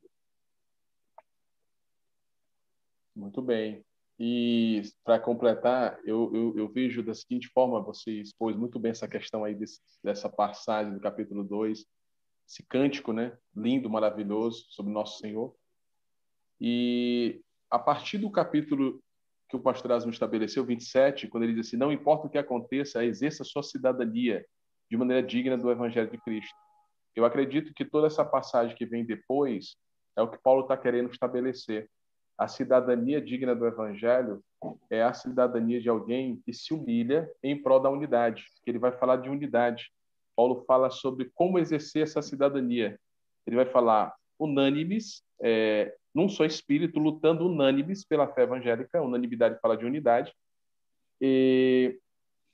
Muito 3.16 3.40
bem. 3.40 3.82
E 4.18 4.82
para 5.02 5.18
completar, 5.18 5.98
eu, 6.04 6.30
eu, 6.34 6.58
eu, 6.58 6.68
vejo 6.68 7.02
da 7.02 7.14
seguinte 7.14 7.48
forma: 7.48 7.80
você 7.80 8.10
expôs 8.20 8.54
muito 8.54 8.78
bem 8.78 8.90
essa 8.90 9.08
questão 9.08 9.44
aí 9.44 9.54
desse, 9.54 9.80
dessa 10.04 10.28
passagem 10.28 10.92
do 10.92 11.00
capítulo 11.00 11.42
2, 11.42 11.86
esse 12.46 12.62
cântico, 12.62 13.12
né? 13.12 13.36
Lindo, 13.56 13.88
maravilhoso, 13.88 14.66
sobre 14.68 14.92
Nosso 14.92 15.18
Senhor. 15.18 15.54
E 16.60 17.40
a 17.70 17.78
partir 17.78 18.18
do 18.18 18.30
capítulo 18.30 19.01
que 19.52 19.56
o 19.56 19.60
pastor 19.60 19.90
Erasmo 19.90 20.10
estabeleceu, 20.10 20.64
27, 20.64 21.28
quando 21.28 21.44
ele 21.44 21.52
diz 21.52 21.66
assim: 21.66 21.76
Não 21.76 21.92
importa 21.92 22.26
o 22.26 22.30
que 22.30 22.38
aconteça, 22.38 23.04
exerça 23.04 23.44
sua 23.44 23.62
cidadania 23.62 24.46
de 24.90 24.96
maneira 24.96 25.22
digna 25.22 25.58
do 25.58 25.70
Evangelho 25.70 26.10
de 26.10 26.16
Cristo. 26.16 26.56
Eu 27.14 27.26
acredito 27.26 27.74
que 27.74 27.84
toda 27.84 28.06
essa 28.06 28.24
passagem 28.24 28.74
que 28.74 28.86
vem 28.86 29.04
depois 29.04 29.76
é 30.16 30.22
o 30.22 30.30
que 30.30 30.40
Paulo 30.42 30.62
está 30.62 30.74
querendo 30.74 31.10
estabelecer. 31.10 31.86
A 32.38 32.48
cidadania 32.48 33.20
digna 33.20 33.54
do 33.54 33.66
Evangelho 33.66 34.42
é 34.88 35.02
a 35.02 35.12
cidadania 35.12 35.82
de 35.82 35.90
alguém 35.90 36.40
que 36.46 36.54
se 36.54 36.72
humilha 36.72 37.30
em 37.42 37.62
prol 37.62 37.78
da 37.78 37.90
unidade. 37.90 38.46
Ele 38.66 38.78
vai 38.78 38.92
falar 38.92 39.16
de 39.16 39.28
unidade. 39.28 39.92
Paulo 40.34 40.64
fala 40.66 40.88
sobre 40.88 41.30
como 41.34 41.58
exercer 41.58 42.04
essa 42.04 42.22
cidadania. 42.22 42.98
Ele 43.46 43.56
vai 43.56 43.66
falar 43.66 44.14
unânimes, 44.38 45.22
é, 45.42 45.94
num 46.14 46.28
só 46.28 46.44
espírito, 46.44 46.98
lutando 46.98 47.46
unânimes 47.46 48.04
pela 48.04 48.28
fé 48.28 48.42
evangélica, 48.42 49.02
unanimidade 49.02 49.58
fala 49.60 49.76
de 49.76 49.86
unidade, 49.86 50.32
e 51.20 51.98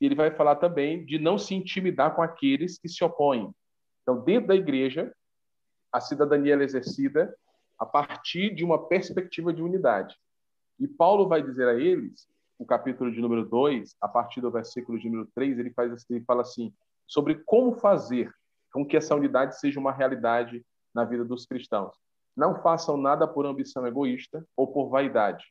ele 0.00 0.14
vai 0.14 0.30
falar 0.30 0.56
também 0.56 1.04
de 1.04 1.18
não 1.18 1.38
se 1.38 1.54
intimidar 1.54 2.14
com 2.14 2.22
aqueles 2.22 2.78
que 2.78 2.88
se 2.88 3.02
opõem. 3.02 3.52
Então, 4.02 4.22
dentro 4.22 4.48
da 4.48 4.54
igreja, 4.54 5.12
a 5.92 6.00
cidadania 6.00 6.54
é 6.54 6.62
exercida 6.62 7.34
a 7.78 7.84
partir 7.84 8.54
de 8.54 8.64
uma 8.64 8.86
perspectiva 8.86 9.52
de 9.52 9.62
unidade. 9.62 10.16
E 10.78 10.86
Paulo 10.86 11.28
vai 11.28 11.42
dizer 11.42 11.66
a 11.68 11.74
eles, 11.74 12.28
o 12.59 12.66
capítulo 12.66 13.11
de 13.11 13.20
número 13.20 13.44
2, 13.44 13.96
a 14.00 14.09
partir 14.09 14.40
do 14.40 14.50
versículo 14.50 14.98
de 14.98 15.09
número 15.09 15.28
3, 15.34 15.59
ele, 15.59 15.70
faz, 15.70 15.92
assim, 15.92 16.14
ele 16.14 16.24
fala 16.24 16.42
assim, 16.42 16.72
sobre 17.06 17.36
como 17.44 17.72
fazer 17.72 18.32
com 18.72 18.84
que 18.86 18.96
essa 18.96 19.14
unidade 19.14 19.59
seja 19.59 19.80
uma 19.80 19.92
realidade 19.92 20.64
na 20.94 21.04
vida 21.04 21.24
dos 21.24 21.46
cristãos. 21.46 21.96
Não 22.39 22.62
façam 22.62 22.97
nada 22.97 23.26
por 23.26 23.45
ambição 23.45 23.84
egoísta 23.84 24.47
ou 24.57 24.68
por 24.68 24.89
vaidade, 24.89 25.45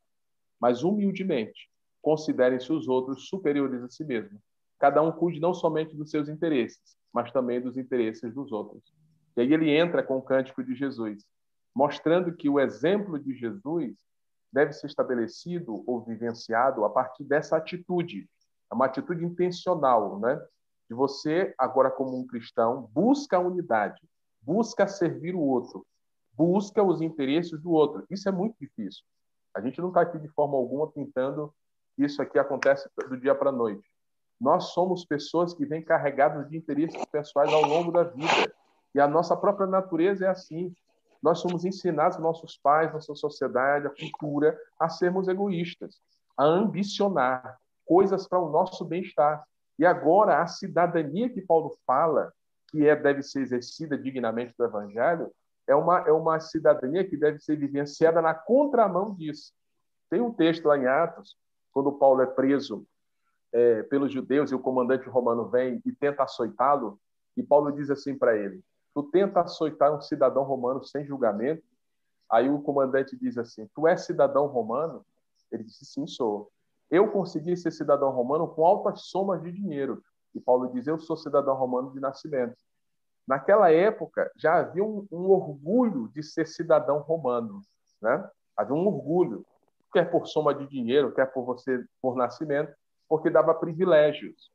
mas 0.58 0.84
humildemente 0.84 1.70
considerem-se 2.02 2.72
os 2.72 2.88
outros 2.88 3.28
superiores 3.28 3.84
a 3.84 3.90
si 3.90 4.06
mesmo. 4.06 4.40
Cada 4.80 5.02
um 5.02 5.12
cuide 5.12 5.38
não 5.38 5.54
somente 5.54 5.94
dos 5.98 6.10
seus 6.10 6.30
interesses, 6.30 6.80
mas 7.12 7.30
também 7.30 7.60
dos 7.60 7.76
interesses 7.76 8.34
dos 8.34 8.54
outros. 8.54 8.82
E 9.36 9.42
aí 9.42 9.54
ele 9.54 9.70
entra 9.70 10.02
com 10.02 10.16
o 10.16 10.22
cântico 10.22 10.64
de 10.64 10.74
Jesus, 10.76 11.26
mostrando 11.76 12.34
que 12.34 12.48
o 12.48 12.58
exemplo 12.58 13.20
de 13.20 13.36
Jesus 13.36 13.98
deve 14.50 14.72
ser 14.72 14.88
estabelecido 14.88 15.84
ou 15.86 16.06
vivenciado 16.06 16.86
a 16.86 16.90
partir 16.90 17.26
dessa 17.26 17.58
atitude, 17.58 18.30
é 18.72 18.74
uma 18.74 18.86
atitude 18.86 19.26
intencional, 19.26 20.18
né? 20.22 20.42
De 20.90 20.96
você, 20.96 21.54
agora 21.58 21.92
como 21.92 22.18
um 22.18 22.26
cristão, 22.26 22.90
busca 22.94 23.36
a 23.36 23.42
unidade, 23.42 24.02
busca 24.42 24.88
servir 24.88 25.36
o 25.36 25.42
outro, 25.42 25.86
busca 26.38 26.84
os 26.84 27.02
interesses 27.02 27.60
do 27.60 27.72
outro. 27.72 28.06
Isso 28.10 28.30
é 28.30 28.32
muito 28.32 28.56
difícil. 28.60 29.04
A 29.56 29.62
gente 29.62 29.82
não 29.82 29.88
está 29.88 30.02
aqui 30.02 30.20
de 30.20 30.28
forma 30.30 30.56
alguma 30.56 30.92
pintando 30.92 31.52
isso 31.98 32.22
aqui 32.22 32.38
acontece 32.38 32.88
do 33.10 33.18
dia 33.18 33.34
para 33.34 33.50
a 33.50 33.54
noite. 33.54 33.90
Nós 34.40 34.66
somos 34.66 35.04
pessoas 35.04 35.54
que 35.54 35.66
vêm 35.66 35.84
carregadas 35.84 36.48
de 36.48 36.56
interesses 36.56 37.04
pessoais 37.06 37.52
ao 37.52 37.64
longo 37.64 37.92
da 37.92 38.04
vida. 38.04 38.54
E 38.94 39.00
a 39.00 39.08
nossa 39.08 39.36
própria 39.36 39.66
natureza 39.66 40.26
é 40.26 40.30
assim. 40.30 40.72
Nós 41.24 41.40
somos 41.40 41.66
ensinados, 41.66 42.20
nossos 42.20 42.56
pais, 42.58 42.94
nossa 42.94 43.16
sociedade, 43.16 43.88
a 43.88 43.90
cultura, 43.90 44.56
a 44.80 44.88
sermos 44.90 45.28
egoístas, 45.28 46.00
a 46.38 46.46
ambicionar 46.46 47.58
coisas 47.84 48.28
para 48.28 48.40
o 48.40 48.52
nosso 48.52 48.86
bem-estar. 48.86 49.44
E 49.80 49.86
agora, 49.86 50.42
a 50.42 50.46
cidadania 50.46 51.30
que 51.30 51.42
Paulo 51.42 51.76
fala, 51.86 52.32
que 52.70 52.88
é, 52.88 52.96
deve 52.96 53.24
ser 53.24 53.42
exercida 53.42 53.98
dignamente 53.98 54.54
do 54.56 54.66
Evangelho, 54.66 55.32
é 55.68 55.76
uma, 55.76 56.00
é 56.08 56.12
uma 56.12 56.40
cidadania 56.40 57.04
que 57.04 57.18
deve 57.18 57.40
ser 57.40 57.58
vivenciada 57.58 58.22
na 58.22 58.34
contramão 58.34 59.14
disso. 59.14 59.54
Tem 60.10 60.22
um 60.22 60.32
texto 60.32 60.66
lá 60.66 60.78
em 60.78 60.88
Atos, 60.88 61.38
quando 61.72 61.92
Paulo 61.92 62.22
é 62.22 62.26
preso 62.26 62.88
é, 63.52 63.84
pelos 63.84 64.12
judeus 64.12 64.52
e 64.52 64.56
o 64.56 64.60
comandante 64.60 65.08
romano 65.08 65.50
vem 65.50 65.82
e 65.86 65.92
tenta 65.92 66.24
açoitá-lo, 66.24 67.00
e 67.36 67.44
Paulo 67.44 67.72
diz 67.72 67.90
assim 67.90 68.18
para 68.18 68.36
ele: 68.36 68.64
Tu 68.94 69.04
tenta 69.04 69.42
açoitar 69.42 69.94
um 69.94 70.02
cidadão 70.02 70.44
romano 70.44 70.84
sem 70.84 71.06
julgamento? 71.06 71.64
Aí 72.30 72.50
o 72.50 72.62
comandante 72.62 73.16
diz 73.16 73.38
assim: 73.38 73.70
Tu 73.76 73.88
és 73.88 74.02
cidadão 74.02 74.48
romano? 74.48 75.06
Ele 75.52 75.64
disse: 75.64 75.86
Sim, 75.86 76.08
sou. 76.08 76.52
Eu 76.90 77.12
consegui 77.12 77.56
ser 77.58 77.72
cidadão 77.72 78.10
romano 78.12 78.48
com 78.48 78.66
altas 78.66 79.02
somas 79.02 79.42
de 79.44 79.52
dinheiro. 79.52 80.04
E 80.34 80.40
Paulo 80.40 80.72
diz: 80.72 80.88
Eu 80.88 81.00
sou 81.00 81.16
cidadão 81.16 81.56
romano 81.56 81.92
de 81.92 82.00
nascimento. 82.00 82.58
Naquela 83.28 83.72
época, 83.72 84.32
já 84.38 84.60
havia 84.60 84.84
um, 84.84 85.06
um 85.12 85.30
orgulho 85.30 86.08
de 86.10 86.24
ser 86.24 86.48
cidadão 86.48 87.00
romano. 87.00 87.62
Né? 88.02 88.30
Havia 88.56 88.74
um 88.74 88.88
orgulho, 88.88 89.46
quer 89.92 90.10
por 90.10 90.28
soma 90.28 90.54
de 90.54 90.66
dinheiro, 90.68 91.12
quer 91.14 91.26
por 91.26 91.44
você 91.44 91.84
por 92.02 92.16
nascimento, 92.16 92.74
porque 93.10 93.30
dava 93.30 93.54
privilégios. 93.54 94.50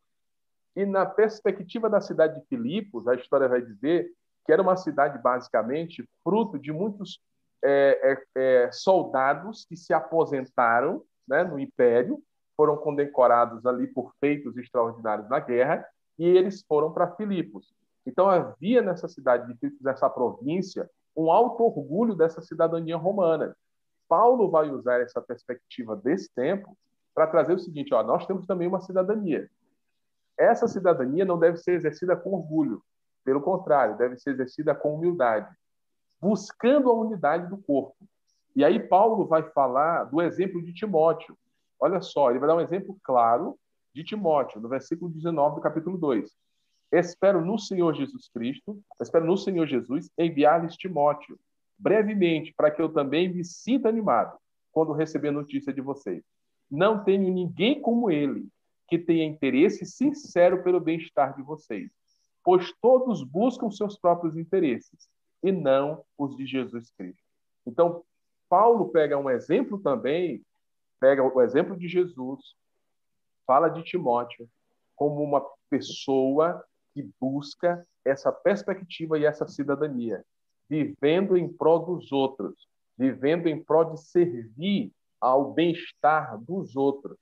E 0.75 0.87
na 0.87 1.05
perspectiva 1.05 1.91
da 1.91 2.01
cidade 2.01 2.41
de 2.41 2.47
Filipos, 2.47 3.07
a 3.07 3.15
história 3.15 3.47
vai 3.47 3.61
dizer 3.61 4.11
que 4.45 4.53
era 4.53 4.63
uma 4.63 4.77
cidade 4.77 5.19
basicamente 5.19 6.09
fruto 6.25 6.59
de 6.59 6.73
muitos 6.73 7.21
é, 7.63 8.17
é, 8.35 8.65
é, 8.65 8.73
soldados 8.73 9.65
que 9.67 9.77
se 9.77 9.93
aposentaram 9.93 11.05
né, 11.29 11.45
no 11.45 11.59
Império, 11.59 12.21
foram 12.57 12.77
condecorados 12.77 13.65
ali 13.67 13.87
por 13.87 14.13
feitos 14.19 14.57
extraordinários 14.57 15.29
na 15.29 15.39
guerra, 15.39 15.87
e 16.19 16.27
eles 16.27 16.65
foram 16.67 16.93
para 16.93 17.15
Filipos. 17.15 17.73
Então 18.07 18.29
havia 18.29 18.83
nessa 18.83 19.09
cidade 19.09 19.47
de 19.47 19.59
Filipos, 19.59 19.83
nessa 19.83 20.09
província, 20.09 20.91
um 21.17 21.31
alto 21.31 21.63
orgulho 21.63 22.15
dessa 22.15 22.41
cidadania 22.41 22.97
romana. 22.97 23.57
Paulo 24.09 24.51
vai 24.51 24.71
usar 24.71 25.01
essa 25.01 25.21
perspectiva 25.21 25.97
desse 25.97 26.33
tempo 26.35 26.77
para 27.15 27.27
trazer 27.27 27.55
o 27.55 27.59
seguinte: 27.59 27.95
ó, 27.95 28.03
nós 28.03 28.27
temos 28.27 28.47
também 28.47 28.69
uma 28.69 28.81
cidadania. 28.81 29.49
Essa 30.39 30.67
cidadania 30.67 31.25
não 31.25 31.39
deve 31.39 31.59
ser 31.59 31.73
exercida 31.73 32.17
com 32.17 32.33
orgulho, 32.35 32.83
pelo 33.25 33.41
contrário, 33.41 33.97
deve 33.97 34.17
ser 34.17 34.31
exercida 34.31 34.75
com 34.75 34.95
humildade, 34.95 35.55
buscando 36.21 36.91
a 36.91 36.95
unidade 36.95 37.49
do 37.49 37.59
corpo. 37.59 37.97
E 38.55 38.65
aí 38.65 38.79
Paulo 38.81 39.27
vai 39.27 39.43
falar 39.51 40.05
do 40.05 40.21
exemplo 40.21 40.63
de 40.63 40.75
Timóteo. 40.75 41.37
Olha 41.81 42.01
só, 42.01 42.31
ele 42.31 42.39
vai 42.39 42.49
dar 42.49 42.57
um 42.57 42.61
exemplo 42.61 42.97
claro 43.03 43.57
de 43.95 44.05
Timóteo, 44.05 44.61
no 44.61 44.69
versículo 44.69 45.11
19 45.11 45.57
do 45.57 45.61
capítulo 45.61 45.97
2. 45.97 46.31
Espero 46.93 47.45
no 47.45 47.59
Senhor 47.59 47.95
Jesus 47.95 48.29
Cristo, 48.29 48.79
espero 49.01 49.25
no 49.25 49.37
Senhor 49.37 49.67
Jesus 49.67 50.11
enviar-lhes 50.19 50.77
Timóteo, 50.77 51.39
brevemente, 51.79 52.53
para 52.55 52.71
que 52.71 52.83
eu 52.83 52.93
também 52.93 53.33
me 53.33 53.45
sinta 53.45 53.89
animado 53.89 54.37
quando 54.71 54.93
receber 54.93 55.31
notícia 55.31 55.73
de 55.73 55.81
vocês. 55.81 56.23
Não 56.71 57.03
tenho 57.03 57.33
ninguém 57.33 57.81
como 57.81 58.11
ele 58.11 58.47
que 58.89 58.99
tenha 58.99 59.25
interesse 59.25 59.87
sincero 59.87 60.63
pelo 60.63 60.81
bem-estar 60.81 61.35
de 61.35 61.43
vocês 61.43 61.91
pois 62.45 62.73
todos 62.81 63.23
buscam 63.23 63.71
seus 63.71 63.97
próprios 63.97 64.37
interesses 64.37 65.09
e 65.43 65.53
não 65.53 66.05
os 66.19 66.37
de 66.37 66.47
Jesus 66.47 66.91
Cristo. 66.91 67.23
Então, 67.67 68.05
Paulo 68.49 68.89
pega 68.91 69.17
um 69.17 69.31
exemplo 69.31 69.79
também, 69.79 70.45
pega 71.01 71.23
o 71.23 71.41
exemplo 71.41 71.77
de 71.77 71.89
Jesus, 71.89 72.41
fala 73.47 73.69
de 73.69 73.83
Timóteo 73.83 74.49
como 74.97 75.23
uma 75.23 75.45
pessoa 75.71 76.65
que 76.95 77.09
busca 77.21 77.87
essa 78.05 78.33
perspectiva 78.33 79.19
e 79.19 79.25
essa 79.25 79.47
cidadania, 79.47 80.25
vivendo 80.69 81.37
em 81.37 81.49
prol 81.49 81.85
dos 81.85 82.13
outros, 82.13 82.69
vivendo 82.97 83.47
em 83.47 83.63
prol 83.63 83.85
de 83.93 84.01
servir 84.01 84.93
ao 85.21 85.53
bem-estar 85.53 86.39
dos 86.39 86.77
outros. 86.77 87.19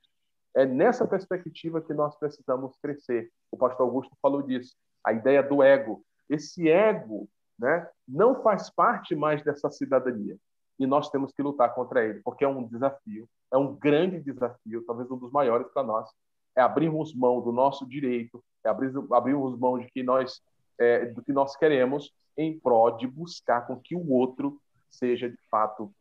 É 0.55 0.67
nessa 0.67 1.07
perspectiva 1.07 1.81
que 1.81 1.95
nós 1.95 2.17
precisamos 2.17 2.77
crescer. 2.83 3.31
O 3.51 3.57
pastor 3.57 3.87
Augusto 3.87 4.17
falou 4.21 4.43
disso 4.43 4.75
a 5.05 5.13
ideia 5.13 5.43
do 5.43 5.63
ego. 5.63 6.03
Esse 6.29 6.69
ego 6.69 7.29
né, 7.59 7.89
não 8.07 8.43
faz 8.43 8.71
parte 8.71 9.15
mais 9.15 9.43
dessa 9.43 9.71
cidadania. 9.71 10.37
E 10.79 10.87
nós 10.87 11.11
temos 11.11 11.33
que 11.33 11.43
lutar 11.43 11.75
contra 11.75 12.03
ele, 12.03 12.21
porque 12.21 12.43
é 12.43 12.49
um 12.49 12.67
desafio, 12.67 13.29
é 13.53 13.59
um 13.59 13.75
grande 13.75 14.19
desafio, 14.21 14.83
talvez 14.87 15.11
um 15.11 15.19
dos 15.19 15.31
maiores 15.31 15.69
para 15.73 15.83
nós. 15.83 16.09
É 16.57 16.61
abrirmos 16.61 17.15
mão 17.15 17.41
do 17.41 17.53
nosso 17.53 17.87
direito, 17.87 18.43
é 18.65 18.69
abrir, 18.69 18.93
abrirmos 19.13 19.59
mão 19.59 19.79
de 19.79 19.87
que 19.91 20.03
nós, 20.03 20.43
é, 20.79 21.07
do 21.07 21.23
que 21.23 21.33
nós 21.33 21.57
queremos 21.57 22.13
em 22.37 22.59
prol 22.59 22.97
de 22.97 23.07
buscar 23.07 23.67
com 23.67 23.77
que 23.77 23.95
o 23.95 24.11
outro 24.11 24.61
seja 24.89 25.29
de 25.29 25.39
fato 25.51 25.93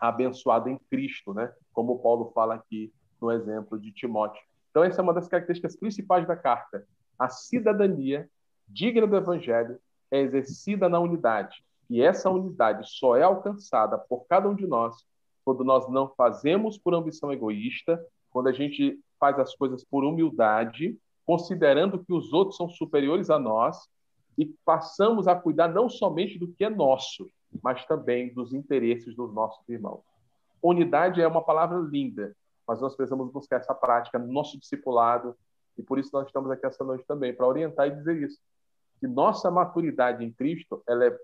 abençoado 0.00 0.68
em 0.68 0.78
Cristo, 0.90 1.32
né? 1.34 1.52
Como 1.72 1.98
Paulo 1.98 2.32
fala 2.34 2.54
aqui 2.54 2.92
no 3.20 3.30
exemplo 3.30 3.78
de 3.78 3.92
Timóteo. 3.92 4.42
Então 4.70 4.82
essa 4.82 5.00
é 5.00 5.02
uma 5.02 5.14
das 5.14 5.28
características 5.28 5.76
principais 5.76 6.26
da 6.26 6.36
carta, 6.36 6.86
a 7.18 7.28
cidadania 7.28 8.28
digna 8.66 9.06
do 9.06 9.16
Evangelho 9.16 9.78
é 10.10 10.20
exercida 10.20 10.88
na 10.88 10.98
unidade. 10.98 11.64
E 11.88 12.02
essa 12.02 12.30
unidade 12.30 12.88
só 12.88 13.16
é 13.16 13.22
alcançada 13.22 13.98
por 13.98 14.26
cada 14.26 14.48
um 14.48 14.54
de 14.54 14.66
nós 14.66 15.04
quando 15.44 15.62
nós 15.62 15.88
não 15.90 16.08
fazemos 16.14 16.78
por 16.78 16.94
ambição 16.94 17.30
egoísta, 17.30 18.02
quando 18.30 18.48
a 18.48 18.52
gente 18.52 18.98
faz 19.18 19.38
as 19.38 19.54
coisas 19.54 19.84
por 19.84 20.04
humildade, 20.04 20.96
considerando 21.26 22.04
que 22.04 22.12
os 22.12 22.32
outros 22.32 22.56
são 22.56 22.68
superiores 22.68 23.30
a 23.30 23.38
nós 23.38 23.88
e 24.36 24.46
passamos 24.64 25.28
a 25.28 25.34
cuidar 25.34 25.68
não 25.68 25.88
somente 25.88 26.38
do 26.38 26.48
que 26.48 26.64
é 26.64 26.70
nosso, 26.70 27.28
mas 27.62 27.84
também 27.86 28.32
dos 28.34 28.52
interesses 28.52 29.14
dos 29.14 29.32
nossos 29.32 29.66
irmãos. 29.68 30.02
Unidade 30.62 31.20
é 31.20 31.26
uma 31.26 31.42
palavra 31.42 31.78
linda, 31.78 32.34
mas 32.66 32.80
nós 32.80 32.96
precisamos 32.96 33.30
buscar 33.30 33.56
essa 33.56 33.74
prática 33.74 34.18
no 34.18 34.32
nosso 34.32 34.58
discipulado, 34.58 35.36
e 35.76 35.82
por 35.82 35.98
isso 35.98 36.10
nós 36.12 36.26
estamos 36.26 36.50
aqui 36.50 36.66
essa 36.66 36.84
noite 36.84 37.04
também, 37.06 37.34
para 37.34 37.46
orientar 37.46 37.86
e 37.86 37.90
dizer 37.90 38.22
isso. 38.22 38.38
Que 38.98 39.06
nossa 39.06 39.50
maturidade 39.50 40.24
em 40.24 40.32
Cristo 40.32 40.82
ela 40.86 41.04
é 41.04 41.18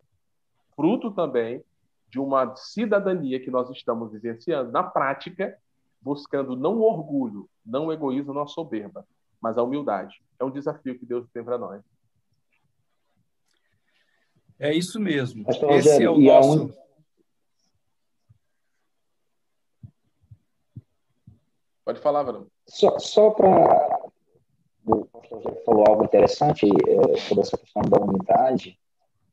fruto 0.75 1.11
também 1.11 1.65
de 2.09 2.19
uma 2.19 2.55
cidadania 2.57 3.41
que 3.41 3.51
nós 3.51 3.71
estamos 3.71 4.13
vivenciando 4.13 4.73
na 4.73 4.83
prática, 4.83 5.57
buscando 6.01 6.57
não 6.57 6.79
o 6.79 6.83
orgulho, 6.83 7.49
não 7.65 7.87
o 7.87 7.93
egoísmo, 7.93 8.33
não 8.33 8.43
a 8.43 8.47
soberba, 8.47 9.07
mas 9.41 9.59
a 9.59 9.63
humildade. 9.63 10.23
É 10.39 10.45
um 10.45 10.51
desafio 10.51 10.99
que 10.99 11.07
Deus 11.07 11.29
tem 11.33 11.45
para 11.45 11.59
nós. 11.59 11.83
É 14.59 14.75
isso 14.75 15.01
mesmo. 15.01 15.45
Esse 15.49 16.03
é 16.03 16.11
o 16.11 16.19
nosso. 16.19 16.75
Pode 21.85 22.01
falar, 22.01 22.25
Bruno. 22.25 22.47
Só, 22.67 22.99
só 22.99 23.31
para 23.31 24.11
o 24.85 25.07
pastor 25.07 25.43
já 25.43 25.51
falou 25.65 25.85
algo 25.89 26.05
interessante 26.05 26.67
é, 26.67 27.17
sobre 27.19 27.43
essa 27.43 27.57
questão 27.57 27.83
da 27.83 27.99
unidade, 28.01 28.79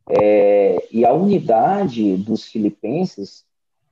é, 0.09 0.87
e 0.91 1.05
a 1.05 1.13
unidade 1.13 2.15
dos 2.17 2.45
filipenses 2.45 3.45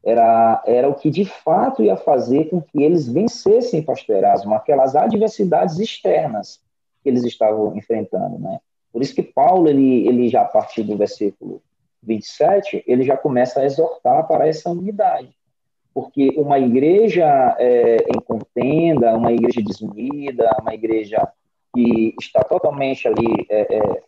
era, 0.06 0.62
era 0.68 0.88
o 0.88 0.94
que 0.94 1.10
de 1.10 1.26
fato 1.26 1.82
ia 1.82 1.98
fazer 1.98 2.50
com 2.50 2.62
que 2.62 2.84
eles 2.84 3.08
vencessem, 3.08 3.82
pastor 3.82 4.18
Erasmo, 4.18 4.54
aquelas 4.54 4.96
adversidades 4.96 5.80
externas 5.80 6.62
que 7.04 7.10
eles 7.10 7.24
estavam 7.24 7.76
enfrentando, 7.76 8.38
né? 8.38 8.60
Por 8.94 9.02
isso 9.02 9.16
que 9.16 9.24
Paulo, 9.24 9.68
ele, 9.68 10.08
ele 10.08 10.30
já 10.30 10.44
a 10.44 10.46
partir 10.46 10.84
do 10.84 10.96
versículo 10.96 11.62
27, 12.04 12.84
ele 12.88 13.04
já 13.04 13.18
começa 13.18 13.60
a 13.60 13.66
exortar 13.66 14.28
para 14.28 14.48
essa 14.48 14.70
unidade. 14.70 15.36
Porque 15.94 16.34
uma 16.38 16.60
igreja 16.60 17.56
é, 17.60 17.98
em 17.98 18.22
contenda, 18.22 19.18
uma 19.18 19.32
igreja 19.32 19.62
desunida, 19.62 20.50
uma 20.62 20.74
igreja 20.74 21.28
que 21.74 22.14
está 22.22 22.44
totalmente 22.44 23.08
ali 23.08 23.46
é, 23.50 23.76
é, 23.76 24.04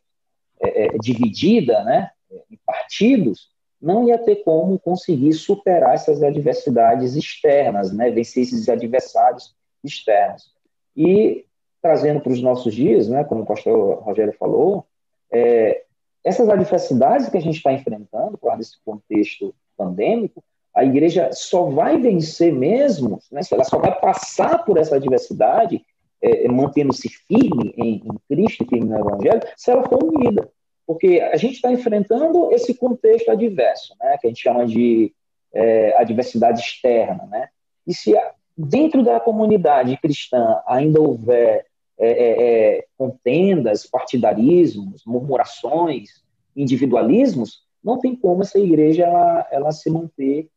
é, 0.62 0.86
é, 0.86 0.98
dividida, 1.00 1.84
né, 1.84 2.12
em 2.52 2.58
partidos, 2.66 3.50
não 3.82 4.08
ia 4.08 4.18
ter 4.18 4.38
como 4.38 4.80
conseguir 4.80 5.34
superar 5.34 5.94
essas 5.94 6.24
adversidades 6.24 7.16
externas, 7.16 7.94
né, 7.94 8.10
vencer 8.10 8.44
esses 8.44 8.68
adversários 8.68 9.56
externos. 9.84 10.52
E 10.96 11.46
trazendo 11.82 12.20
para 12.20 12.34
os 12.34 12.42
nossos 12.42 12.74
dias, 12.74 13.08
né, 13.08 13.24
como 13.24 13.42
o 13.42 13.46
pastor 13.46 14.02
Rogério 14.02 14.34
falou, 14.34 14.86
é, 15.32 15.84
essas 16.24 16.50
adversidades 16.50 17.30
que 17.30 17.38
a 17.38 17.42
gente 17.42 17.58
está 17.58 17.72
enfrentando, 17.72 18.38
por 18.38 18.56
desse 18.58 18.78
contexto 18.84 19.54
pandêmico, 19.78 20.44
a 20.74 20.84
igreja 20.84 21.30
só 21.32 21.70
vai 21.70 22.00
vencer 22.00 22.52
mesmo, 22.52 23.20
né, 23.32 23.42
ela 23.52 23.64
só 23.64 23.78
vai 23.78 23.98
passar 24.00 24.66
por 24.66 24.78
essa 24.78 24.96
adversidade 24.96 25.86
é, 26.22 26.46
é, 26.46 26.48
mantendo-se 26.48 27.10
firme 27.10 27.74
em, 27.78 28.04
em 28.06 28.18
Cristo 28.28 28.64
e 28.64 28.68
firme 28.68 28.90
no 28.90 28.98
Evangelho, 28.98 29.42
se 29.56 29.70
ela 29.70 29.88
for 29.88 30.04
unida. 30.04 30.50
Porque 30.88 31.20
a 31.20 31.36
gente 31.36 31.56
está 31.56 31.70
enfrentando 31.70 32.52
esse 32.54 32.74
contexto 32.74 33.30
adverso, 33.30 33.94
né, 34.00 34.18
que 34.18 34.26
a 34.26 34.30
gente 34.30 34.42
chama 34.42 34.66
de 34.66 35.14
é, 35.54 35.94
adversidade 36.02 36.62
externa. 36.62 37.26
Né? 37.26 37.50
E 37.86 37.94
se 37.94 38.16
dentro 38.58 39.04
da 39.04 39.20
comunidade 39.20 39.98
cristã 39.98 40.62
ainda 40.66 41.02
houver 41.02 41.66
é, 42.00 42.10
é, 42.10 42.78
é, 42.78 42.86
contendas, 42.98 43.86
partidarismos, 43.86 45.04
murmurações, 45.06 46.24
individualismos, 46.56 47.64
não 47.84 48.00
tem 48.00 48.16
como 48.16 48.42
essa 48.42 48.58
igreja 48.58 49.04
ela, 49.04 49.48
ela 49.52 49.72
se 49.72 49.90
manter 49.90 50.50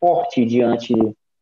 forte 0.00 0.44
diante 0.44 0.94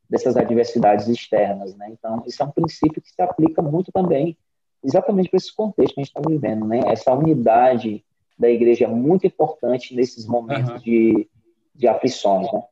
dessas 0.08 0.36
adversidades 0.36 1.08
externas, 1.08 1.74
né? 1.76 1.88
Então, 1.90 2.22
isso 2.26 2.42
é 2.42 2.46
um 2.46 2.50
princípio 2.50 3.02
que 3.02 3.10
se 3.10 3.20
aplica 3.22 3.62
muito 3.62 3.90
também, 3.90 4.36
exatamente 4.84 5.30
para 5.30 5.38
esse 5.38 5.54
contexto 5.54 5.94
que 5.94 6.00
a 6.00 6.04
gente 6.04 6.16
está 6.16 6.28
vivendo, 6.28 6.66
né? 6.66 6.80
Essa 6.86 7.12
unidade 7.12 8.04
da 8.38 8.48
igreja 8.48 8.84
é 8.84 8.88
muito 8.88 9.26
importante 9.26 9.94
nesses 9.94 10.26
momentos 10.26 10.70
uhum. 10.70 10.78
de, 10.78 11.28
de 11.74 11.88
aflições, 11.88 12.52
né? 12.52 12.62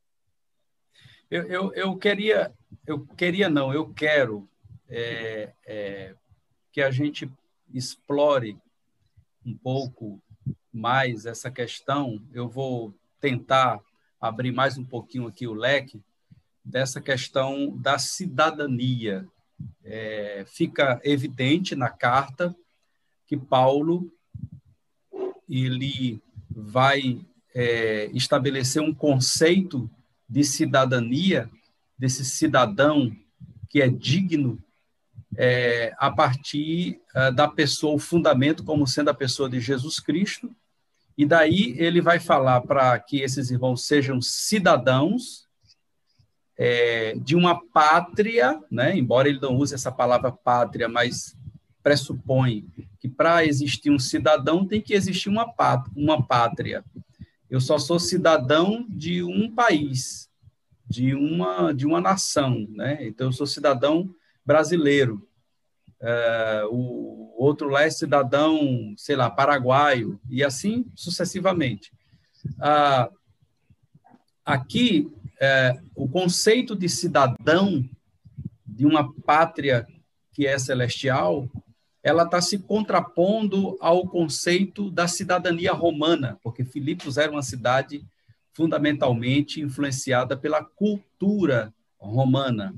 Eu, 1.31 1.45
eu, 1.45 1.75
eu, 1.75 1.97
queria, 1.97 2.53
eu 2.87 3.07
queria 3.17 3.49
não, 3.49 3.73
eu 3.73 3.89
quero 3.95 4.47
é, 4.87 5.51
é, 5.67 6.15
que 6.71 6.83
a 6.83 6.91
gente 6.91 7.31
explore 7.73 8.59
um 9.45 9.57
pouco 9.57 10.21
mais 10.71 11.25
essa 11.25 11.51
questão. 11.51 12.21
Eu 12.35 12.49
vou 12.49 12.93
tentar 13.19 13.81
abrir 14.21 14.53
mais 14.53 14.77
um 14.77 14.85
pouquinho 14.85 15.27
aqui 15.27 15.47
o 15.47 15.55
leque 15.55 16.03
dessa 16.63 17.01
questão 17.01 17.75
da 17.77 17.99
cidadania. 17.99 19.27
É, 19.85 20.45
fica 20.47 21.01
evidente 21.05 21.75
na 21.75 21.89
carta 21.89 22.55
que 23.27 23.37
Paulo 23.37 24.13
ele 25.49 26.23
vai 26.51 27.21
é, 27.55 28.11
estabelecer 28.13 28.81
um 28.81 28.95
conceito 28.95 29.91
de 30.29 30.45
cidadania, 30.45 31.51
desse 31.99 32.25
cidadão 32.25 33.15
que 33.69 33.81
é 33.81 33.89
digno, 33.89 34.63
é, 35.37 35.95
a 35.99 36.11
partir 36.11 37.01
é, 37.15 37.31
da 37.31 37.49
pessoa, 37.49 37.95
o 37.95 37.99
fundamento 37.99 38.65
como 38.65 38.87
sendo 38.87 39.11
a 39.11 39.15
pessoa 39.15 39.49
de 39.49 39.61
Jesus 39.61 39.99
Cristo, 39.99 40.55
e 41.17 41.27
daí 41.27 41.75
ele 41.79 42.01
vai 42.01 42.19
falar 42.19 42.63
para 42.63 42.99
que 42.99 43.21
esses 43.21 43.51
irmãos 43.51 43.87
sejam 43.87 44.21
cidadãos 44.21 45.47
é, 46.65 47.15
de 47.17 47.35
uma 47.35 47.61
pátria, 47.61 48.57
né? 48.71 48.97
embora 48.97 49.29
ele 49.29 49.41
não 49.41 49.57
use 49.57 49.75
essa 49.75 49.91
palavra 49.91 50.31
pátria, 50.31 50.89
mas 50.89 51.37
pressupõe 51.83 52.65
que 53.01 53.09
para 53.09 53.45
existir 53.45 53.91
um 53.91 53.99
cidadão 53.99 54.65
tem 54.65 54.81
que 54.81 54.95
existir 54.95 55.29
uma 55.29 55.53
pátria, 55.53 55.93
uma 55.97 56.25
pátria. 56.25 56.85
Eu 57.51 57.61
só 57.61 57.81
sou 57.81 57.99
cidadão 57.99 58.87
de 58.89 59.25
um 59.25 59.53
país, 59.53 60.31
de 60.89 61.17
uma, 61.17 61.73
de 61.73 61.85
uma 61.85 62.01
nação, 62.01 62.65
né? 62.71 62.99
Então, 63.01 63.27
eu 63.27 63.33
sou 63.33 63.47
cidadão 63.47 64.15
brasileiro. 64.47 65.29
É, 66.01 66.63
o 66.71 67.35
outro 67.37 67.69
lá 67.71 67.83
é 67.83 67.91
cidadão, 67.91 68.95
sei 68.97 69.17
lá, 69.17 69.29
paraguaio, 69.29 70.21
e 70.31 70.45
assim 70.45 70.87
sucessivamente. 70.95 71.93
Ah, 72.61 73.11
aqui, 74.45 75.13
é, 75.43 75.77
o 75.97 76.09
conceito 76.09 76.77
de 76.77 76.89
cidadão 76.89 77.85
de 78.65 78.87
uma 78.87 79.13
pátria 79.13 79.85
que 80.33 80.47
é 80.47 80.57
celestial 80.57 81.51
ela 82.01 82.23
está 82.25 82.41
se 82.41 82.59
contrapondo 82.59 83.77
ao 83.81 84.09
conceito 84.09 84.91
da 84.91 85.07
cidadania 85.07 85.73
romana, 85.73 86.39
porque 86.43 86.65
Filipos 86.65 87.17
era 87.17 87.31
uma 87.31 87.43
cidade 87.43 88.05
fundamentalmente 88.53 89.61
influenciada 89.61 90.37
pela 90.37 90.65
cultura 90.65 91.73
romana. 91.99 92.75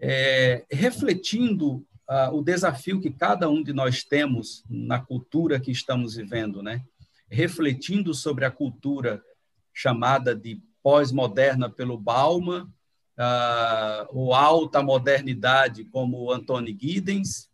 É, 0.00 0.64
refletindo 0.70 1.86
ah, 2.08 2.30
o 2.32 2.42
desafio 2.42 3.00
que 3.00 3.10
cada 3.10 3.48
um 3.48 3.62
de 3.62 3.72
nós 3.72 4.02
temos 4.02 4.64
na 4.68 4.98
cultura 4.98 5.60
que 5.60 5.70
estamos 5.70 6.16
vivendo, 6.16 6.62
né? 6.62 6.82
refletindo 7.30 8.12
sobre 8.12 8.44
a 8.44 8.50
cultura 8.50 9.22
chamada 9.72 10.34
de 10.34 10.60
pós-moderna 10.84 11.70
pelo 11.70 11.98
Bauman, 11.98 12.70
ah, 13.16 14.06
ou 14.10 14.34
alta 14.34 14.82
modernidade 14.82 15.84
como 15.86 16.30
Antony 16.30 16.76
Giddens, 16.78 17.50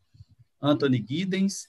Anthony 0.61 1.05
Giddens. 1.07 1.69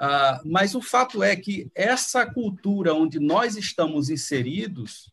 Uh, 0.00 0.38
mas 0.44 0.76
o 0.76 0.80
fato 0.80 1.24
é 1.24 1.34
que 1.34 1.72
essa 1.74 2.24
cultura 2.24 2.94
onde 2.94 3.18
nós 3.18 3.56
estamos 3.56 4.10
inseridos, 4.10 5.12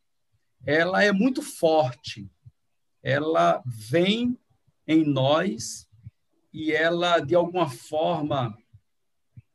ela 0.64 1.04
é 1.04 1.12
muito 1.12 1.42
forte. 1.42 2.30
Ela 3.02 3.64
vem 3.66 4.38
em 4.88 5.04
nós 5.04 5.88
e 6.54 6.72
ela, 6.72 7.20
de 7.20 7.34
alguma 7.34 7.68
forma, 7.68 8.56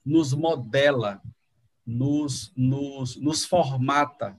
nos 0.05 0.33
modela, 0.33 1.23
nos, 1.87 2.53
nos, 2.57 3.17
nos 3.17 3.45
formata. 3.45 4.37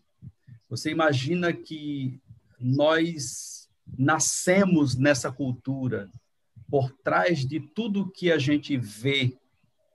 Você 0.71 0.89
imagina 0.89 1.51
que 1.51 2.17
nós 2.57 3.69
nascemos 3.99 4.95
nessa 4.95 5.29
cultura, 5.29 6.09
por 6.69 6.89
trás 7.03 7.45
de 7.45 7.59
tudo 7.59 8.09
que 8.09 8.31
a 8.31 8.37
gente 8.37 8.77
vê, 8.77 9.35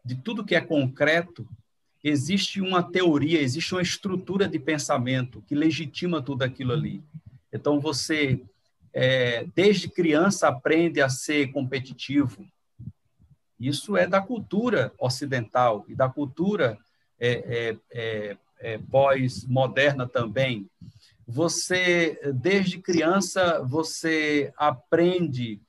de 0.05 0.16
tudo 0.16 0.45
que 0.45 0.55
é 0.55 0.61
concreto, 0.61 1.49
existe 2.05 2.61
uma 2.61 2.83
teoria, 2.83 3.41
existe 3.41 3.74
uma 3.74 3.81
estrutura 3.81 4.47
de 4.47 4.59
pensamento 4.59 5.41
que 5.49 5.55
legitima 5.55 6.20
tudo 6.20 6.43
aquilo 6.43 6.74
ali. 6.74 7.03
Então, 7.51 7.81
você, 7.81 8.39
é, 8.93 9.47
desde 9.55 9.89
criança, 9.89 10.47
aprende 10.47 11.01
a 11.01 11.09
ser 11.09 11.53
competitivo. 11.53 12.47
Isso 13.59 13.97
é 13.97 14.07
da 14.07 14.20
cultura 14.20 14.93
ocidental 14.99 15.87
e 15.89 15.95
da 15.95 16.07
cultura 16.07 16.79
é, 17.18 17.79
é, 17.91 18.37
é, 18.66 18.78
pós-moderna 18.78 20.08
também. 20.08 20.68
Você, 21.24 22.18
desde 22.34 22.80
criança, 22.82 23.62
você 23.62 24.52
aprende 24.56 25.60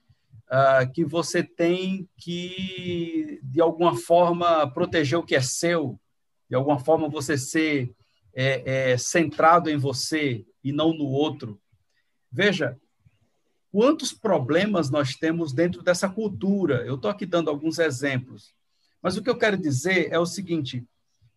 uh, 0.48 0.92
que 0.92 1.06
você 1.06 1.44
tem 1.44 2.10
que, 2.18 3.40
de 3.44 3.62
alguma 3.62 3.96
forma, 3.96 4.68
proteger 4.72 5.20
o 5.20 5.24
que 5.24 5.36
é 5.36 5.42
seu, 5.42 6.00
de 6.50 6.56
alguma 6.56 6.80
forma 6.80 7.08
você 7.08 7.38
ser 7.38 7.94
é, 8.34 8.92
é, 8.92 8.98
centrado 8.98 9.70
em 9.70 9.78
você 9.78 10.44
e 10.64 10.72
não 10.72 10.92
no 10.92 11.06
outro. 11.06 11.62
Veja, 12.32 12.80
quantos 13.72 14.12
problemas 14.12 14.90
nós 14.90 15.14
temos 15.16 15.54
dentro 15.54 15.84
dessa 15.84 16.10
cultura. 16.10 16.84
Eu 16.84 16.96
estou 16.96 17.12
aqui 17.12 17.28
dando 17.28 17.52
alguns 17.52 17.78
exemplos. 17.78 18.56
Mas 19.04 19.16
o 19.16 19.22
que 19.22 19.30
eu 19.30 19.38
quero 19.38 19.56
dizer 19.56 20.12
é 20.12 20.18
o 20.18 20.26
seguinte, 20.26 20.84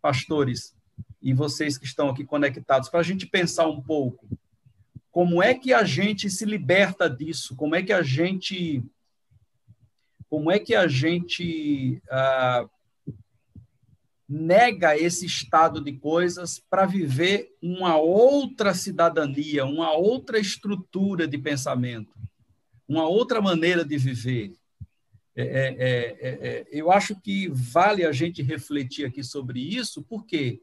pastores 0.00 0.74
e 1.22 1.34
vocês 1.34 1.76
que 1.76 1.84
estão 1.84 2.08
aqui 2.08 2.24
conectados, 2.24 2.88
para 2.88 3.00
a 3.00 3.04
gente 3.04 3.26
pensar 3.26 3.66
um 3.66 3.80
pouco. 3.80 4.26
Como 5.10 5.42
é 5.42 5.54
que 5.54 5.72
a 5.72 5.84
gente 5.84 6.30
se 6.30 6.44
liberta 6.44 7.10
disso? 7.10 7.56
Como 7.56 7.74
é 7.74 7.82
que 7.82 7.92
a 7.92 8.02
gente 8.02 8.82
como 10.28 10.48
é 10.48 10.60
que 10.60 10.76
a 10.76 10.86
gente 10.86 12.00
ah, 12.08 12.64
nega 14.28 14.96
esse 14.96 15.26
estado 15.26 15.80
de 15.80 15.92
coisas 15.94 16.62
para 16.70 16.86
viver 16.86 17.52
uma 17.60 17.96
outra 17.96 18.72
cidadania, 18.72 19.66
uma 19.66 19.92
outra 19.92 20.38
estrutura 20.38 21.26
de 21.26 21.36
pensamento, 21.36 22.16
uma 22.86 23.08
outra 23.08 23.40
maneira 23.42 23.84
de 23.84 23.98
viver. 23.98 24.54
É, 25.34 25.42
é, 25.42 25.48
é, 25.48 26.18
é, 26.20 26.48
é 26.48 26.66
eu 26.70 26.92
acho 26.92 27.20
que 27.20 27.48
vale 27.48 28.04
a 28.04 28.12
gente 28.12 28.40
refletir 28.40 29.04
aqui 29.04 29.24
sobre 29.24 29.58
isso, 29.58 30.00
por 30.00 30.24
quê? 30.24 30.60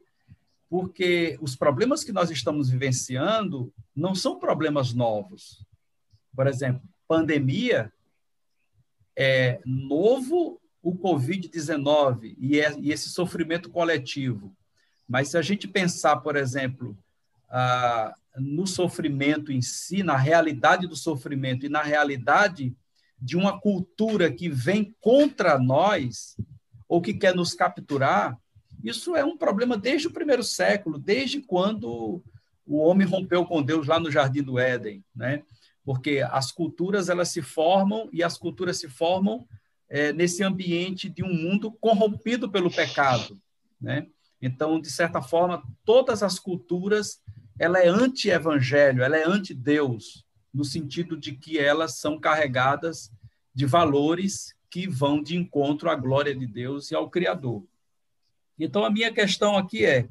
Porque 0.68 1.38
os 1.40 1.56
problemas 1.56 2.04
que 2.04 2.12
nós 2.12 2.30
estamos 2.30 2.68
vivenciando 2.68 3.72
não 3.94 4.14
são 4.14 4.38
problemas 4.38 4.92
novos. 4.92 5.64
Por 6.34 6.46
exemplo, 6.46 6.82
pandemia 7.06 7.92
é 9.16 9.60
novo 9.64 10.60
o 10.82 10.94
Covid-19 10.94 12.36
e, 12.38 12.60
é, 12.60 12.78
e, 12.78 12.92
esse 12.92 13.08
sofrimento 13.08 13.70
coletivo. 13.70 14.54
Mas 15.08 15.30
se 15.30 15.38
a 15.38 15.42
gente 15.42 15.66
pensar, 15.66 16.18
por 16.18 16.36
exemplo, 16.36 16.96
ah, 17.48 18.14
no 18.36 18.66
sofrimento 18.66 19.50
em 19.50 19.60
si, 19.60 20.02
na 20.02 20.16
realidade 20.16 20.86
do 20.86 20.94
sofrimento 20.94 21.66
e 21.66 21.68
na 21.68 21.82
realidade 21.82 22.76
de 23.20 23.36
uma 23.36 23.58
cultura 23.60 24.30
que 24.30 24.48
vem 24.48 24.94
contra 25.00 25.58
nós 25.58 26.36
ou 26.88 27.02
que 27.02 27.14
quer 27.14 27.34
nos 27.34 27.52
capturar, 27.52 28.38
isso 28.82 29.16
é 29.16 29.24
um 29.24 29.36
problema 29.36 29.76
desde 29.76 30.06
o 30.06 30.12
primeiro 30.12 30.42
século, 30.42 30.98
desde 30.98 31.40
quando 31.40 32.22
o 32.66 32.78
homem 32.78 33.06
rompeu 33.06 33.44
com 33.44 33.62
Deus 33.62 33.86
lá 33.86 33.98
no 33.98 34.10
Jardim 34.10 34.42
do 34.42 34.58
Éden, 34.58 35.02
né? 35.14 35.42
porque 35.88 36.20
as 36.30 36.52
culturas 36.52 37.08
elas 37.08 37.30
se 37.30 37.40
formam 37.40 38.10
e 38.12 38.22
as 38.22 38.36
culturas 38.36 38.78
se 38.78 38.90
formam 38.90 39.48
é, 39.88 40.12
nesse 40.12 40.44
ambiente 40.44 41.08
de 41.08 41.24
um 41.24 41.32
mundo 41.32 41.72
corrompido 41.72 42.50
pelo 42.50 42.70
pecado, 42.70 43.40
né? 43.80 44.06
Então, 44.40 44.78
de 44.78 44.90
certa 44.90 45.22
forma, 45.22 45.62
todas 45.86 46.22
as 46.22 46.38
culturas 46.38 47.22
ela 47.58 47.78
é 47.78 47.88
anti-evangelho, 47.88 49.02
ela 49.02 49.16
é 49.16 49.26
anti-Deus, 49.26 50.26
no 50.52 50.62
sentido 50.62 51.16
de 51.16 51.32
que 51.32 51.58
elas 51.58 51.96
são 51.96 52.20
carregadas 52.20 53.10
de 53.54 53.64
valores 53.64 54.54
que 54.68 54.86
vão 54.86 55.22
de 55.22 55.38
encontro 55.38 55.88
à 55.88 55.94
glória 55.94 56.34
de 56.34 56.46
Deus 56.46 56.90
e 56.90 56.94
ao 56.94 57.08
Criador. 57.08 57.64
Então, 58.58 58.84
a 58.84 58.90
minha 58.90 59.12
questão 59.12 59.56
aqui 59.56 59.84
é: 59.84 60.08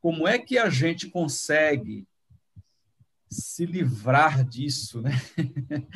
como 0.00 0.26
é 0.26 0.38
que 0.38 0.58
a 0.58 0.68
gente 0.68 1.08
consegue 1.08 2.06
se 3.30 3.66
livrar 3.66 4.44
disso, 4.44 5.00
né? 5.00 5.12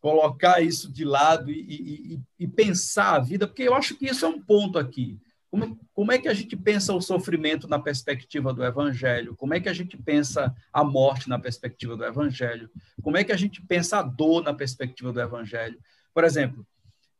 colocar 0.00 0.60
isso 0.60 0.92
de 0.92 1.04
lado 1.04 1.50
e, 1.50 2.14
e, 2.14 2.20
e, 2.40 2.48
pensar 2.48 3.14
a 3.14 3.20
vida, 3.20 3.46
porque 3.46 3.62
eu 3.62 3.74
acho 3.74 3.96
que 3.96 4.06
isso 4.06 4.24
é 4.24 4.28
um 4.28 4.40
ponto 4.42 4.78
aqui. 4.78 5.20
Como, 5.48 5.78
como 5.92 6.10
é 6.10 6.18
que 6.18 6.28
a 6.28 6.34
gente 6.34 6.56
pensa 6.56 6.92
o 6.92 7.00
sofrimento 7.00 7.68
na 7.68 7.78
perspectiva 7.78 8.52
do 8.52 8.64
Evangelho? 8.64 9.36
Como 9.36 9.54
é 9.54 9.60
que 9.60 9.68
a 9.68 9.72
gente 9.72 9.96
pensa 9.96 10.52
a 10.72 10.82
morte 10.82 11.28
na 11.28 11.38
perspectiva 11.38 11.96
do 11.96 12.04
Evangelho? 12.04 12.70
Como 13.00 13.16
é 13.16 13.22
que 13.22 13.32
a 13.32 13.36
gente 13.36 13.60
pensa 13.62 13.98
a 13.98 14.02
dor 14.02 14.42
na 14.42 14.54
perspectiva 14.54 15.12
do 15.12 15.20
Evangelho? 15.20 15.78
Por 16.14 16.24
exemplo, 16.24 16.66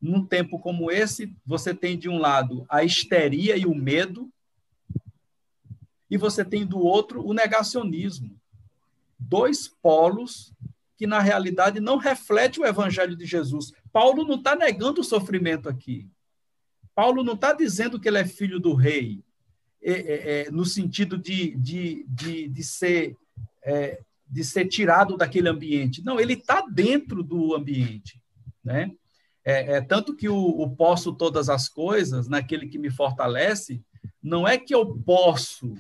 num 0.03 0.27
tempo 0.27 0.59
como 0.59 0.91
esse, 0.91 1.33
você 1.47 1.73
tem 1.73 1.97
de 1.97 2.09
um 2.09 2.19
lado 2.19 2.67
a 2.69 2.83
histeria 2.83 3.57
e 3.57 3.65
o 3.65 3.75
medo, 3.75 4.29
e 6.11 6.19
você 6.19 6.45
tem 6.45 6.67
do 6.67 6.81
outro 6.81 7.25
o 7.25 7.33
negacionismo. 7.33 8.37
Dois 9.17 9.69
polos 9.69 10.53
que, 10.99 11.07
na 11.07 11.21
realidade, 11.21 11.79
não 11.79 11.97
refletem 11.97 12.63
o 12.63 12.67
evangelho 12.67 13.17
de 13.17 13.25
Jesus. 13.25 13.73
Paulo 13.93 14.25
não 14.25 14.35
está 14.35 14.57
negando 14.57 15.01
o 15.01 15.05
sofrimento 15.05 15.69
aqui. 15.69 16.11
Paulo 16.95 17.23
não 17.23 17.35
está 17.35 17.53
dizendo 17.53 17.99
que 17.99 18.09
ele 18.09 18.19
é 18.19 18.27
filho 18.27 18.59
do 18.59 18.75
rei, 18.75 19.23
é, 19.81 19.93
é, 19.93 20.41
é, 20.41 20.51
no 20.51 20.65
sentido 20.65 21.17
de, 21.17 21.57
de, 21.57 22.05
de, 22.09 22.49
de 22.49 22.65
ser. 22.65 23.17
É, 23.65 24.03
de 24.29 24.43
ser 24.43 24.65
tirado 24.67 25.15
daquele 25.15 25.47
ambiente. 25.47 26.03
Não, 26.03 26.19
ele 26.19 26.33
está 26.33 26.63
dentro 26.63 27.23
do 27.23 27.55
ambiente. 27.55 28.19
Né? 28.65 28.91
É, 29.45 29.77
é, 29.77 29.81
tanto 29.81 30.15
que 30.15 30.29
o, 30.29 30.37
o, 30.37 30.71
posso 30.71 31.13
todas 31.13 31.49
as 31.49 31.69
coisas, 31.69 32.29
naquele 32.29 32.69
que 32.69 32.79
me 32.79 32.91
fortalece, 32.91 33.83
não 34.23 34.47
é 34.47 34.57
que 34.57 34.75
eu 34.75 34.95
posso, 34.99 35.75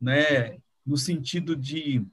né, 0.00 0.58
no 0.84 0.96
sentido 0.96 1.54
de 1.54 2.04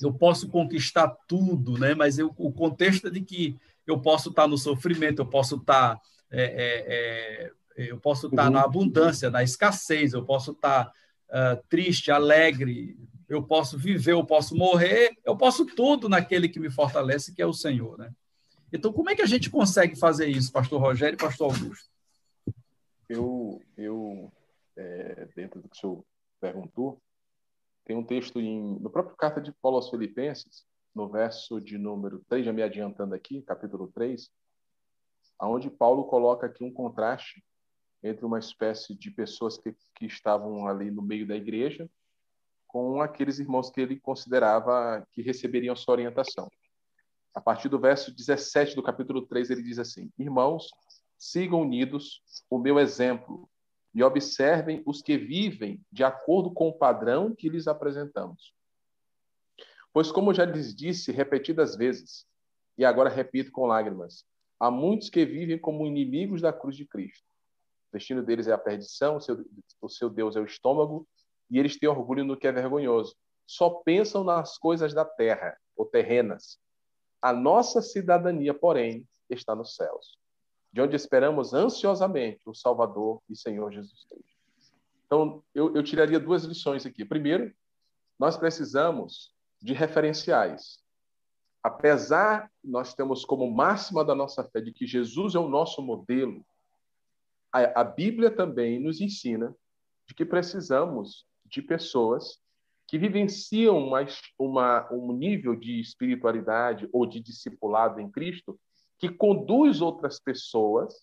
eu 0.00 0.12
posso 0.12 0.48
conquistar 0.48 1.08
tudo, 1.26 1.78
né, 1.78 1.94
mas 1.94 2.18
eu, 2.18 2.32
o 2.36 2.52
contexto 2.52 3.08
é 3.08 3.10
de 3.10 3.20
que 3.20 3.56
eu 3.86 4.00
posso 4.00 4.30
estar 4.30 4.46
no 4.46 4.56
sofrimento, 4.56 5.20
eu 5.20 5.26
posso 5.26 5.56
estar 5.56 6.00
é, 6.30 6.42
é, 6.42 7.44
é 7.46 7.52
eu 7.76 7.98
posso 7.98 8.28
estar 8.28 8.50
na 8.50 8.60
uhum. 8.60 8.64
abundância, 8.64 9.30
na 9.30 9.42
escassez, 9.42 10.12
eu 10.12 10.24
posso 10.24 10.52
estar 10.52 10.86
uh, 10.86 11.60
triste, 11.68 12.10
alegre, 12.10 12.96
eu 13.28 13.42
posso 13.42 13.76
viver, 13.76 14.12
eu 14.12 14.24
posso 14.24 14.56
morrer, 14.56 15.16
eu 15.24 15.36
posso 15.36 15.66
tudo 15.66 16.08
naquele 16.08 16.48
que 16.48 16.60
me 16.60 16.70
fortalece, 16.70 17.34
que 17.34 17.42
é 17.42 17.46
o 17.46 17.52
Senhor, 17.52 17.98
né? 17.98 18.12
Então, 18.74 18.92
como 18.92 19.08
é 19.08 19.14
que 19.14 19.22
a 19.22 19.26
gente 19.26 19.48
consegue 19.48 19.94
fazer 19.94 20.26
isso, 20.26 20.50
pastor 20.50 20.80
Rogério 20.80 21.14
e 21.14 21.16
pastor 21.16 21.52
Augusto? 21.52 21.88
Eu, 23.08 23.62
eu 23.76 24.32
é, 24.76 25.28
dentro 25.36 25.62
do 25.62 25.68
que 25.68 25.76
o 25.76 25.80
senhor 25.80 26.04
perguntou, 26.40 27.00
tem 27.84 27.96
um 27.96 28.02
texto 28.02 28.40
em, 28.40 28.76
no 28.80 28.90
próprio 28.90 29.16
carta 29.16 29.40
de 29.40 29.52
Paulo 29.52 29.76
aos 29.76 29.88
Filipenses, 29.88 30.66
no 30.92 31.08
verso 31.08 31.60
de 31.60 31.78
número 31.78 32.20
3, 32.28 32.46
já 32.46 32.52
me 32.52 32.64
adiantando 32.64 33.14
aqui, 33.14 33.42
capítulo 33.42 33.92
3, 33.94 34.28
aonde 35.38 35.70
Paulo 35.70 36.06
coloca 36.06 36.46
aqui 36.46 36.64
um 36.64 36.72
contraste 36.72 37.44
entre 38.02 38.26
uma 38.26 38.40
espécie 38.40 38.92
de 38.92 39.08
pessoas 39.08 39.56
que, 39.56 39.72
que 39.94 40.06
estavam 40.06 40.66
ali 40.66 40.90
no 40.90 41.00
meio 41.00 41.28
da 41.28 41.36
igreja 41.36 41.88
com 42.66 43.00
aqueles 43.00 43.38
irmãos 43.38 43.70
que 43.70 43.80
ele 43.80 44.00
considerava 44.00 45.06
que 45.12 45.22
receberiam 45.22 45.76
sua 45.76 45.92
orientação 45.92 46.50
a 47.34 47.40
partir 47.40 47.68
do 47.68 47.78
verso 47.78 48.14
17 48.14 48.76
do 48.76 48.82
capítulo 48.82 49.26
3, 49.26 49.50
ele 49.50 49.62
diz 49.62 49.78
assim: 49.78 50.10
Irmãos, 50.16 50.70
sigam 51.18 51.62
unidos 51.62 52.22
o 52.48 52.58
meu 52.58 52.78
exemplo 52.78 53.48
e 53.92 54.02
observem 54.02 54.82
os 54.86 55.02
que 55.02 55.18
vivem 55.18 55.80
de 55.90 56.04
acordo 56.04 56.52
com 56.52 56.68
o 56.68 56.78
padrão 56.78 57.34
que 57.34 57.48
lhes 57.48 57.66
apresentamos. 57.66 58.54
Pois, 59.92 60.10
como 60.10 60.34
já 60.34 60.44
lhes 60.44 60.74
disse 60.74 61.12
repetidas 61.12 61.76
vezes, 61.76 62.26
e 62.76 62.84
agora 62.84 63.08
repito 63.08 63.52
com 63.52 63.66
lágrimas, 63.66 64.24
há 64.58 64.70
muitos 64.70 65.08
que 65.08 65.24
vivem 65.24 65.58
como 65.58 65.86
inimigos 65.86 66.40
da 66.40 66.52
cruz 66.52 66.76
de 66.76 66.84
Cristo. 66.84 67.24
O 67.90 67.96
destino 67.96 68.22
deles 68.22 68.48
é 68.48 68.52
a 68.52 68.58
perdição, 68.58 69.16
o 69.16 69.20
seu, 69.20 69.44
o 69.80 69.88
seu 69.88 70.10
Deus 70.10 70.34
é 70.34 70.40
o 70.40 70.44
estômago, 70.44 71.06
e 71.48 71.58
eles 71.58 71.78
têm 71.78 71.88
orgulho 71.88 72.24
no 72.24 72.36
que 72.36 72.48
é 72.48 72.52
vergonhoso. 72.52 73.14
Só 73.46 73.70
pensam 73.70 74.24
nas 74.24 74.58
coisas 74.58 74.92
da 74.92 75.04
terra, 75.04 75.56
ou 75.76 75.86
terrenas, 75.86 76.58
a 77.24 77.32
nossa 77.32 77.80
cidadania, 77.80 78.52
porém, 78.52 79.08
está 79.30 79.54
nos 79.54 79.76
céus, 79.76 80.18
de 80.70 80.82
onde 80.82 80.94
esperamos 80.94 81.54
ansiosamente 81.54 82.46
o 82.46 82.54
Salvador 82.54 83.22
e 83.30 83.34
Senhor 83.34 83.72
Jesus 83.72 84.04
Cristo. 84.04 84.36
Então, 85.06 85.42
eu, 85.54 85.74
eu 85.74 85.82
tiraria 85.82 86.20
duas 86.20 86.44
lições 86.44 86.84
aqui. 86.84 87.02
Primeiro, 87.02 87.50
nós 88.18 88.36
precisamos 88.36 89.34
de 89.58 89.72
referenciais. 89.72 90.84
Apesar 91.62 92.52
nós 92.62 92.92
temos 92.92 93.24
como 93.24 93.50
máxima 93.50 94.04
da 94.04 94.14
nossa 94.14 94.44
fé 94.44 94.60
de 94.60 94.70
que 94.70 94.86
Jesus 94.86 95.34
é 95.34 95.38
o 95.38 95.48
nosso 95.48 95.80
modelo, 95.80 96.44
a, 97.50 97.80
a 97.80 97.84
Bíblia 97.84 98.30
também 98.30 98.78
nos 98.78 99.00
ensina 99.00 99.56
de 100.06 100.12
que 100.14 100.26
precisamos 100.26 101.26
de 101.46 101.62
pessoas 101.62 102.38
que 102.94 102.98
vivenciam 102.98 103.76
uma, 103.76 104.06
uma, 104.38 104.88
um 104.92 105.12
nível 105.12 105.56
de 105.56 105.80
espiritualidade 105.80 106.88
ou 106.92 107.04
de 107.04 107.18
discipulado 107.18 108.00
em 108.00 108.08
Cristo 108.08 108.56
que 109.00 109.08
conduz 109.08 109.80
outras 109.80 110.20
pessoas, 110.20 110.94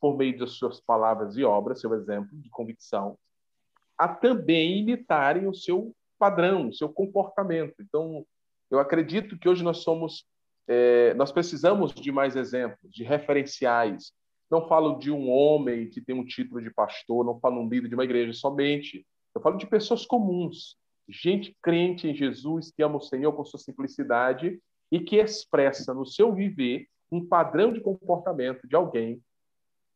por 0.00 0.16
meio 0.16 0.38
das 0.38 0.52
suas 0.52 0.80
palavras 0.80 1.36
e 1.36 1.44
obras, 1.44 1.82
seu 1.82 1.92
exemplo 1.92 2.30
de 2.32 2.48
convicção, 2.48 3.18
a 3.98 4.08
também 4.08 4.78
imitarem 4.78 5.46
o 5.46 5.52
seu 5.52 5.94
padrão, 6.18 6.70
o 6.70 6.72
seu 6.72 6.88
comportamento. 6.88 7.74
Então, 7.78 8.24
eu 8.70 8.78
acredito 8.78 9.38
que 9.38 9.46
hoje 9.46 9.62
nós 9.62 9.82
somos, 9.82 10.24
é, 10.66 11.12
nós 11.12 11.30
precisamos 11.30 11.92
de 11.92 12.10
mais 12.10 12.36
exemplos, 12.36 12.90
de 12.90 13.04
referenciais. 13.04 14.14
Não 14.50 14.66
falo 14.66 14.98
de 14.98 15.10
um 15.10 15.28
homem 15.30 15.90
que 15.90 16.00
tem 16.00 16.18
um 16.18 16.24
título 16.24 16.62
de 16.62 16.72
pastor, 16.72 17.22
não 17.22 17.38
falo 17.38 17.56
de 17.56 17.66
um 17.66 17.68
líder 17.68 17.88
de 17.88 17.94
uma 17.94 18.04
igreja 18.04 18.32
somente. 18.32 19.06
Eu 19.34 19.42
falo 19.42 19.58
de 19.58 19.66
pessoas 19.66 20.06
comuns, 20.06 20.82
gente 21.08 21.56
crente 21.62 22.08
em 22.08 22.14
Jesus, 22.14 22.70
que 22.70 22.82
ama 22.82 22.96
o 22.96 23.00
Senhor 23.00 23.32
com 23.32 23.44
sua 23.44 23.58
simplicidade 23.58 24.60
e 24.90 25.00
que 25.00 25.16
expressa 25.16 25.92
no 25.92 26.06
seu 26.06 26.32
viver 26.32 26.86
um 27.10 27.24
padrão 27.24 27.72
de 27.72 27.80
comportamento 27.80 28.66
de 28.66 28.74
alguém 28.74 29.22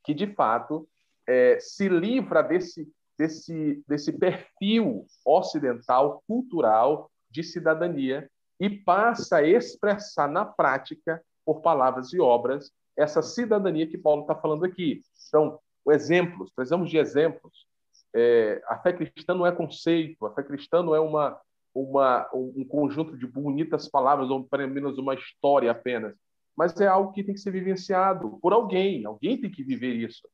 que, 0.05 0.15
de 0.15 0.27
fato, 0.35 0.89
é, 1.27 1.59
se 1.61 1.89
livra 1.89 2.43
desse, 2.43 2.91
desse, 3.19 3.83
desse 3.87 4.13
perfil 4.13 5.07
ocidental, 5.25 6.23
cultural, 6.27 7.11
de 7.31 7.43
cidadania 7.43 8.31
e 8.59 8.71
passa 8.71 9.37
a 9.37 9.47
expressar 9.47 10.29
na 10.29 10.45
prática, 10.45 11.23
por 11.45 11.61
palavras 11.61 12.13
e 12.13 12.21
obras, 12.21 12.73
essa 12.97 13.23
cidadania 13.23 13.87
que 13.87 13.97
Paulo 13.97 14.23
está 14.23 14.35
falando 14.35 14.65
aqui. 14.65 15.03
Então, 15.29 15.59
exemplos, 15.89 16.51
precisamos 16.55 16.91
de 16.91 16.99
exemplos 16.99 17.68
é, 18.15 18.63
a 18.67 18.79
fé 18.79 18.93
cristã 18.93 19.35
não 19.35 19.47
é 19.47 19.53
conceito, 19.53 20.27
a 20.27 20.35
fé 20.35 20.43
cristã 20.43 20.83
não 20.83 20.95
é 20.95 21.01
uma, 21.01 21.39
uma, 21.75 22.29
um 22.33 22.65
conjunto 22.65 23.17
de 23.17 23.27
bonitas 23.27 23.89
palavras 23.89 24.31
ou 24.31 24.47
menos 24.53 24.99
uma 24.99 25.15
história 25.15 25.71
apenas, 25.71 26.15
mas 26.57 26.79
é 26.81 26.87
algo 26.87 27.13
que 27.13 27.23
tem 27.23 27.35
que 27.35 27.41
ser 27.41 27.53
vivenciado 27.53 28.39
por 28.43 28.53
alguém, 28.53 29.05
alguém 29.05 29.41
tem 29.41 29.51
que 29.51 29.63
viver 29.63 29.95
isso. 29.95 30.29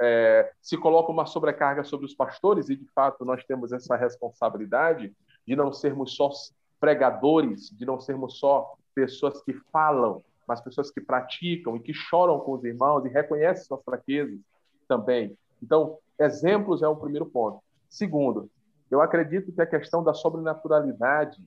É, 0.00 0.52
se 0.62 0.78
coloca 0.78 1.10
uma 1.10 1.26
sobrecarga 1.26 1.82
sobre 1.82 2.06
os 2.06 2.14
pastores, 2.14 2.68
e 2.68 2.76
de 2.76 2.86
fato 2.94 3.24
nós 3.24 3.44
temos 3.44 3.72
essa 3.72 3.96
responsabilidade 3.96 5.12
de 5.46 5.56
não 5.56 5.72
sermos 5.72 6.14
só 6.14 6.30
pregadores, 6.78 7.68
de 7.70 7.84
não 7.84 7.98
sermos 7.98 8.38
só 8.38 8.74
pessoas 8.94 9.42
que 9.42 9.52
falam, 9.72 10.22
mas 10.46 10.60
pessoas 10.60 10.90
que 10.90 11.00
praticam 11.00 11.76
e 11.76 11.80
que 11.80 11.92
choram 11.92 12.38
com 12.40 12.52
os 12.52 12.64
irmãos 12.64 13.04
e 13.04 13.08
reconhecem 13.08 13.64
suas 13.64 13.82
fraquezas 13.82 14.38
também. 14.86 15.36
Então, 15.62 15.98
exemplos 16.18 16.82
é 16.82 16.88
o 16.88 16.96
primeiro 16.96 17.26
ponto. 17.26 17.62
Segundo, 17.88 18.50
eu 18.90 19.00
acredito 19.00 19.52
que 19.52 19.60
a 19.60 19.66
questão 19.66 20.02
da 20.02 20.14
sobrenaturalidade 20.14 21.42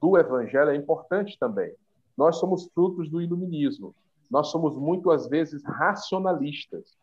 do 0.00 0.16
evangelho 0.18 0.70
é 0.70 0.76
importante 0.76 1.38
também. 1.38 1.74
Nós 2.16 2.36
somos 2.36 2.68
frutos 2.72 3.10
do 3.10 3.20
iluminismo. 3.20 3.94
Nós 4.30 4.48
somos 4.48 4.76
muitas 4.76 5.26
vezes 5.28 5.62
racionalistas. 5.64 6.96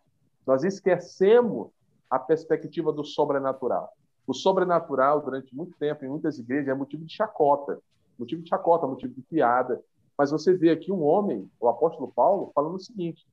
Nós 0.46 0.64
esquecemos 0.64 1.70
a 2.10 2.20
perspectiva 2.20 2.92
do 2.92 3.04
sobrenatural. 3.04 3.92
O 4.26 4.34
sobrenatural, 4.34 5.22
durante 5.22 5.56
muito 5.56 5.78
tempo, 5.78 6.06
em 6.06 6.10
muitas 6.10 6.38
igrejas, 6.38 6.70
é 6.70 6.74
motivo 6.74 7.04
de 7.04 7.14
chacota. 7.14 7.80
Motivo 8.18 8.42
de 8.42 8.50
chacota, 8.50 8.88
motivo 8.88 9.14
de 9.14 9.22
piada. 9.22 9.82
Mas 10.18 10.32
você 10.32 10.54
vê 10.54 10.70
aqui 10.70 10.92
um 10.92 11.04
homem, 11.04 11.50
o 11.60 11.68
apóstolo 11.68 12.12
Paulo, 12.12 12.52
falando 12.54 12.76
o 12.76 12.80
seguinte: 12.80 13.26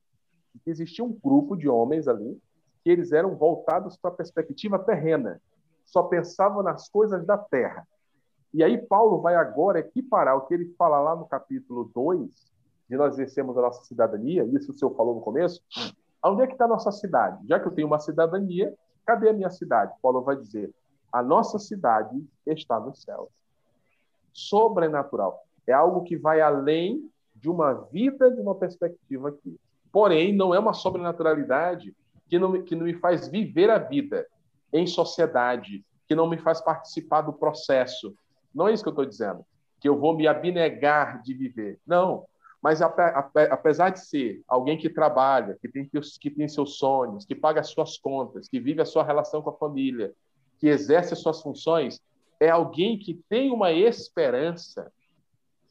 que 0.63 0.69
existia 0.69 1.03
um 1.03 1.13
grupo 1.13 1.55
de 1.55 1.69
homens 1.69 2.07
ali 2.07 2.39
que 2.83 2.89
eles 2.89 3.11
eram 3.11 3.35
voltados 3.35 3.97
para 3.97 4.11
a 4.11 4.15
perspectiva 4.15 4.79
terrena, 4.79 5.41
só 5.85 6.03
pensavam 6.03 6.63
nas 6.63 6.89
coisas 6.89 7.25
da 7.25 7.37
terra. 7.37 7.87
E 8.53 8.63
aí 8.63 8.77
Paulo 8.77 9.21
vai 9.21 9.35
agora 9.35 9.79
equiparar 9.79 10.35
o 10.37 10.41
que 10.41 10.53
ele 10.53 10.73
fala 10.77 10.99
lá 10.99 11.15
no 11.15 11.25
capítulo 11.25 11.89
2, 11.93 12.29
de 12.89 12.97
nós 12.97 13.13
exercemos 13.13 13.57
a 13.57 13.61
nossa 13.61 13.83
cidadania, 13.85 14.43
isso 14.53 14.71
o 14.71 14.73
senhor 14.73 14.93
falou 14.95 15.15
no 15.15 15.21
começo, 15.21 15.61
onde 16.23 16.41
é 16.41 16.47
que 16.47 16.53
está 16.53 16.65
a 16.65 16.67
nossa 16.67 16.91
cidade? 16.91 17.47
Já 17.47 17.59
que 17.59 17.67
eu 17.67 17.71
tenho 17.71 17.87
uma 17.87 17.99
cidadania, 17.99 18.73
cadê 19.05 19.29
a 19.29 19.33
minha 19.33 19.49
cidade? 19.49 19.93
Paulo 20.01 20.21
vai 20.21 20.35
dizer, 20.35 20.73
a 21.11 21.23
nossa 21.23 21.59
cidade 21.59 22.21
está 22.45 22.79
nos 22.79 23.01
céus. 23.01 23.29
sobrenatural. 24.33 25.43
É 25.67 25.73
algo 25.73 26.03
que 26.03 26.17
vai 26.17 26.41
além 26.41 27.09
de 27.35 27.49
uma 27.49 27.73
vida, 27.73 28.31
de 28.31 28.39
uma 28.39 28.55
perspectiva 28.55 29.29
aqui. 29.29 29.59
Porém, 29.91 30.33
não 30.35 30.53
é 30.53 30.59
uma 30.59 30.73
sobrenaturalidade 30.73 31.95
que 32.31 32.39
não, 32.39 32.63
que 32.63 32.75
não 32.77 32.85
me 32.85 32.93
faz 32.93 33.27
viver 33.27 33.69
a 33.69 33.77
vida 33.77 34.25
em 34.71 34.87
sociedade, 34.87 35.83
que 36.07 36.15
não 36.15 36.29
me 36.29 36.37
faz 36.37 36.61
participar 36.61 37.23
do 37.23 37.33
processo. 37.33 38.15
Não 38.55 38.69
é 38.69 38.73
isso 38.73 38.81
que 38.81 38.87
eu 38.87 38.93
estou 38.93 39.05
dizendo, 39.05 39.45
que 39.81 39.89
eu 39.89 39.99
vou 39.99 40.15
me 40.15 40.25
abnegar 40.27 41.21
de 41.23 41.33
viver. 41.33 41.77
Não. 41.85 42.25
Mas 42.61 42.81
apesar 42.81 43.89
de 43.89 43.99
ser 43.99 44.41
alguém 44.47 44.77
que 44.77 44.89
trabalha, 44.89 45.57
que 45.61 45.67
tem, 45.67 45.89
que 46.21 46.29
tem 46.29 46.47
seus 46.47 46.77
sonhos, 46.77 47.25
que 47.25 47.35
paga 47.35 47.59
as 47.59 47.67
suas 47.67 47.97
contas, 47.97 48.47
que 48.47 48.61
vive 48.61 48.81
a 48.81 48.85
sua 48.85 49.03
relação 49.03 49.41
com 49.41 49.49
a 49.49 49.57
família, 49.57 50.13
que 50.57 50.67
exerce 50.67 51.11
as 51.11 51.19
suas 51.19 51.41
funções, 51.41 51.99
é 52.39 52.49
alguém 52.49 52.97
que 52.97 53.15
tem 53.27 53.51
uma 53.51 53.73
esperança 53.73 54.89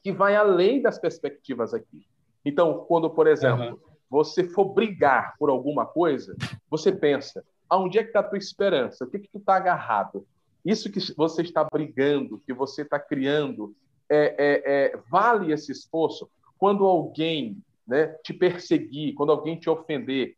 que 0.03 0.11
vai 0.11 0.35
além 0.35 0.79
das 0.79 0.99
perspectivas 0.99 1.73
aqui. 1.73 2.05
Então, 2.45 2.85
quando, 2.87 3.09
por 3.09 3.25
exemplo, 3.25 3.65
uhum. 3.65 3.79
Você 4.11 4.43
for 4.43 4.65
brigar 4.65 5.35
por 5.39 5.49
alguma 5.49 5.85
coisa, 5.85 6.35
você 6.69 6.91
pensa, 6.91 7.45
aonde 7.69 7.97
é 7.97 8.03
que 8.03 8.09
está 8.09 8.19
a 8.19 8.23
tua 8.23 8.37
esperança? 8.37 9.05
O 9.05 9.07
que, 9.07 9.19
que 9.19 9.29
tu 9.29 9.37
está 9.37 9.55
agarrado? 9.55 10.27
Isso 10.65 10.91
que 10.91 10.99
você 11.15 11.41
está 11.43 11.63
brigando, 11.63 12.41
que 12.45 12.53
você 12.53 12.81
está 12.81 12.99
criando, 12.99 13.73
é, 14.09 14.35
é, 14.37 14.63
é, 14.65 14.97
vale 15.09 15.53
esse 15.53 15.71
esforço? 15.71 16.29
Quando 16.57 16.85
alguém 16.85 17.63
né, 17.87 18.07
te 18.21 18.33
perseguir, 18.33 19.13
quando 19.15 19.31
alguém 19.31 19.57
te 19.57 19.69
ofender, 19.69 20.35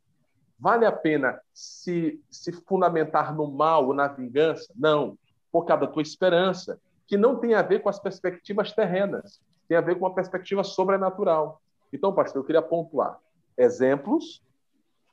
vale 0.59 0.86
a 0.86 0.91
pena 0.91 1.41
se, 1.51 2.21
se 2.30 2.51
fundamentar 2.51 3.36
no 3.36 3.51
mal 3.51 3.88
ou 3.88 3.93
na 3.95 4.07
vingança? 4.07 4.71
Não, 4.76 5.17
por 5.51 5.65
causa 5.65 5.88
da 5.88 5.91
tua 5.91 6.03
esperança, 6.03 6.80
que 7.07 7.17
não 7.17 7.39
tem 7.39 7.55
a 7.55 7.63
ver 7.63 7.82
com 7.82 7.89
as 7.89 7.99
perspectivas 7.99 8.71
terrenas, 8.71 9.41
tem 9.67 9.76
a 9.76 9.82
ver 9.82 9.95
com 9.95 10.05
uma 10.05 10.13
perspectiva 10.13 10.63
sobrenatural. 10.63 11.59
Então, 11.91 12.13
pastor, 12.13 12.41
eu 12.41 12.45
queria 12.45 12.61
pontuar 12.61 13.19
exemplos, 13.57 14.41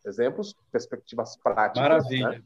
exemplos, 0.05 0.55
perspectivas 0.71 1.37
práticas. 1.37 1.83
Maravilha. 1.83 2.31
Né? 2.31 2.43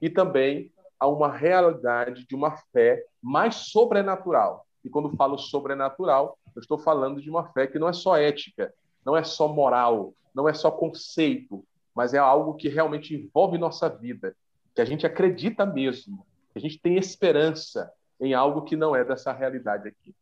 E 0.00 0.08
também 0.08 0.72
a 0.98 1.06
uma 1.06 1.30
realidade 1.32 2.26
de 2.26 2.34
uma 2.34 2.56
fé 2.72 3.04
mais 3.22 3.54
sobrenatural. 3.56 4.66
E 4.84 4.90
quando 4.90 5.16
falo 5.16 5.38
sobrenatural, 5.38 6.38
eu 6.54 6.60
estou 6.60 6.78
falando 6.78 7.20
de 7.20 7.30
uma 7.30 7.48
fé 7.52 7.66
que 7.66 7.78
não 7.78 7.88
é 7.88 7.92
só 7.92 8.16
ética, 8.16 8.72
não 9.04 9.16
é 9.16 9.24
só 9.24 9.48
moral, 9.48 10.12
não 10.34 10.48
é 10.48 10.54
só 10.54 10.70
conceito, 10.70 11.64
mas 11.94 12.14
é 12.14 12.18
algo 12.18 12.54
que 12.54 12.68
realmente 12.68 13.14
envolve 13.14 13.58
nossa 13.58 13.88
vida, 13.88 14.36
que 14.74 14.80
a 14.80 14.84
gente 14.84 15.06
acredita 15.06 15.66
mesmo, 15.66 16.26
que 16.52 16.58
a 16.58 16.60
gente 16.60 16.78
tem 16.78 16.96
esperança 16.96 17.92
em 18.20 18.34
algo 18.34 18.62
que 18.62 18.76
não 18.76 18.94
é 18.94 19.04
dessa 19.04 19.32
realidade 19.32 19.88
aqui. 19.88 20.14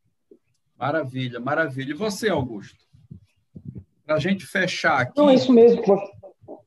Maravilha, 0.76 1.40
maravilha. 1.40 1.90
E 1.90 1.96
você, 1.96 2.28
Augusto? 2.28 2.87
Para 4.08 4.16
a 4.16 4.20
gente 4.20 4.46
fechar 4.46 5.02
aqui. 5.02 5.12
Não, 5.18 5.28
é 5.28 5.34
isso 5.34 5.52
mesmo. 5.52 5.82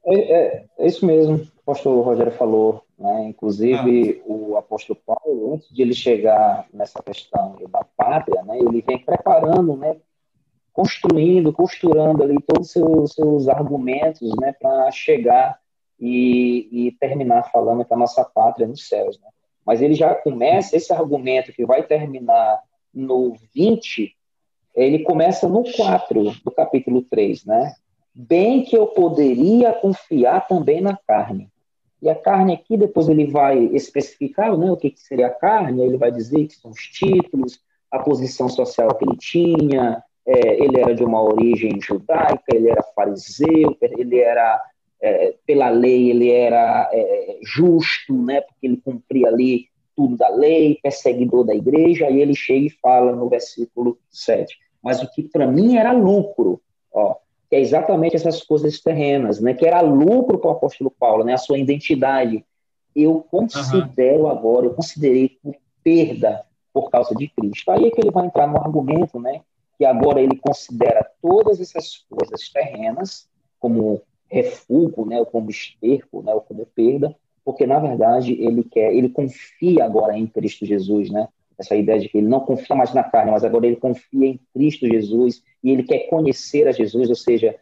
É, 0.06 0.16
é, 0.16 0.66
é 0.78 0.86
isso 0.86 1.04
mesmo 1.06 1.48
o 1.62 1.66
pastor 1.66 2.04
Rogério 2.06 2.32
falou. 2.32 2.84
Né? 2.98 3.30
Inclusive, 3.30 4.22
ah. 4.22 4.32
o 4.32 4.58
apóstolo 4.58 5.00
Paulo, 5.06 5.56
antes 5.56 5.74
de 5.74 5.82
ele 5.82 5.94
chegar 5.94 6.68
nessa 6.74 7.02
questão 7.02 7.58
da 7.70 7.84
pátria, 7.98 8.44
né, 8.44 8.60
ele 8.60 8.82
vem 8.82 9.00
preparando, 9.00 9.76
né, 9.76 9.98
construindo, 10.72 11.52
costurando 11.52 12.24
ali 12.24 12.38
todos 12.42 12.68
os 12.68 12.72
seus, 12.72 13.14
seus 13.14 13.48
argumentos 13.48 14.32
né, 14.40 14.54
para 14.54 14.92
chegar 14.92 15.60
e, 16.00 16.68
e, 16.72 16.92
terminar 16.94 17.44
falando 17.52 17.86
que 17.86 17.94
a 17.94 17.98
nossa 17.98 18.24
pátria 18.24 18.66
é 18.66 18.68
nos 18.68 18.88
céus. 18.88 19.20
Né? 19.20 19.28
Mas 19.66 19.82
ele 19.82 19.94
já 19.94 20.14
começa, 20.16 20.76
esse 20.76 20.94
argumento 20.94 21.54
que 21.54 21.66
vai 21.66 21.84
terminar 21.84 22.60
no 22.94 23.36
20, 23.54 24.16
ele 24.76 25.00
começa 25.00 25.48
no 25.48 25.64
4 25.64 26.24
do 26.44 26.52
capítulo 26.52 27.02
3, 27.04 27.46
né? 27.46 27.74
Bem 28.14 28.64
que 28.64 28.76
eu 28.76 28.88
poderia 28.88 29.74
confiar 29.74 30.48
também 30.48 30.82
na 30.82 30.98
carne. 31.08 31.50
E 32.02 32.10
a 32.10 32.16
carne 32.16 32.54
aqui, 32.54 32.76
depois 32.76 33.08
ele 33.08 33.28
vai 33.28 33.58
especificar 33.58 34.58
né, 34.58 34.72
o 34.72 34.78
que, 34.78 34.90
que 34.90 35.00
seria 35.00 35.28
a 35.28 35.34
carne, 35.34 35.84
ele 35.84 35.98
vai 35.98 36.12
dizer 36.12 36.48
que 36.48 36.56
são 36.56 36.72
os 36.72 36.82
títulos, 36.82 37.60
a 37.92 38.00
posição 38.00 38.50
social 38.50 38.96
que 38.96 39.06
ele 39.06 39.18
tinha, 39.18 40.04
é, 40.26 40.64
ele 40.64 40.80
era 40.80 40.96
de 40.96 41.04
uma 41.04 41.22
origem 41.22 41.80
judaica, 41.80 42.44
ele 42.54 42.70
era 42.70 42.82
fariseu, 42.96 43.78
ele 43.82 44.20
era, 44.20 44.62
é, 45.00 45.36
pela 45.46 45.70
lei, 45.70 46.10
ele 46.10 46.32
era 46.32 46.90
é, 46.92 47.38
justo, 47.44 48.14
né, 48.14 48.42
porque 48.42 48.66
ele 48.66 48.78
cumpria 48.78 49.28
ali 49.28 49.68
tudo 50.02 50.18
da 50.18 50.30
lei, 50.30 50.80
perseguidor 50.82 51.44
da 51.44 51.54
igreja, 51.54 52.08
aí 52.08 52.20
ele 52.20 52.34
chega 52.34 52.66
e 52.66 52.70
fala 52.72 53.16
no 53.16 53.30
versículo 53.30 54.00
7. 54.10 54.58
Mas 54.82 55.00
o 55.00 55.12
que 55.12 55.22
para 55.22 55.46
mim 55.46 55.78
era 55.78 55.92
lucro, 55.92 56.60
ó, 56.92 57.18
que 57.48 57.56
é 57.56 57.60
exatamente 57.60 58.16
essas 58.16 58.42
coisas 58.42 58.80
terrenas, 58.80 59.40
né? 59.40 59.54
Que 59.54 59.68
era 59.68 59.80
lucro 59.80 60.40
para 60.40 60.50
o 60.50 60.54
apóstolo 60.54 60.90
Paulo, 60.90 61.24
né? 61.24 61.34
A 61.34 61.38
sua 61.38 61.60
identidade. 61.60 62.44
Eu 62.96 63.24
considero 63.30 64.24
uhum. 64.24 64.30
agora, 64.30 64.66
eu 64.66 64.74
considerei 64.74 65.38
por 65.44 65.56
perda 65.84 66.44
por 66.74 66.90
causa 66.90 67.14
de 67.14 67.28
Cristo. 67.28 67.70
Aí 67.70 67.86
é 67.86 67.92
que 67.92 68.02
ele 68.02 68.10
vai 68.10 68.26
entrar 68.26 68.48
no 68.48 68.58
argumento, 68.58 69.20
né? 69.20 69.42
Que 69.78 69.86
agora 69.86 70.20
ele 70.20 70.36
considera 70.38 71.08
todas 71.22 71.60
essas 71.60 72.06
coisas 72.10 72.50
terrenas 72.50 73.30
como 73.60 74.02
refúgio, 74.28 75.06
né? 75.06 75.20
Ou 75.20 75.28
como 75.28 75.52
esterco, 75.52 76.24
né? 76.24 76.34
Ou 76.34 76.42
como 76.42 76.66
perda, 76.66 77.16
porque 77.44 77.66
na 77.66 77.80
verdade 77.80 78.34
ele 78.34 78.64
quer, 78.64 78.94
ele 78.94 79.10
confia 79.10 79.86
agora 79.86 80.18
em 80.18 80.28
Cristo 80.28 80.66
Jesus, 80.66 81.10
né? 81.10 81.28
essa 81.62 81.76
ideia 81.76 82.00
de 82.00 82.10
que 82.10 82.18
ele 82.18 82.28
não 82.28 82.40
confia 82.42 82.76
mais 82.76 82.94
na 82.94 83.04
carne, 83.04 83.32
mas 83.32 83.44
agora 83.44 83.68
ele 83.68 83.76
confia 83.76 84.28
em 84.28 84.40
Cristo 84.54 84.88
Jesus 84.88 85.44
e 85.64 85.72
ele 85.72 85.84
quer 85.84 86.08
conhecer 86.10 86.68
a 86.68 86.72
Jesus, 86.72 87.10
ou 87.10 87.16
seja, 87.16 87.56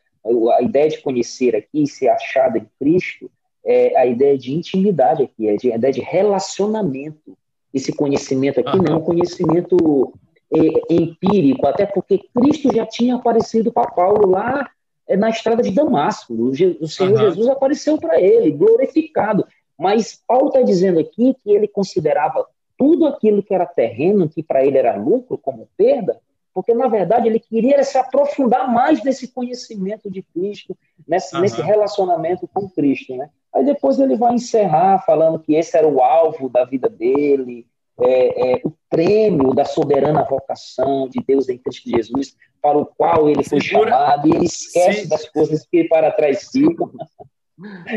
a 0.58 0.62
ideia 0.62 0.90
de 0.90 1.02
conhecer 1.02 1.56
aqui, 1.56 1.86
ser 1.86 2.10
achado 2.10 2.58
em 2.58 2.68
Cristo, 2.80 3.30
é 3.64 3.98
a 3.98 4.06
ideia 4.06 4.38
de 4.38 4.54
intimidade 4.54 5.24
aqui, 5.24 5.48
é 5.48 5.52
a 5.52 5.76
ideia 5.76 5.94
de 5.94 6.02
relacionamento. 6.02 7.38
Esse 7.74 7.94
conhecimento 7.94 8.60
aqui 8.60 8.78
uhum. 8.78 8.84
não 8.84 8.94
é 8.94 8.98
um 8.98 9.02
conhecimento 9.02 10.14
é, 10.52 10.94
empírico, 10.94 11.66
até 11.68 11.86
porque 11.86 12.22
Cristo 12.34 12.74
já 12.74 12.86
tinha 12.86 13.16
aparecido 13.16 13.72
para 13.72 13.92
Paulo 13.92 14.30
lá 14.30 14.70
é, 15.08 15.16
na 15.16 15.30
estrada 15.30 15.62
de 15.62 15.72
Damasco. 15.72 16.34
O, 16.34 16.50
o 16.50 16.88
Senhor 16.88 17.12
uhum. 17.12 17.18
Jesus 17.18 17.48
apareceu 17.48 17.98
para 17.98 18.20
ele, 18.20 18.52
glorificado. 18.52 19.46
Mas 19.80 20.22
Paulo 20.28 20.48
está 20.48 20.62
dizendo 20.62 21.00
aqui 21.00 21.34
que 21.42 21.52
ele 21.52 21.68
considerava 21.68 22.46
tudo 22.78 23.08
aquilo 23.08 23.42
que 23.42 23.54
era 23.54 23.66
terreno, 23.66 24.30
que 24.30 24.44
para 24.44 24.66
ele 24.66 24.78
era 24.78 24.96
lucro, 24.96 25.38
como 25.38 25.70
perda, 25.78 26.20
porque 26.54 26.74
na 26.74 26.88
verdade 26.88 27.28
ele 27.28 27.40
queria 27.40 27.82
se 27.84 27.98
aprofundar 27.98 28.72
mais 28.72 29.04
nesse 29.04 29.30
conhecimento 29.30 30.12
de 30.12 30.22
Cristo, 30.22 30.78
nesse, 31.08 31.34
uhum. 31.36 31.42
nesse 31.42 31.62
relacionamento 31.62 32.48
com 32.54 32.70
Cristo, 32.70 33.16
né? 33.16 33.30
Aí 33.54 33.66
depois 33.66 34.00
ele 34.00 34.16
vai 34.16 34.36
encerrar 34.36 35.04
falando 35.06 35.40
que 35.40 35.56
esse 35.56 35.76
era 35.76 35.88
o 35.88 36.02
alvo 36.02 36.50
da 36.50 36.66
vida 36.66 36.90
dele, 36.90 37.66
é, 38.02 38.54
é, 38.54 38.62
o 38.64 38.72
prêmio 38.90 39.54
da 39.54 39.66
soberana 39.66 40.24
vocação 40.24 41.08
de 41.10 41.22
Deus 41.26 41.50
em 41.50 41.58
Cristo 41.58 41.90
Jesus, 41.90 42.36
para 42.62 42.78
o 42.78 42.86
qual 42.86 43.30
ele 43.30 43.44
foi 43.44 43.62
Segura. 43.62 43.92
chamado, 43.92 44.28
e 44.28 44.36
ele 44.36 44.46
esquece 44.46 45.04
Sim. 45.04 45.08
das 45.08 45.28
coisas 45.30 45.66
que 45.66 45.86
para 45.86 46.12
trás 46.12 46.50
ficam. 46.52 46.92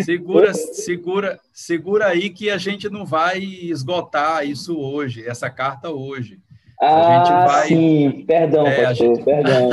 Segura, 0.04 0.54
segura, 0.54 1.40
segura 1.52 2.06
aí 2.06 2.30
que 2.30 2.50
a 2.50 2.58
gente 2.58 2.88
não 2.88 3.04
vai 3.04 3.38
esgotar 3.38 4.46
isso 4.46 4.78
hoje, 4.78 5.26
essa 5.26 5.48
carta 5.48 5.90
hoje. 5.90 6.40
Ah, 6.80 7.44
vai... 7.46 7.68
sim, 7.68 8.24
perdão, 8.26 8.66
é, 8.66 8.82
pastor, 8.82 9.14
gente... 9.14 9.24
perdão. 9.24 9.68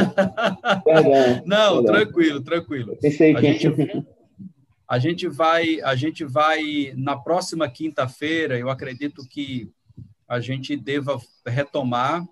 perdão. 0.84 1.42
Não, 1.44 1.84
perdão. 1.84 1.84
tranquilo, 1.86 2.42
tranquilo. 2.42 2.98
A 3.04 3.42
gente, 3.42 3.68
a 4.88 5.00
gente 5.00 5.28
vai, 5.28 5.82
a 5.82 5.96
gente 5.96 6.24
vai 6.24 6.94
na 6.96 7.18
próxima 7.18 7.68
quinta-feira, 7.68 8.60
eu 8.60 8.70
acredito 8.70 9.28
que 9.28 9.72
a 10.30 10.40
gente 10.40 10.78
deva 10.78 11.20
retomar 11.44 12.24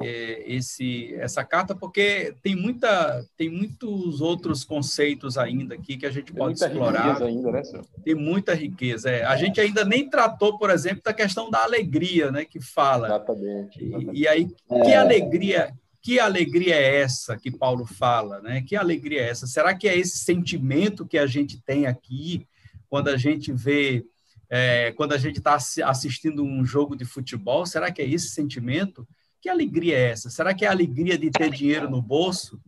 é, 0.00 0.44
esse, 0.46 1.12
essa 1.16 1.44
carta, 1.44 1.74
porque 1.74 2.32
tem, 2.44 2.54
muita, 2.54 3.26
tem 3.36 3.48
muitos 3.48 4.20
outros 4.20 4.62
conceitos 4.62 5.36
ainda 5.36 5.74
aqui 5.74 5.96
que 5.96 6.06
a 6.06 6.12
gente 6.12 6.32
tem 6.32 6.36
pode 6.36 6.62
explorar. 6.62 7.20
Ainda, 7.20 7.50
né, 7.50 7.62
tem 8.04 8.14
muita 8.14 8.54
riqueza. 8.54 9.10
É. 9.10 9.24
A 9.24 9.36
gente 9.36 9.60
ainda 9.60 9.84
nem 9.84 10.08
tratou, 10.08 10.58
por 10.58 10.70
exemplo, 10.70 11.02
da 11.02 11.12
questão 11.12 11.50
da 11.50 11.64
alegria, 11.64 12.30
né, 12.30 12.44
que 12.44 12.60
fala. 12.60 13.08
Exatamente. 13.08 13.84
exatamente. 13.84 14.16
E, 14.16 14.22
e, 14.22 14.28
aí, 14.28 14.46
que 14.46 14.92
é. 14.92 14.96
alegria, 14.96 15.74
que 16.00 16.20
alegria 16.20 16.76
é 16.76 17.00
essa 17.00 17.36
que 17.36 17.50
Paulo 17.50 17.84
fala, 17.84 18.40
né? 18.40 18.62
Que 18.62 18.76
alegria 18.76 19.22
é 19.22 19.28
essa? 19.28 19.48
Será 19.48 19.74
que 19.74 19.88
é 19.88 19.98
esse 19.98 20.18
sentimento 20.18 21.04
que 21.04 21.18
a 21.18 21.26
gente 21.26 21.60
tem 21.60 21.86
aqui 21.86 22.46
quando 22.88 23.08
a 23.08 23.16
gente 23.16 23.52
vê 23.52 24.04
é, 24.50 24.92
quando 24.92 25.12
a 25.12 25.18
gente 25.18 25.38
está 25.38 25.54
assistindo 25.54 26.42
um 26.42 26.64
jogo 26.64 26.96
de 26.96 27.04
futebol? 27.04 27.64
Será 27.64 27.92
que 27.92 28.02
é 28.02 28.08
esse 28.08 28.30
sentimento? 28.30 29.06
Que 29.40 29.48
alegria 29.48 29.96
é 29.96 30.10
essa? 30.10 30.28
Será 30.28 30.52
que 30.52 30.64
é 30.64 30.68
a 30.68 30.72
alegria 30.72 31.16
de 31.16 31.30
ter 31.30 31.50
dinheiro 31.50 31.88
no 31.88 32.02
bolso? 32.02 32.60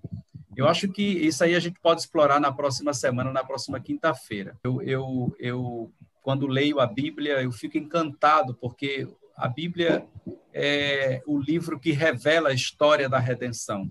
Eu 0.56 0.68
acho 0.68 0.88
que 0.88 1.02
isso 1.02 1.42
aí 1.42 1.54
a 1.54 1.60
gente 1.60 1.80
pode 1.80 2.00
explorar 2.00 2.38
na 2.38 2.52
próxima 2.52 2.94
semana, 2.94 3.32
na 3.32 3.42
próxima 3.42 3.80
quinta-feira. 3.80 4.56
Eu, 4.62 4.80
eu, 4.82 5.36
eu, 5.38 5.92
quando 6.22 6.46
leio 6.46 6.78
a 6.78 6.86
Bíblia, 6.86 7.42
eu 7.42 7.50
fico 7.50 7.76
encantado, 7.76 8.54
porque 8.54 9.08
a 9.36 9.48
Bíblia 9.48 10.06
é 10.52 11.22
o 11.26 11.38
livro 11.38 11.80
que 11.80 11.90
revela 11.90 12.50
a 12.50 12.54
história 12.54 13.08
da 13.08 13.18
redenção. 13.18 13.90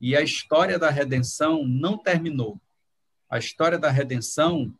E 0.00 0.16
a 0.16 0.22
história 0.22 0.78
da 0.78 0.90
redenção 0.90 1.64
não 1.66 1.96
terminou. 1.96 2.58
A 3.28 3.38
história 3.38 3.78
da 3.78 3.90
redenção, 3.90 4.74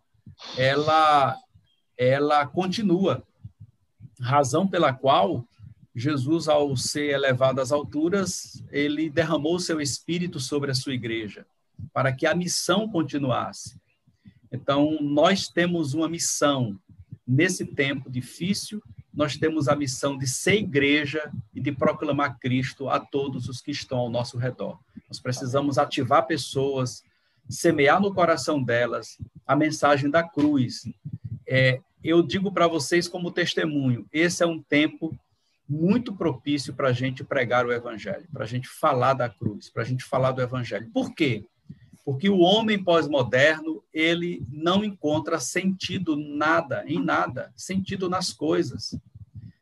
ela, 0.57 1.37
ela 2.01 2.47
continua. 2.47 3.23
Razão 4.19 4.67
pela 4.67 4.91
qual 4.91 5.47
Jesus, 5.95 6.49
ao 6.49 6.75
ser 6.75 7.11
elevado 7.11 7.61
às 7.61 7.71
alturas, 7.71 8.65
ele 8.71 9.11
derramou 9.11 9.61
seu 9.61 9.83
espírito 9.83 10.41
sobre 10.41 10.71
a 10.71 10.75
sua 10.75 10.95
igreja, 10.95 11.47
para 11.93 12.11
que 12.11 12.27
a 12.27 12.35
missão 12.35 12.89
continuasse. 12.89 13.79
Então, 14.51 14.97
nós 15.03 15.49
temos 15.49 15.93
uma 15.93 16.09
missão 16.09 16.81
nesse 17.27 17.67
tempo 17.67 18.09
difícil, 18.09 18.83
nós 19.13 19.37
temos 19.37 19.69
a 19.69 19.77
missão 19.77 20.17
de 20.17 20.27
ser 20.27 20.55
igreja 20.55 21.31
e 21.55 21.61
de 21.61 21.71
proclamar 21.71 22.39
Cristo 22.39 22.89
a 22.89 22.99
todos 22.99 23.47
os 23.47 23.61
que 23.61 23.73
estão 23.73 23.99
ao 23.99 24.11
nosso 24.11 24.39
redor. 24.39 24.79
Nós 25.07 25.21
precisamos 25.21 25.77
ativar 25.77 26.27
pessoas, 26.27 27.05
semear 27.47 28.01
no 28.01 28.15
coração 28.15 28.63
delas 28.63 29.19
a 29.47 29.55
mensagem 29.55 30.09
da 30.09 30.23
cruz. 30.23 30.89
É, 31.47 31.81
eu 32.03 32.23
digo 32.23 32.53
para 32.53 32.67
vocês 32.67 33.07
como 33.07 33.31
testemunho, 33.31 34.07
esse 34.13 34.43
é 34.43 34.47
um 34.47 34.61
tempo 34.61 35.19
muito 35.69 36.15
propício 36.15 36.75
para 36.75 36.89
a 36.89 36.93
gente 36.93 37.23
pregar 37.23 37.65
o 37.65 37.73
evangelho, 37.73 38.27
para 38.33 38.45
a 38.45 38.47
gente 38.47 38.69
falar 38.69 39.15
da 39.15 39.29
cruz, 39.29 39.71
para 39.71 39.83
a 39.83 39.87
gente 39.87 40.05
falar 40.05 40.33
do 40.33 40.43
evangelho. 40.43 40.91
Por 40.93 41.15
quê? 41.15 41.45
Porque 42.05 42.29
o 42.29 42.39
homem 42.39 42.83
pós-moderno, 42.83 43.85
ele 43.93 44.45
não 44.51 44.85
encontra 44.85 45.39
sentido 45.39 46.17
nada, 46.17 46.85
em 46.89 47.01
nada, 47.01 47.53
sentido 47.55 48.09
nas 48.09 48.33
coisas. 48.33 48.99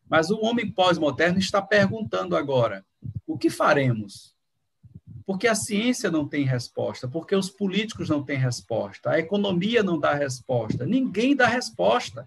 Mas 0.08 0.30
o 0.30 0.40
homem 0.40 0.70
pós-moderno 0.70 1.38
está 1.38 1.60
perguntando 1.60 2.36
agora: 2.36 2.86
o 3.26 3.36
que 3.36 3.50
faremos? 3.50 4.34
Porque 5.28 5.46
a 5.46 5.54
ciência 5.54 6.10
não 6.10 6.26
tem 6.26 6.46
resposta, 6.46 7.06
porque 7.06 7.36
os 7.36 7.50
políticos 7.50 8.08
não 8.08 8.22
têm 8.22 8.38
resposta, 8.38 9.10
a 9.10 9.18
economia 9.18 9.82
não 9.82 10.00
dá 10.00 10.14
resposta, 10.14 10.86
ninguém 10.86 11.36
dá 11.36 11.46
resposta. 11.46 12.26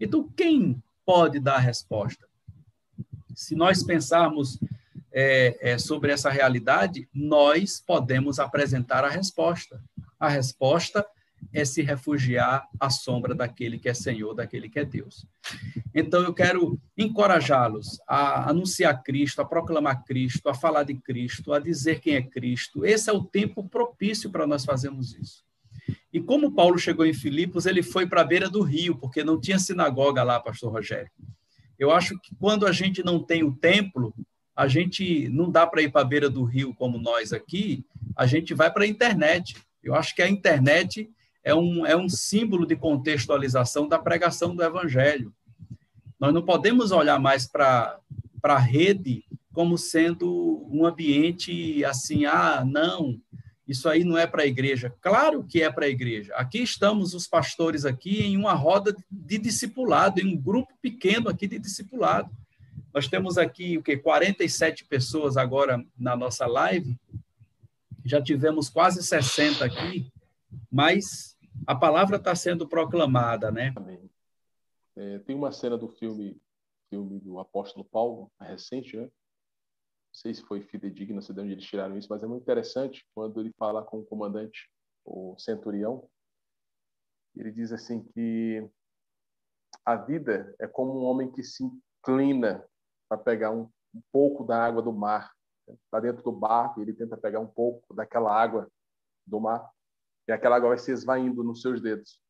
Então, 0.00 0.28
quem 0.36 0.82
pode 1.06 1.38
dar 1.38 1.58
resposta? 1.58 2.26
Se 3.36 3.54
nós 3.54 3.84
pensarmos 3.84 4.58
é, 5.12 5.56
é, 5.60 5.78
sobre 5.78 6.10
essa 6.10 6.28
realidade, 6.28 7.08
nós 7.14 7.80
podemos 7.80 8.40
apresentar 8.40 9.04
a 9.04 9.08
resposta. 9.08 9.80
A 10.18 10.28
resposta 10.28 11.06
é 11.52 11.64
se 11.64 11.82
refugiar 11.82 12.68
à 12.78 12.90
sombra 12.90 13.34
daquele 13.34 13.78
que 13.78 13.88
é 13.88 13.94
Senhor, 13.94 14.34
daquele 14.34 14.68
que 14.68 14.78
é 14.78 14.84
Deus. 14.84 15.26
Então, 15.94 16.22
eu 16.22 16.34
quero 16.34 16.80
encorajá-los 16.96 18.00
a 18.08 18.50
anunciar 18.50 19.02
Cristo, 19.02 19.40
a 19.40 19.44
proclamar 19.44 20.04
Cristo, 20.04 20.48
a 20.48 20.54
falar 20.54 20.84
de 20.84 20.94
Cristo, 20.94 21.52
a 21.52 21.58
dizer 21.58 22.00
quem 22.00 22.16
é 22.16 22.22
Cristo. 22.22 22.84
Esse 22.84 23.10
é 23.10 23.12
o 23.12 23.22
tempo 23.22 23.68
propício 23.68 24.30
para 24.30 24.46
nós 24.46 24.64
fazermos 24.64 25.14
isso. 25.14 25.44
E 26.12 26.20
como 26.20 26.52
Paulo 26.52 26.78
chegou 26.78 27.04
em 27.04 27.12
Filipos, 27.12 27.66
ele 27.66 27.82
foi 27.82 28.06
para 28.06 28.20
a 28.20 28.24
beira 28.24 28.48
do 28.48 28.62
rio, 28.62 28.96
porque 28.96 29.24
não 29.24 29.40
tinha 29.40 29.58
sinagoga 29.58 30.22
lá, 30.22 30.40
pastor 30.40 30.72
Rogério. 30.72 31.10
Eu 31.78 31.90
acho 31.90 32.18
que 32.20 32.34
quando 32.36 32.66
a 32.66 32.72
gente 32.72 33.02
não 33.02 33.22
tem 33.22 33.42
o 33.42 33.52
templo, 33.52 34.14
a 34.54 34.68
gente 34.68 35.28
não 35.28 35.50
dá 35.50 35.66
para 35.66 35.82
ir 35.82 35.90
para 35.90 36.02
a 36.02 36.04
beira 36.04 36.30
do 36.30 36.44
rio 36.44 36.72
como 36.74 36.98
nós 36.98 37.32
aqui, 37.32 37.84
a 38.16 38.26
gente 38.26 38.54
vai 38.54 38.72
para 38.72 38.84
a 38.84 38.86
internet. 38.86 39.56
Eu 39.82 39.94
acho 39.94 40.14
que 40.14 40.22
a 40.22 40.28
internet 40.28 41.10
é 41.44 41.54
um, 41.54 41.84
é 41.84 41.94
um 41.94 42.08
símbolo 42.08 42.66
de 42.66 42.74
contextualização 42.74 43.86
da 43.86 43.98
pregação 43.98 44.56
do 44.56 44.64
evangelho. 44.64 45.32
Nós 46.18 46.32
não 46.32 46.42
podemos 46.42 46.90
olhar 46.90 47.20
mais 47.20 47.46
para 47.46 48.00
a 48.42 48.58
rede 48.58 49.24
como 49.52 49.78
sendo 49.78 50.66
um 50.70 50.84
ambiente 50.84 51.84
assim, 51.84 52.24
ah, 52.24 52.64
não, 52.66 53.20
isso 53.68 53.88
aí 53.88 54.04
não 54.04 54.18
é 54.18 54.26
para 54.26 54.42
a 54.42 54.46
igreja. 54.46 54.92
Claro 55.00 55.44
que 55.44 55.62
é 55.62 55.70
para 55.70 55.86
a 55.86 55.88
igreja. 55.88 56.34
Aqui 56.34 56.58
estamos 56.58 57.14
os 57.14 57.26
pastores 57.26 57.84
aqui 57.84 58.22
em 58.22 58.36
uma 58.36 58.52
roda 58.52 58.94
de 59.10 59.38
discipulado, 59.38 60.20
em 60.20 60.34
um 60.34 60.36
grupo 60.36 60.72
pequeno 60.82 61.28
aqui 61.28 61.46
de 61.46 61.58
discipulado. 61.58 62.30
Nós 62.92 63.08
temos 63.08 63.38
aqui 63.38 63.78
o 63.78 63.82
que 63.82 63.96
47 63.96 64.84
pessoas 64.84 65.36
agora 65.36 65.84
na 65.98 66.16
nossa 66.16 66.46
live. 66.46 66.96
Já 68.04 68.20
tivemos 68.20 68.68
quase 68.68 69.02
60 69.02 69.64
aqui, 69.64 70.06
mas 70.70 71.33
a 71.66 71.74
palavra 71.74 72.16
está 72.16 72.34
sendo 72.34 72.68
proclamada, 72.68 73.50
né? 73.50 73.72
É, 74.96 75.18
tem 75.20 75.34
uma 75.34 75.50
cena 75.50 75.76
do 75.76 75.88
filme, 75.88 76.40
filme 76.88 77.18
do 77.20 77.38
Apóstolo 77.38 77.84
Paulo, 77.84 78.30
recente, 78.40 78.96
né? 78.96 79.04
Não 79.04 79.10
sei 80.20 80.32
se 80.32 80.42
foi 80.42 80.60
fidedigna, 80.60 81.16
não 81.16 81.22
sei 81.22 81.34
de 81.34 81.40
onde 81.40 81.52
eles 81.52 81.64
tiraram 81.64 81.98
isso, 81.98 82.06
mas 82.08 82.22
é 82.22 82.26
muito 82.26 82.42
interessante 82.42 83.04
quando 83.14 83.40
ele 83.40 83.52
fala 83.58 83.82
com 83.82 83.98
o 83.98 84.04
comandante, 84.04 84.70
o 85.04 85.36
centurião. 85.38 86.08
Ele 87.34 87.50
diz 87.50 87.72
assim 87.72 88.04
que 88.04 88.64
a 89.84 89.96
vida 89.96 90.54
é 90.60 90.68
como 90.68 91.00
um 91.00 91.04
homem 91.04 91.32
que 91.32 91.42
se 91.42 91.64
inclina 91.64 92.64
para 93.08 93.18
pegar 93.18 93.50
um, 93.50 93.68
um, 93.92 94.02
pouco 94.12 94.44
da 94.44 94.64
água 94.64 94.80
do 94.80 94.92
mar. 94.92 95.32
Está 95.68 95.98
dentro 95.98 96.22
do 96.22 96.30
barco, 96.30 96.80
ele 96.80 96.92
tenta 96.92 97.16
pegar 97.16 97.40
um 97.40 97.46
pouco 97.46 97.92
daquela 97.94 98.32
água 98.32 98.70
do 99.26 99.40
mar, 99.40 99.68
e 100.26 100.32
aquela 100.32 100.56
água 100.56 100.70
vai 100.70 100.78
se 100.78 100.90
esvaindo 100.90 101.42
nos 101.42 101.60
seus 101.60 101.80
dedos. 101.80 102.20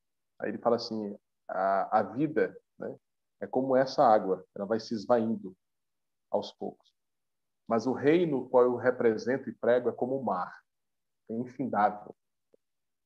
Aí 0.40 0.50
ele 0.50 0.58
fala 0.58 0.76
assim: 0.76 1.16
a, 1.48 2.00
a 2.00 2.02
vida 2.02 2.56
né, 2.78 2.96
é 3.40 3.46
como 3.46 3.76
essa 3.76 4.02
água, 4.04 4.44
ela 4.54 4.66
vai 4.66 4.80
se 4.80 4.94
esvaindo 4.94 5.56
aos 6.30 6.52
poucos. 6.52 6.92
Mas 7.66 7.86
o 7.86 7.92
reino 7.92 8.48
qual 8.48 8.64
eu 8.64 8.76
represento 8.76 9.48
e 9.48 9.54
prego 9.54 9.88
é 9.88 9.92
como 9.92 10.18
o 10.18 10.24
mar, 10.24 10.60
é 11.30 11.34
infindável. 11.34 12.14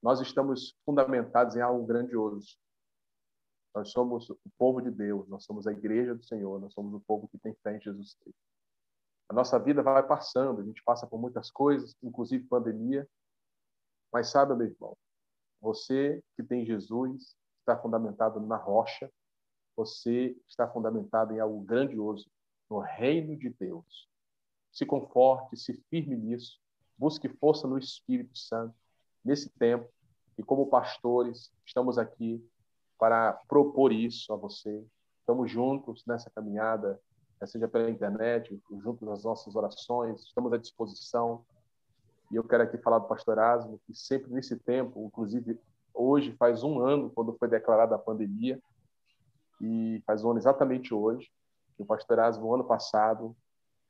Nós 0.02 0.20
estamos 0.20 0.76
fundamentados 0.84 1.56
em 1.56 1.60
algo 1.60 1.84
grandioso. 1.86 2.56
Nós 3.74 3.90
somos 3.90 4.30
o 4.30 4.38
povo 4.56 4.80
de 4.80 4.90
Deus, 4.90 5.28
nós 5.28 5.44
somos 5.44 5.66
a 5.66 5.72
igreja 5.72 6.14
do 6.14 6.24
Senhor, 6.24 6.60
nós 6.60 6.72
somos 6.72 6.94
o 6.94 7.00
povo 7.00 7.28
que 7.28 7.38
tem 7.38 7.54
fé 7.62 7.76
em 7.76 7.80
Jesus 7.80 8.14
Cristo. 8.14 8.40
A 9.28 9.34
nossa 9.34 9.58
vida 9.58 9.82
vai 9.82 10.02
passando, 10.06 10.60
a 10.60 10.64
gente 10.64 10.82
passa 10.82 11.06
por 11.06 11.20
muitas 11.20 11.50
coisas, 11.50 11.94
inclusive 12.02 12.44
pandemia. 12.46 13.06
Mas 14.12 14.30
sabe, 14.30 14.54
meu 14.54 14.66
irmão, 14.66 14.96
você 15.60 16.22
que 16.36 16.42
tem 16.42 16.64
Jesus 16.64 17.36
está 17.60 17.76
fundamentado 17.76 18.40
na 18.40 18.56
rocha, 18.56 19.10
você 19.76 20.36
está 20.48 20.66
fundamentado 20.68 21.34
em 21.34 21.40
algo 21.40 21.60
grandioso, 21.60 22.28
no 22.68 22.78
reino 22.78 23.36
de 23.36 23.50
Deus. 23.50 24.08
Se 24.72 24.84
conforte, 24.84 25.56
se 25.56 25.74
firme 25.88 26.16
nisso, 26.16 26.60
busque 26.96 27.28
força 27.28 27.66
no 27.66 27.78
Espírito 27.78 28.36
Santo 28.36 28.74
nesse 29.24 29.50
tempo. 29.50 29.88
E 30.36 30.42
como 30.42 30.68
pastores, 30.68 31.52
estamos 31.64 31.98
aqui 31.98 32.44
para 32.98 33.32
propor 33.48 33.92
isso 33.92 34.32
a 34.32 34.36
você. 34.36 34.84
Estamos 35.20 35.50
juntos 35.50 36.04
nessa 36.06 36.30
caminhada, 36.30 37.00
seja 37.46 37.68
pela 37.68 37.90
internet, 37.90 38.60
juntos 38.82 39.06
nas 39.06 39.24
nossas 39.24 39.54
orações, 39.54 40.22
estamos 40.22 40.52
à 40.52 40.56
disposição. 40.56 41.44
E 42.30 42.36
eu 42.36 42.44
quero 42.44 42.62
aqui 42.62 42.76
falar 42.78 42.98
do 42.98 43.08
pastor 43.08 43.38
Asmo, 43.38 43.80
que 43.86 43.94
sempre 43.94 44.30
nesse 44.32 44.56
tempo, 44.56 45.06
inclusive 45.06 45.58
hoje 45.94 46.32
faz 46.38 46.62
um 46.62 46.80
ano 46.80 47.10
quando 47.10 47.36
foi 47.38 47.48
declarada 47.48 47.94
a 47.94 47.98
pandemia, 47.98 48.60
e 49.60 50.02
faz 50.06 50.24
um 50.24 50.30
ano 50.30 50.38
exatamente 50.38 50.94
hoje, 50.94 51.30
que 51.76 51.82
o 51.82 51.86
pastor 51.86 52.20
Asmo, 52.20 52.54
ano 52.54 52.64
passado, 52.64 53.36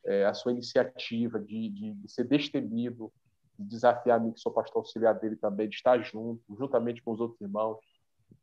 é, 0.04 0.24
a 0.24 0.32
sua 0.32 0.52
iniciativa 0.52 1.38
de, 1.38 1.68
de, 1.68 1.94
de 1.94 2.10
ser 2.10 2.24
destemido, 2.24 3.12
de 3.58 3.66
desafiar 3.66 4.20
mim, 4.20 4.32
que 4.32 4.40
sou 4.40 4.52
pastor 4.52 4.80
auxiliar 4.80 5.18
dele 5.18 5.36
também, 5.36 5.68
de 5.68 5.74
estar 5.74 6.00
junto, 6.02 6.42
juntamente 6.56 7.02
com 7.02 7.12
os 7.12 7.20
outros 7.20 7.40
irmãos, 7.40 7.78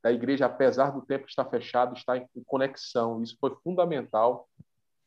da 0.03 0.11
igreja, 0.11 0.45
apesar 0.45 0.91
do 0.91 1.01
tempo 1.01 1.25
estar 1.25 1.45
fechado, 1.45 1.95
está 1.95 2.17
em 2.17 2.27
conexão. 2.45 3.23
Isso 3.23 3.37
foi 3.39 3.55
fundamental 3.63 4.47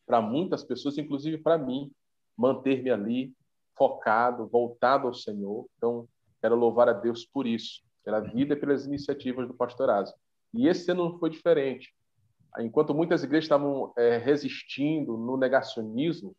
para 0.06 0.20
muitas 0.20 0.64
pessoas, 0.64 0.98
inclusive 0.98 1.38
para 1.38 1.58
mim, 1.58 1.92
manter-me 2.36 2.90
ali 2.90 3.34
focado, 3.78 4.46
voltado 4.48 5.06
ao 5.06 5.14
Senhor. 5.14 5.66
Então, 5.76 6.06
quero 6.40 6.56
louvar 6.56 6.88
a 6.88 6.92
Deus 6.92 7.24
por 7.24 7.46
isso, 7.46 7.82
pela 8.04 8.20
vida 8.20 8.54
e 8.54 8.56
pelas 8.56 8.84
iniciativas 8.84 9.46
do 9.46 9.54
pastorado. 9.54 10.12
E 10.52 10.66
esse 10.66 10.90
ano 10.90 11.10
não 11.10 11.18
foi 11.18 11.30
diferente. 11.30 11.94
Enquanto 12.58 12.94
muitas 12.94 13.22
igrejas 13.22 13.44
estavam 13.44 13.92
é, 13.96 14.16
resistindo 14.18 15.16
no 15.16 15.36
negacionismo, 15.36 16.34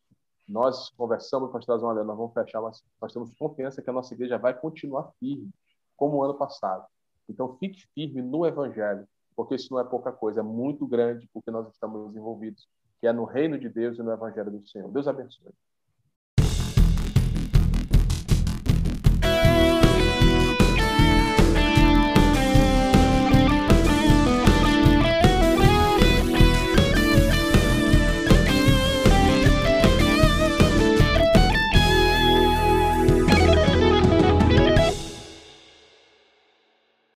nós 0.46 0.90
conversamos, 0.90 1.52
pastor 1.52 1.82
olha, 1.84 2.02
nós 2.02 2.16
vamos 2.16 2.34
fechar, 2.34 2.60
mas 2.60 2.82
nós 3.00 3.12
temos 3.12 3.32
confiança 3.38 3.80
que 3.80 3.88
a 3.88 3.92
nossa 3.92 4.12
igreja 4.12 4.36
vai 4.36 4.52
continuar 4.52 5.12
firme, 5.18 5.48
como 5.96 6.16
o 6.16 6.22
ano 6.24 6.34
passado. 6.34 6.84
Então, 7.28 7.56
fique 7.58 7.86
firme 7.94 8.20
no 8.20 8.44
Evangelho, 8.44 9.06
porque 9.36 9.54
isso 9.54 9.72
não 9.72 9.80
é 9.80 9.84
pouca 9.84 10.10
coisa, 10.10 10.40
é 10.40 10.42
muito 10.42 10.86
grande 10.86 11.28
porque 11.32 11.50
nós 11.50 11.70
estamos 11.72 12.16
envolvidos, 12.16 12.68
que 13.00 13.06
é 13.06 13.12
no 13.12 13.24
reino 13.24 13.56
de 13.58 13.68
Deus 13.68 13.98
e 13.98 14.02
no 14.02 14.12
Evangelho 14.12 14.50
do 14.50 14.66
Senhor. 14.66 14.90
Deus 14.90 15.06
abençoe. 15.06 15.52